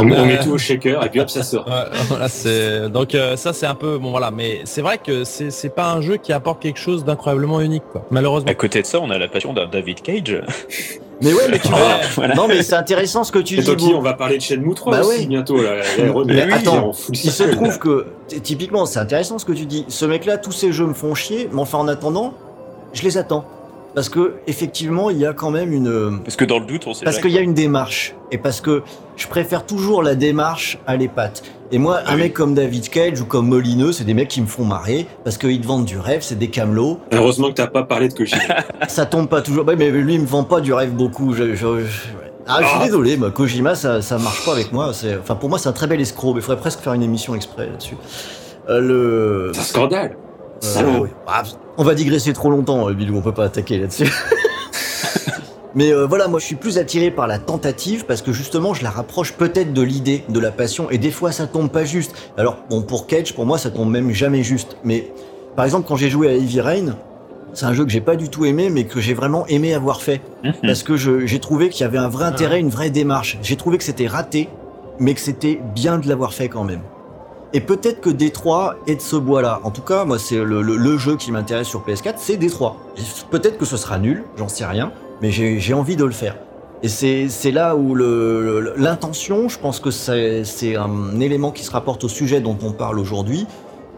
[0.00, 0.26] On, met- on Ouais.
[0.28, 1.66] met tout au shaker et puis hop, ça sort.
[1.66, 1.72] Ouais,
[2.06, 5.50] voilà, c'est donc euh, ça c'est un peu bon voilà, mais c'est vrai que c'est
[5.50, 8.04] c'est pas un jeu qui apporte quelque chose d'incroyablement unique quoi.
[8.10, 8.50] Malheureusement.
[8.50, 10.40] À côté de ça, on a la passion d'un David Cage.
[11.20, 11.78] Mais ouais, mais tu vois.
[12.14, 12.36] Voilà.
[12.36, 13.64] Non, mais c'est intéressant ce que tu Et dis.
[13.66, 15.26] Toki, on va parler de Shenmue 3 Bah aussi ouais.
[15.26, 15.60] bientôt.
[15.60, 15.82] Là,
[16.24, 18.06] Mais attends, Il se trouve que,
[18.44, 19.84] typiquement, c'est intéressant ce que tu dis.
[19.88, 22.34] Ce mec-là, tous ces jeux me font chier, mais enfin, en attendant,
[22.92, 23.44] je les attends.
[23.98, 26.20] Parce que, effectivement, il y a quand même une.
[26.22, 28.14] Parce que dans le doute, on sait Parce qu'il y a une démarche.
[28.30, 28.82] Et parce que
[29.16, 31.42] je préfère toujours la démarche à les pattes.
[31.72, 32.20] Et moi, un oui.
[32.20, 35.08] mec comme David Cage ou comme Molineux, c'est des mecs qui me font marrer.
[35.24, 37.00] Parce qu'ils te vendent du rêve, c'est des camelots.
[37.10, 38.40] Heureusement que t'as pas parlé de Kojima.
[38.88, 39.64] Ça tombe pas toujours.
[39.66, 41.32] Mais lui, il me vend pas du rêve beaucoup.
[41.34, 41.42] Je,
[42.46, 42.84] Ah, je suis Ah.
[42.84, 44.92] désolé, moi, Kojima, ça, ça marche pas avec moi.
[45.20, 46.34] Enfin, pour moi, c'est un très bel escroc.
[46.34, 47.96] Mais il faudrait presque faire une émission exprès là-dessus.
[48.68, 49.50] Euh, le.
[49.54, 50.16] C'est un scandale.
[50.64, 51.02] Euh, Salaud.
[51.04, 51.08] oui.
[51.26, 51.42] Ah,
[51.76, 54.12] on va digresser trop longtemps, euh, Bilou, on peut pas attaquer là-dessus.
[55.74, 58.82] Mais euh, voilà, moi je suis plus attiré par la tentative parce que justement je
[58.82, 62.14] la rapproche peut-être de l'idée, de la passion, et des fois ça tombe pas juste.
[62.36, 64.76] Alors bon, pour Cage, pour moi ça tombe même jamais juste.
[64.82, 65.12] Mais
[65.54, 66.96] par exemple, quand j'ai joué à Heavy Rain,
[67.52, 70.00] c'est un jeu que j'ai pas du tout aimé, mais que j'ai vraiment aimé avoir
[70.00, 70.20] fait.
[70.42, 70.54] Mhm.
[70.62, 73.38] Parce que j'ai trouvé qu'il y avait un vrai intérêt, une vraie démarche.
[73.42, 74.48] J'ai trouvé que c'était raté,
[74.98, 76.80] mais que c'était bien de l'avoir fait quand même.
[77.54, 79.60] Et peut-être que Détroit est de ce bois-là.
[79.64, 82.76] En tout cas, moi, c'est le, jeu qui m'intéresse sur PS4, c'est Détroit.
[83.30, 84.92] Peut-être que ce sera nul, j'en sais rien,
[85.22, 86.36] mais j'ai envie de le faire.
[86.82, 92.04] Et c'est là où l'intention, je pense que c'est c'est un élément qui se rapporte
[92.04, 93.46] au sujet dont on parle aujourd'hui.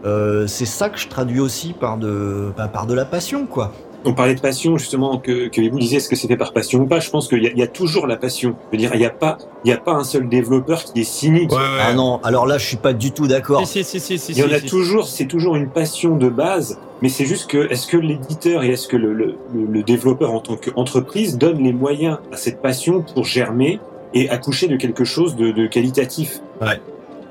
[0.03, 3.71] Euh, c'est ça que je traduis aussi par de, bah, par de la passion, quoi.
[4.03, 6.87] On parlait de passion, justement, que, que vous disiez est-ce que c'était par passion ou
[6.87, 6.99] pas?
[6.99, 8.55] Je pense qu'il y, a- il y a toujours la passion.
[8.71, 11.01] Je veux dire, il n'y a, pas- il y a pas un seul développeur qui
[11.01, 11.51] est cynique.
[11.51, 11.63] Ouais, ouais.
[11.81, 13.67] Ah non, alors là, je suis pas du tout d'accord.
[13.67, 14.65] Si, si, si, si, si, Il y en a si.
[14.65, 18.69] toujours, c'est toujours une passion de base, mais c'est juste que est-ce que l'éditeur et
[18.69, 22.61] est-ce que le, le, le- le développeur en tant qu'entreprise donne les moyens à cette
[22.61, 23.79] passion pour germer
[24.13, 26.39] et accoucher de quelque chose de, de qualitatif?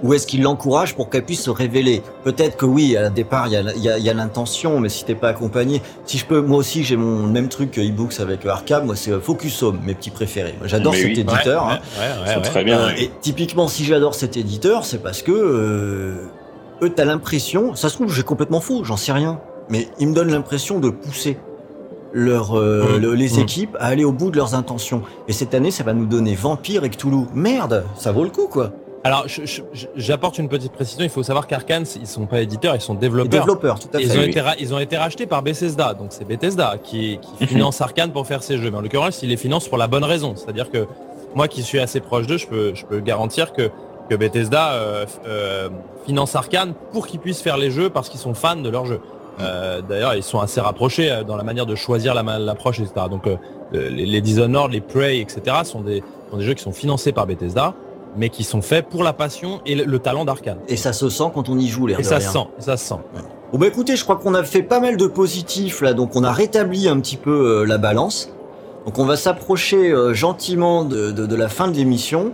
[0.02, 3.52] Ou est-ce qu'il l'encourage pour qu'elle puisse se révéler Peut-être que oui, à départ, il
[3.82, 5.82] y a, l'intention, mais si t'es pas accompagné...
[6.06, 9.10] Si je peux, moi aussi, j'ai mon même truc que e-books avec Arkham, moi c'est
[9.10, 10.54] euh, Focus Home, mes petits préférés.
[10.64, 11.20] J'adore cet oui.
[11.20, 11.66] Éditeur.
[11.66, 12.24] ouais, hein.
[12.26, 12.78] ouais, ouais, très bien.
[12.80, 16.14] Euh, et typiquement, si j'adore cet éditeur, c'est parce que euh,
[16.82, 19.38] eux, t'as l'impression, ça se trouve, j'ai complètement faux, j'en sais rien,
[19.68, 21.36] mais ils me donnent l'impression de pousser
[22.12, 23.00] leur, euh, Mm.
[23.02, 23.40] le- les Mm.
[23.40, 25.02] équipes à aller au bout de leurs intentions.
[25.28, 27.26] Et cette année, ça va nous donner Vampire et Cthulhu.
[27.34, 28.72] Merde, ça vaut le coup, quoi.
[29.02, 31.02] Alors, je- je- je- j'apporte une petite précision.
[31.04, 33.30] Il faut savoir qu'Arkane, ils sont pas éditeurs, ils sont développeurs.
[33.40, 34.18] développeurs, tout à Ils fait.
[34.18, 34.28] ont, oui.
[34.28, 38.12] été ra- ils ont été rachetés par Bethesda, donc c'est Bethesda qui, qui finance Arkane
[38.12, 38.70] pour faire ces jeux.
[38.70, 40.34] Mais en l'occurrence, ils les financent pour la bonne raison.
[40.36, 40.86] C'est-à-dire que
[41.34, 43.70] moi qui suis assez proche d'eux, je peux, je peux garantir que,
[44.10, 45.68] que Bethesda euh, euh,
[46.04, 49.00] finance Arkane pour qu'ils puissent faire les jeux parce qu'ils sont fans de leurs jeux.
[49.40, 53.06] Euh, D'ailleurs, ils sont assez rapprochés dans la manière de choisir la l'approche, etc.
[53.08, 53.36] Donc euh,
[53.72, 55.40] les, les Dishonored, les Prey, etc.
[55.64, 57.72] sont des, sont des jeux qui sont financés par Bethesda,
[58.16, 60.58] mais qui sont faits pour la passion et le, le talent d'Arkane.
[60.68, 62.26] Et ça se sent quand on y joue, l'air Et de ça rien.
[62.26, 62.94] se sent, ça se sent.
[63.52, 66.22] Bon bah écoutez, je crois qu'on a fait pas mal de positifs là, donc on
[66.24, 67.30] a rétabli un petit peu
[67.62, 68.30] euh, la balance.
[68.86, 72.32] Donc on va s'approcher euh, gentiment de, de- de la fin de l'émission.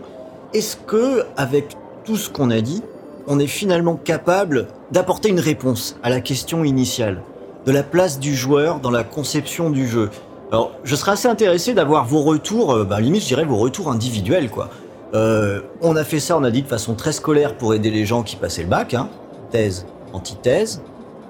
[0.54, 2.82] Est-ce que, avec tout ce qu'on a dit,
[3.26, 7.22] on est finalement capable d'apporter une réponse à la question initiale
[7.66, 10.10] de la place du joueur dans la conception du jeu?
[10.52, 13.90] Alors, je serais assez intéressé d'avoir vos retours, euh, bah, limite je dirais vos retours
[13.90, 14.68] individuels quoi.
[15.14, 18.04] Euh, on a fait ça, on a dit de façon très scolaire pour aider les
[18.04, 19.09] gens qui passaient le bac, hein.
[19.50, 20.82] thèse, antithèse.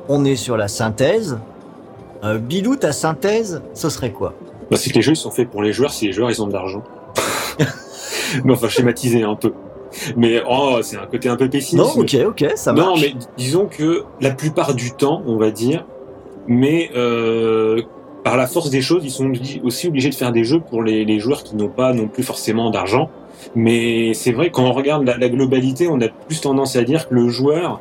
[0.09, 1.39] On est sur la synthèse.
[2.25, 4.35] Euh, Bilou, ta synthèse, ce serait quoi?
[4.71, 6.47] Bah, c'est que les jeux sont faits pour les joueurs si les joueurs ils ont
[6.47, 6.83] de l'argent.
[8.45, 9.53] mais enfin schématiser un peu.
[10.17, 11.97] Mais oh, c'est un côté un peu pessimiste.
[11.97, 12.89] Non, ok, ok, ça marche.
[12.89, 15.87] Non, mais disons que la plupart du temps, on va dire,
[16.47, 17.83] mais euh,
[18.27, 19.31] par la force des choses, ils sont
[19.63, 22.25] aussi obligés de faire des jeux pour les, les joueurs qui n'ont pas non plus
[22.25, 23.09] forcément d'argent.
[23.55, 27.07] Mais c'est vrai, quand on regarde la, la globalité, on a plus tendance à dire
[27.07, 27.81] que le joueur,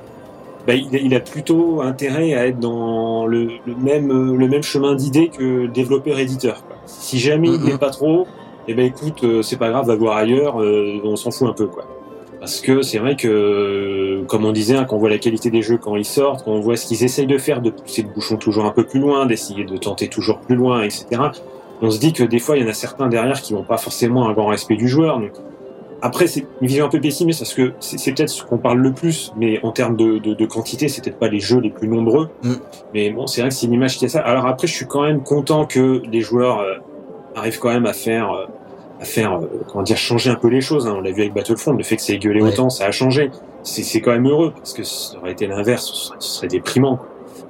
[0.68, 4.48] bah, il, a- il a plutôt intérêt à être dans le, le même, euh, le
[4.48, 6.64] même chemin d'idée que développeur-éditeur.
[6.86, 7.66] Si jamais il Mhm.
[7.66, 8.28] n'est pas trop,
[8.68, 11.54] eh ben écoute, euh, c'est pas grave, va voir ailleurs, euh, on s'en fout un
[11.54, 11.68] peu.
[11.68, 11.86] quoi.
[12.46, 15.64] Parce que c'est vrai que, comme on disait, hein, quand on voit la qualité des
[15.64, 18.10] jeux quand ils sortent, quand on voit ce qu'ils essayent de faire, de pousser le
[18.10, 21.08] bouchon toujours un peu plus loin, d'essayer de tenter toujours plus loin, etc.,
[21.82, 23.78] on se dit que des fois, il y en a certains derrière qui n'ont pas
[23.78, 25.20] forcément un grand respect du joueur.
[25.20, 25.32] Donc,
[26.04, 28.78] après, c'est une vision un peu pessimiste parce que c'est c'est peut-être ce qu'on parle
[28.78, 31.72] le plus, mais en termes de, de, de quantité, c'est peut-être pas les jeux les
[31.72, 32.30] plus nombreux.
[32.44, 32.54] Mm.
[32.94, 34.20] Mais bon, c'est vrai que c'est une image qui est ça.
[34.20, 36.76] Alors après, je suis quand même content que les joueurs euh,
[37.36, 38.46] arrivent quand même à faire, euh,
[39.06, 40.88] à faire, euh, comment dire, changer un peu les choses.
[40.88, 40.96] hein.
[40.98, 42.50] On l'a vu avec Battlefront, le fait que ça ait gueulé Ouais.
[42.50, 43.30] autant, ça a changé.
[43.64, 46.48] C'est c'est quand même heureux parce que ça aurait été l'inverse, ce serait, ce serait
[46.48, 47.00] déprimant.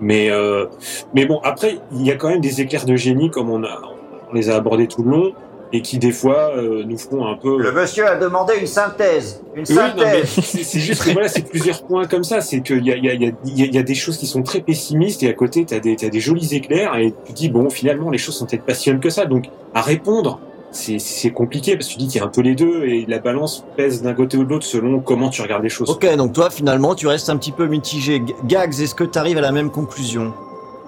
[0.02, 0.66] Mais, euh,
[1.14, 3.82] mais bon, après, il y a quand même des éclairs de génie comme on a,
[4.30, 5.32] on les a abordés tout le long
[5.74, 7.72] et qui des fois euh, nous feront un peu.
[7.74, 9.42] monsieur a demandé une synthèse.
[9.56, 12.40] Une Oui, non, mais c'est c'est juste que voilà, c'est plusieurs points comme ça.
[12.42, 13.84] C'est qu'il y a, il y, a, il y, a, y a- il y a
[13.84, 16.54] des choses qui sont très pessimistes et à côté, tu as, des t'as des jolis
[16.54, 19.26] éclairs et tu te dis, bon, finalement, les choses sont peut-être pas si que ça.
[19.26, 20.40] Donc, à répondre,
[20.76, 23.20] c'est compliqué parce que tu dis qu'il y a un peu les deux et la
[23.20, 25.90] balance pèse d'un côté ou de l'autre selon comment tu regardes les choses.
[25.90, 28.22] Ok, donc toi finalement tu restes un petit peu mitigé.
[28.46, 30.34] Gags, est-ce que tu arrives à la même conclusion?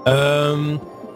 [0.07, 0.76] Euh,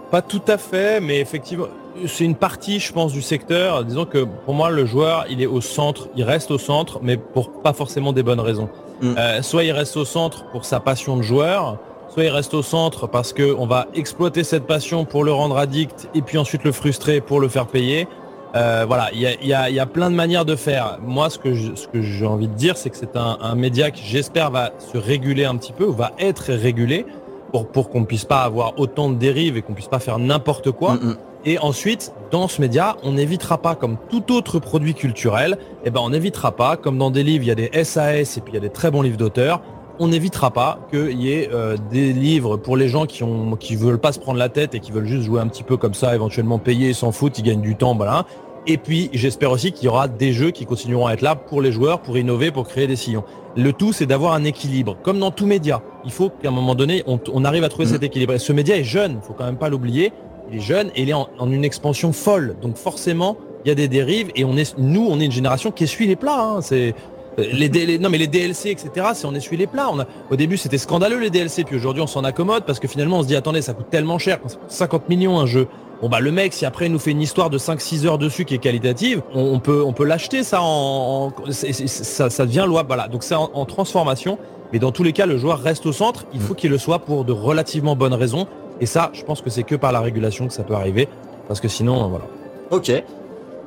[0.10, 1.68] pas tout à fait, mais effectivement,
[2.06, 3.84] c'est une partie, je pense, du secteur.
[3.84, 7.18] Disons que pour moi, le joueur, il est au centre, il reste au centre, mais
[7.18, 8.70] pour pas forcément des bonnes raisons.
[9.02, 9.14] Mm.
[9.18, 11.78] Euh, soit il reste au centre pour sa passion de joueur,
[12.10, 15.58] soit il reste au centre parce que on va exploiter cette passion pour le rendre
[15.58, 18.08] addict et puis ensuite le frustrer pour le faire payer.
[18.56, 20.56] Euh, voilà, il y a, il y, a, il y a plein de manières de
[20.56, 20.98] faire.
[21.02, 23.56] Moi, ce que je- ce que j'ai envie de dire, c'est que c'est un, un
[23.56, 27.06] média qui, j'espère, va se réguler un petit peu, va être régulé
[27.52, 30.72] pour, pour qu'on puisse pas avoir autant de dérives et qu'on puisse pas faire n'importe
[30.72, 30.96] quoi.
[30.96, 31.18] Mm, mm.
[31.46, 36.00] Et ensuite, dans ce média, on n'évitera pas, comme tout autre produit culturel, eh ben,
[36.04, 38.56] on n'évitera pas, comme dans des livres, il y a des SAS et puis il
[38.56, 39.62] y a des très bons livres d'auteurs,
[40.02, 43.76] on n'évitera pas qu'il y ait euh, des livres pour les gens qui ont, qui
[43.76, 45.94] veulent pas se prendre la tête et qui veulent juste jouer un petit peu comme
[45.94, 48.26] ça, éventuellement payer, s'en foutent, ils gagnent du temps, voilà.
[48.68, 51.62] Et puis, j'espère aussi qu'il y aura des jeux qui continueront à être là pour
[51.62, 53.24] les joueurs, pour innover, pour créer des sillons.
[53.56, 55.82] Le tout, c'est d'avoir un équilibre, comme dans tout média.
[56.06, 57.92] Il faut qu'à un moment donné, on, on arrive à trouver Mhm.
[57.94, 58.34] cet équilibre.
[58.34, 60.14] Et ce média est jeune, faut quand même pas l'oublier.
[60.52, 62.56] Il est jeune et il est en, en une expansion folle.
[62.62, 65.72] Donc forcément, il y a des dérives et on est, nous, on est une génération
[65.72, 66.42] qui essuie les plats.
[66.58, 66.62] hein.
[66.62, 66.94] C'est
[67.38, 69.08] les, D- les- non mais les DLC, etc.
[69.14, 69.90] C'est on essuie les plats.
[69.92, 72.88] On a, au début, c'était scandaleux les DLC, puis aujourd'hui, on s'en accommode parce que
[72.88, 75.46] finalement, on se dit attendez, ça coûte tellement cher, quand ça coûte 50 millions un
[75.46, 75.68] jeu.
[76.02, 78.44] Bon bah le mec, si après il nous fait une histoire de 5-6 heures dessus
[78.44, 82.84] qui est qualitative, on, on peut on peut l'acheter ça en, ça, ça devient loi.
[82.88, 84.38] Voilà, donc c'est en, en transformation.
[84.74, 86.26] Mais dans tous les cas, le joueur reste au centre.
[86.34, 88.48] Il faut qu'il le soit pour de relativement bonnes raisons.
[88.80, 91.08] Et ça, je pense que c'est que par la régulation que ça peut arriver,
[91.48, 92.26] parce que sinon, euh, voilà.
[92.72, 92.90] Ok.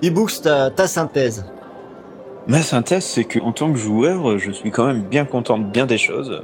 [0.02, 1.44] E-Books, ta, ta synthèse.
[2.46, 5.64] Ma synthèse, c'est que en tant que joueur, je suis quand même bien content de
[5.64, 6.42] bien des choses.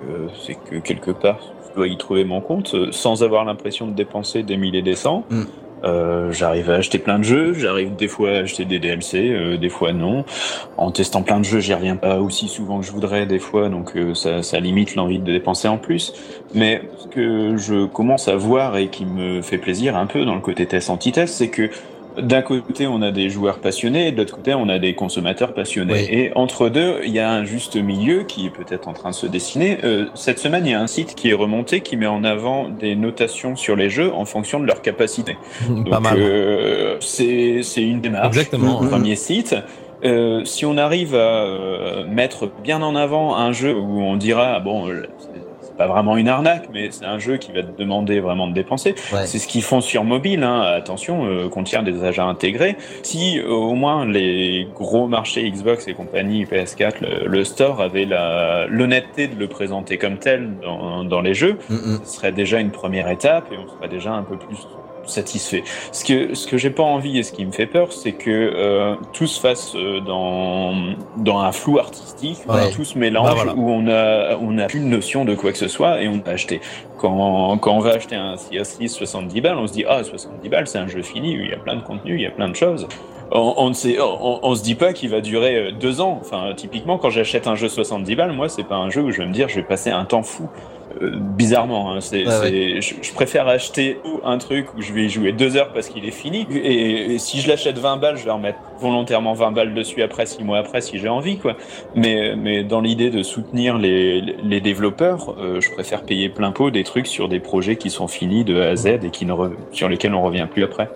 [0.00, 1.38] Que- C'est que quelque part,
[1.70, 5.24] je dois y trouver mon compte, sans avoir l'impression de dépenser des milliers des cents.
[5.30, 5.42] Mm.
[5.84, 9.56] Euh, j'arrive à acheter plein de jeux, j'arrive des fois à acheter des DLC, euh,
[9.56, 10.24] des fois non.
[10.76, 13.68] En testant plein de jeux, j'y reviens pas aussi souvent que je voudrais des fois,
[13.68, 16.12] donc euh, ça, ça limite l'envie de dépenser en plus.
[16.54, 20.36] Mais ce que je commence à voir et qui me fait plaisir un peu dans
[20.36, 21.68] le côté test-anti-test, c'est que
[22.20, 25.54] d'un côté, on a des joueurs passionnés, et de l'autre côté, on a des consommateurs
[25.54, 25.92] passionnés.
[25.92, 26.06] Oui.
[26.10, 29.14] Et entre deux, il y a un juste milieu qui est peut-être en train de
[29.14, 29.78] se dessiner.
[29.84, 32.68] Euh, cette semaine, il y a un site qui est remonté qui met en avant
[32.68, 35.36] des notations sur les jeux en fonction de leur capacité.
[35.68, 38.36] Donc, euh, c'est c'est une démarche.
[38.36, 38.82] Exactement.
[38.82, 39.54] Un premier site.
[40.04, 44.58] Euh, si on arrive à euh, mettre bien en avant un jeu où on dira
[44.58, 45.06] bon euh,
[45.86, 48.94] pas vraiment une arnaque mais c'est un jeu qui va te demander vraiment de dépenser
[49.12, 49.26] Ouais.
[49.26, 50.60] c'est ce qu'ils font sur mobile hein.
[50.60, 55.94] attention euh, contient des agents intégrés si euh, au moins les gros marchés Xbox et
[55.94, 58.06] compagnie PS4 le, le store avait
[58.68, 62.70] l'honnêteté de le présenter comme tel dans, dans les jeux Mm, ce serait déjà une
[62.70, 64.56] première étape et on serait déjà un peu plus
[65.06, 65.64] satisfait.
[65.92, 68.30] Ce que ce que j'ai pas envie et ce qui me fait peur, c'est que
[68.30, 70.74] euh, tout se fasse euh, dans
[71.16, 72.70] dans un flou artistique, Ouais.
[72.70, 73.54] tout se mélange Bah, voilà.
[73.54, 76.20] où on a on a plus de notion de quoi que ce soit et on
[76.24, 76.60] va acheter.
[76.98, 80.66] Quand quand on va acheter un CS6 70 balles, on se dit ah 70 balles
[80.66, 82.56] c'est un jeu fini, il y a plein de contenu, il y a plein de
[82.56, 82.86] choses.
[83.34, 86.18] On, on ne sait, on, on se dit pas qu'il va durer euh, deux ans.
[86.20, 89.22] Enfin, typiquement, quand j'achète un jeu 70 balles, moi, c'est pas un jeu où je
[89.22, 90.50] vais me dire, je vais passer un temps fou.
[91.00, 95.08] Euh, bizarrement, hein, c'est, Ouais, Je, je préfère acheter un truc où je vais y
[95.08, 96.46] jouer deux heures parce qu'il est fini.
[96.54, 100.26] Et, et si je l'achète 20 balles, je vais remettre volontairement 20 balles dessus après,
[100.26, 101.56] six mois après, si j'ai envie, quoi.
[101.94, 106.70] Mais, mais dans l'idée de soutenir les, les développeurs, euh, je préfère payer plein pot
[106.70, 109.32] des trucs sur des projets qui sont finis de A à Z et qui ne
[109.32, 110.88] re- sur lesquels on revient plus après.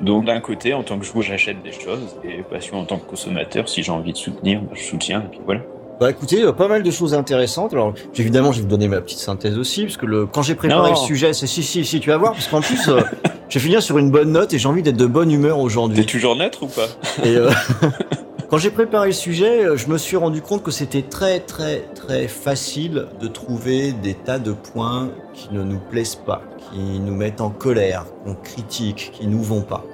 [0.00, 3.06] Donc d'un côté, en tant que joueur, j'achète des choses, et passion en tant que
[3.10, 5.62] consommateur, si j'ai envie de soutenir, bah, je soutiens, et puis voilà.
[6.00, 7.72] Bah écoutez, euh, pas mal de choses intéressantes.
[7.72, 10.54] Alors évidemment, je vais vous donner ma petite synthèse aussi, parce que le, quand j'ai
[10.54, 11.00] préparé Non.
[11.00, 13.00] le sujet, c'est si si si tu vas voir, parce qu'en plus, euh,
[13.48, 15.62] je vais finir sur une bonne note et j'ai envie d'être de bonne humeur T'es
[15.62, 16.06] aujourd'hui.
[16.06, 16.86] toujours neutre ou pas?
[17.24, 17.50] Et euh,
[18.48, 21.80] quand j'ai préparé le sujet, euh, je me suis rendu compte que c'était très très
[21.96, 27.14] très facile de trouver des tas de points qui ne nous plaisent pas, qui nous
[27.14, 29.84] mettent en colère, qu'on critique, qui nous vont pas.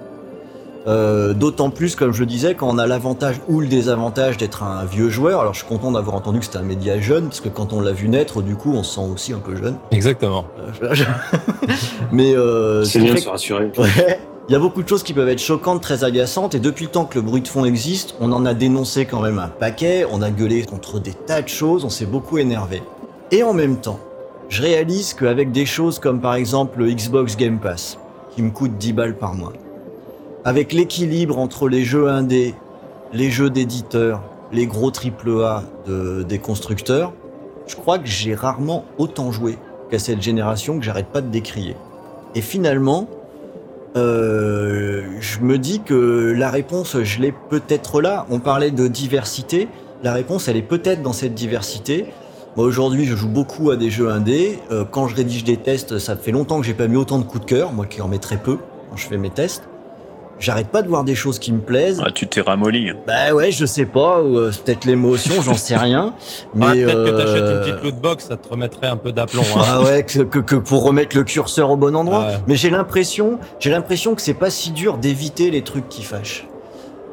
[0.86, 4.62] Euh, D'autant plus, comme je le disais, quand on a l'avantage ou le désavantage d'être
[4.62, 5.40] un vieux joueur.
[5.40, 7.80] Alors je suis content d'avoir entendu que c'était un média jeune, parce que quand on
[7.80, 9.76] l'a vu naître, du coup, on se sent aussi un peu jeune.
[9.92, 10.44] Exactement.
[10.82, 11.04] Euh, je-
[12.12, 13.70] Mais euh, C'est bien de se rassurer.
[13.78, 14.20] Ouais.
[14.48, 16.90] Il y a beaucoup de choses qui peuvent être choquantes, très agaçantes, et depuis le
[16.90, 20.04] temps que le bruit de fond existe, on en a dénoncé quand même un paquet,
[20.12, 22.82] on a gueulé contre des tas de choses, on s'est beaucoup énervé.
[23.30, 23.98] Et en même temps,
[24.50, 27.96] je réalise qu'avec des choses comme par exemple le Xbox Game Pass,
[28.36, 29.54] qui me coûte 10 balles par mois,
[30.44, 32.54] avec l'équilibre entre les jeux indés,
[33.12, 34.22] les jeux d'éditeurs,
[34.52, 37.12] les gros AAA de, des constructeurs,
[37.66, 39.56] je crois que j'ai rarement autant joué
[39.90, 41.76] qu'à cette génération que j'arrête pas de décrier.
[42.34, 43.08] Et finalement,
[43.96, 48.26] euh, je me dis que la réponse, je l'ai peut-être là.
[48.28, 49.68] On parlait de diversité.
[50.02, 52.06] La réponse, elle est peut-être dans cette diversité.
[52.56, 54.58] Moi, aujourd'hui, je joue beaucoup à des jeux indés.
[54.70, 57.24] Euh, quand je rédige des tests, ça fait longtemps que j'ai pas mis autant de
[57.24, 58.58] coups de cœur, moi qui en mets très peu
[58.90, 59.62] quand je fais mes tests.
[60.44, 62.02] J'arrête pas de voir des choses qui me plaisent.
[62.04, 62.92] Ah, tu t'es ramolli.
[63.06, 66.12] Bah ouais, je sais pas, ou, euh, peut-être l'émotion, j'en sais rien.
[66.54, 69.10] Mais Ah, Peut-être que t'achètes euh, une petite loot box, ça te remettrait un peu
[69.10, 69.40] d'aplomb.
[69.56, 69.62] hein.
[69.66, 72.26] Ah ouais, que, que, que pour remettre le curseur au bon endroit.
[72.26, 72.34] Ouais.
[72.46, 76.46] Mais j'ai l'impression, j'ai l'impression que c'est pas si dur d'éviter les trucs qui fâchent.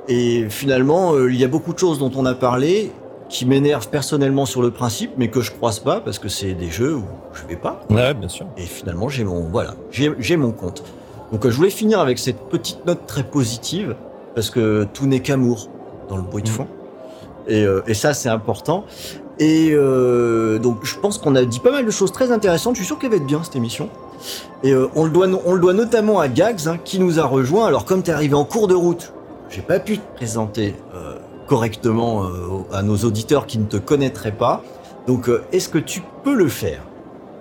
[0.10, 2.92] Et finalement, euh, il y a beaucoup de choses dont on a parlé
[3.30, 6.70] qui m'énervent personnellement sur le principe, mais que je croise pas parce que c'est des
[6.70, 7.80] jeux où je vais pas.
[7.90, 8.46] Ouais, bien sûr.
[8.58, 10.84] Et finalement, j'ai mon voilà, j'ai mon compte.
[11.32, 13.96] Donc, euh, je voulais finir avec cette petite note très positive
[14.36, 15.70] parce que tout n'est qu'amour
[16.10, 16.54] dans le bruit de Mm.
[16.54, 16.68] fond.
[17.48, 18.84] Et, euh, et ça, c'est important.
[19.40, 22.76] Et euh, donc, je pense qu'on a dit pas mal de choses très intéressantes.
[22.76, 23.90] Je suis sûr qu'elle va être bien cette émission.
[24.64, 27.24] Et euh, on le doit, on le doit notamment à Gags hein, qui nous a
[27.24, 27.66] rejoint.
[27.66, 29.14] Alors, comme t'es arrivé en cours de route,
[29.50, 30.76] j'ai pas pu te présenter
[31.48, 32.24] correctement
[32.72, 34.64] à nos auditeurs qui ne te connaîtraient pas.
[35.08, 36.80] Donc, est-ce que tu peux le faire?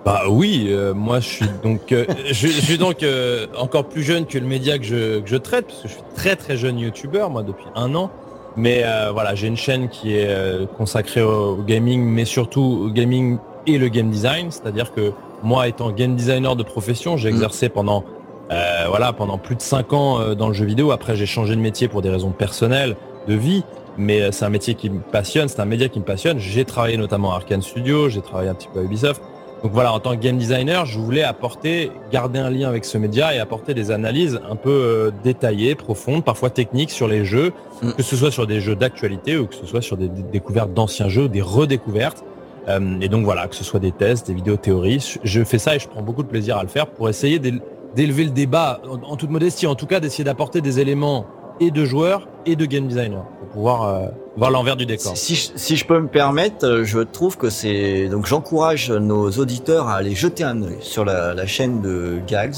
[0.05, 4.01] Bah oui, euh, moi je suis donc euh, je, je suis donc euh, encore plus
[4.03, 6.57] jeune que le média que je, que je traite parce que je suis très très
[6.57, 8.09] jeune youtubeur moi depuis un an.
[8.57, 12.85] Mais euh, voilà, j'ai une chaîne qui est euh, consacrée au, au gaming, mais surtout
[12.87, 14.51] au gaming et le game design.
[14.51, 17.35] C'est-à-dire que moi, étant game designer de profession, j'ai Mm.
[17.35, 18.03] exercé pendant
[18.51, 20.91] euh, voilà pendant plus de cinq ans euh, dans le jeu vidéo.
[20.91, 22.97] Après, j'ai changé de métier pour des raisons personnelles,
[23.27, 23.63] de vie.
[23.97, 26.39] Mais c'est un métier qui me passionne, c'est un média qui me passionne.
[26.39, 29.21] J'ai travaillé notamment à Arkane Studio, j'ai travaillé un petit peu à Ubisoft.
[29.63, 32.97] Donc voilà, en tant que game designer, je voulais apporter, garder un lien avec ce
[32.97, 37.53] média et apporter des analyses un peu euh, détaillées, profondes, parfois techniques sur les jeux,
[37.83, 37.93] Mm.
[37.93, 41.09] que ce soit sur des jeux d'actualité ou que ce soit sur des, découvertes d'anciens
[41.09, 42.23] jeux, des redécouvertes.
[42.69, 45.75] Euh, et donc voilà, que ce soit des tests, des vidéos théories, je fais ça
[45.75, 47.61] et je prends beaucoup de plaisir à le faire pour essayer d'éle-
[47.95, 51.25] d'élever le débat, en, en toute modestie, en tout cas d'essayer d'apporter des éléments
[51.59, 54.07] et de joueurs et de game designers pour pouvoir euh,
[54.37, 55.15] voir l'envers du décor.
[55.15, 59.95] Si, je- peux me permettre, euh, je trouve que c'est donc j'encourage nos auditeurs à
[59.95, 62.55] aller jeter un œil sur la, chaîne de Gags,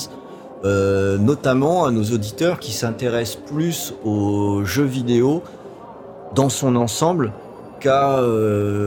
[0.63, 5.41] euh, notamment à nos auditeurs qui s'intéressent plus aux jeux vidéo
[6.35, 7.33] dans son ensemble
[7.79, 8.21] qu'à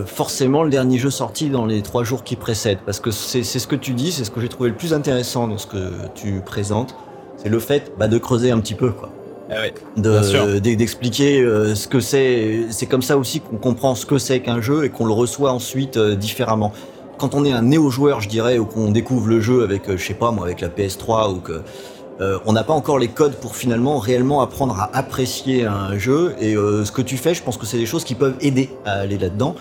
[0.06, 3.58] forcément le dernier jeu sorti dans les trois jours qui précèdent, parce que c'est c'est
[3.58, 5.90] ce que tu dis, c'est ce que j'ai trouvé le plus intéressant dans ce que
[6.14, 6.94] tu présentes,
[7.36, 9.10] c'est le fait bah, de creuser un petit peu quoi
[9.50, 9.74] Ah ouais.
[9.96, 12.66] De- d'expliquer euh, ce que c'est.
[12.70, 15.52] C'est comme ça aussi qu'on comprend ce que c'est qu'un jeu et qu'on le reçoit
[15.52, 16.72] ensuite euh, différemment.
[17.18, 20.04] Quand on est un néo-joueur, je dirais, ou qu'on découvre le jeu avec, euh, je
[20.06, 21.62] sais pas moi, avec la PS3 ou que
[22.20, 26.34] euh, on n'a pas encore les codes pour finalement réellement apprendre à apprécier un jeu.
[26.40, 28.70] Et euh, ce que tu fais, je pense que c'est des choses qui peuvent aider
[28.84, 29.54] à aller là-dedans.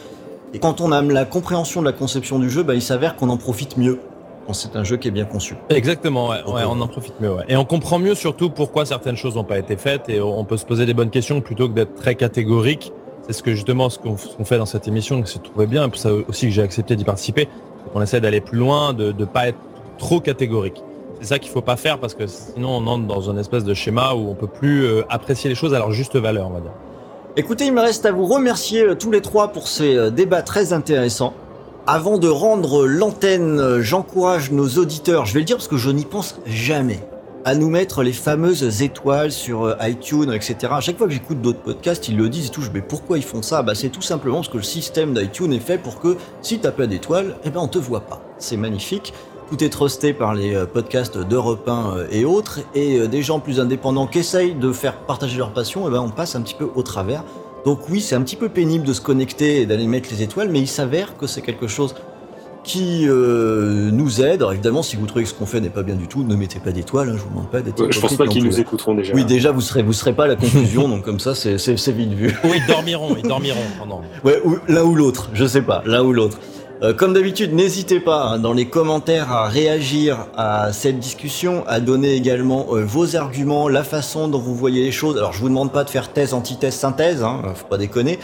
[0.53, 3.29] Et quand on a la compréhension de la conception du jeu, bah, il s'avère qu'on
[3.29, 3.99] en profite mieux
[4.45, 5.55] quand c'est un jeu qui est bien conçu.
[5.69, 7.33] Exactement, ouais, ouais, euh, on en profite mieux.
[7.33, 7.43] Ouais.
[7.47, 10.57] Et on comprend mieux surtout pourquoi certaines choses n'ont pas été faites et on peut
[10.57, 12.91] se poser des bonnes questions plutôt que d'être très catégorique.
[13.25, 15.89] C'est ce que justement ce qu'on fait dans cette émission, que c'est trouvé bien, et
[15.89, 17.47] pour ça aussi que j'ai accepté d'y participer.
[17.95, 19.57] On essaie d'aller plus loin, de ne pas être
[19.97, 20.83] trop catégorique.
[21.21, 23.73] C'est ça qu'il faut pas faire parce que sinon on entre dans un espèce de
[23.73, 26.59] schéma où on peut plus euh, apprécier les choses à leur juste valeur, on va
[26.59, 26.73] dire.
[27.37, 30.73] Écoutez, il me reste à vous remercier euh, tous les trois pour ces débats très
[30.73, 31.33] intéressants.
[31.87, 36.03] Avant de rendre l'antenne, j'encourage nos auditeurs, je vais le dire parce que je n'y
[36.03, 36.99] pense jamais,
[37.43, 40.55] à nous mettre les fameuses étoiles sur euh, iTunes, etc.
[40.71, 42.63] À chaque fois que j'écoute d'autres podcasts, ils le disent et tout.
[42.73, 43.61] Mais pourquoi ils font ça?
[43.61, 46.71] Bah c'est tout simplement parce que le système d'iTunes est fait pour que si t'as
[46.71, 48.19] pas d'étoiles, eh ben on te voit pas.
[48.39, 49.13] C'est magnifique.
[49.51, 53.39] Tout est trusté par les euh, podcasts d'Europe 1 euh, et autres, et des gens
[53.39, 56.55] plus indépendants qui essayent de faire partager leur passion, et ben on passe un petit
[56.55, 57.23] peu au travers.
[57.65, 60.49] Donc oui, c'est un petit peu pénible de se connecter et d'aller mettre les étoiles,
[60.49, 61.95] mais il s'avère que c'est quelque chose
[62.63, 64.41] qui euh, nous aide.
[64.41, 66.35] Alors évidemment, si vous trouvez que ce qu'on fait n'est pas bien du tout, ne
[66.35, 68.43] mettez pas d'étoiles, hein, je vous demande pas d'être Ouais, je pense pas non qu'ils
[68.43, 69.13] nous écouteront déjà.
[69.13, 72.13] Oui, déjà, vous serez, vous serez pas à la conclusion, donc comme ça, c'est vite
[72.13, 72.35] vu.
[72.43, 74.01] Ou ils dormiront, ils dormiront pendant.
[74.23, 76.39] Ouais, ou l'un ou l'autre, je sais pas, l'un ou l'autre.
[76.85, 81.79] Euh, comme d'habitude, n'hésitez pas hein, dans les commentaires à réagir à cette discussion, à
[81.79, 85.17] donner également euh, vos arguments, la façon dont vous voyez les choses.
[85.17, 88.19] Alors, je vous demande pas de faire thèse, antithèse, synthèse, hein, faut pas déconner.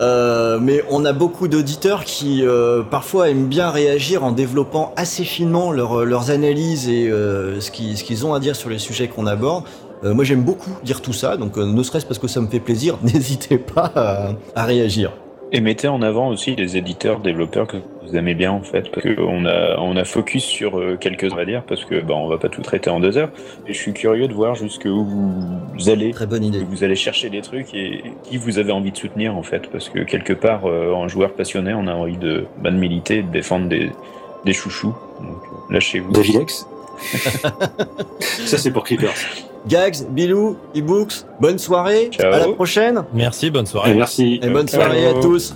[0.00, 5.24] Euh, mais on a beaucoup d'auditeurs qui euh, parfois aiment bien réagir en développant assez
[5.24, 9.26] finement leur- leurs analyses et euh, ce qu'ils ont à dire sur les sujets qu'on
[9.26, 9.64] aborde.
[10.04, 12.46] Euh, moi, j'aime beaucoup dire tout ça, donc euh, ne serait-ce parce que ça me
[12.46, 15.10] fait plaisir, n'hésitez pas à réagir.
[15.50, 19.06] Et mettez en avant aussi les éditeurs, développeurs que vous aimez bien en fait, parce
[19.14, 22.28] qu'on a on a focus sur euh, quelques on va dire, parce que bah, on
[22.28, 23.30] va pas tout traiter en deux heures.
[23.66, 26.64] Et je suis curieux de voir jusqu'où vous allez, Très bonne idée.
[26.68, 29.88] vous allez chercher des trucs et qui vous avez envie de soutenir en fait, parce
[29.88, 33.30] que quelque part euh, en joueur passionné, on a envie de, bah, de militer, de
[33.30, 33.90] défendre des,
[34.44, 34.94] des chouchous.
[35.20, 36.12] Donc euh, lâchez-vous.
[36.12, 36.66] Davidex
[38.20, 39.14] Ça, c'est pour Creepers.
[39.66, 42.10] Gags, Bilou, e-books, bonne soirée.
[42.12, 42.32] Ciao.
[42.32, 43.02] À la prochaine.
[43.12, 43.94] Merci, bonne Et soirée.
[43.94, 44.40] merci.
[44.42, 44.80] Et bonne Ciao.
[44.82, 45.54] soirée à tous.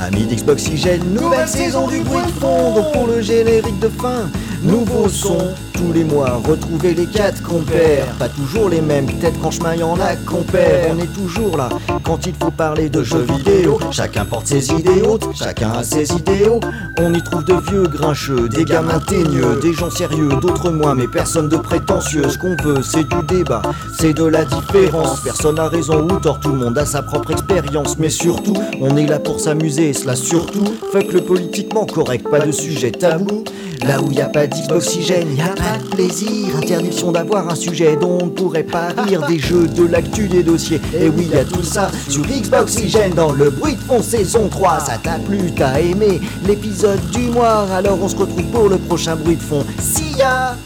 [0.00, 2.74] Amis d'Xboxygène, nouvelle saison du bruit de fond.
[2.74, 4.28] Donc pour le générique de fin,
[4.64, 5.38] nouveau son.
[5.74, 8.06] Tous les mois, retrouvez les quatre compères.
[8.18, 10.94] Pas toujours les mêmes, peut-être qu'en chemin y en a compères.
[10.94, 11.68] On est toujours là
[12.04, 13.78] quand il faut parler de jeux vidéo.
[13.90, 16.60] Chacun porte ses idées hautes, chacun a ses idéaux.
[16.98, 21.08] On y trouve de vieux grincheux, des gamins teigneux, des gens sérieux, d'autres moins, mais
[21.08, 22.28] personne de prétentieux.
[22.28, 23.62] Ce qu'on veut, c'est du débat,
[23.98, 25.20] c'est de la différence.
[25.22, 27.98] Personne a raison ou tort, tout le monde a sa propre expérience.
[27.98, 30.64] Mais surtout, on est là pour s'amuser, cela surtout.
[30.92, 33.44] Fuck le politiquement correct, pas de sujet tabou.
[33.82, 36.56] Là où y a pas d'oxygène, y a pas de plaisir.
[36.56, 39.26] Interdiction d'avoir un sujet dont on ne pourrait pas rire.
[39.26, 40.80] Des jeux, de l'actu, des dossiers.
[40.98, 44.80] Et oui, y a tout ça sur Xboxygène dans le bruit de fond saison 3.
[44.80, 47.66] Ça t'a plu, t'as aimé l'épisode du mois.
[47.74, 49.64] Alors on se retrouve pour le prochain bruit de fond.
[49.80, 50.56] See ya!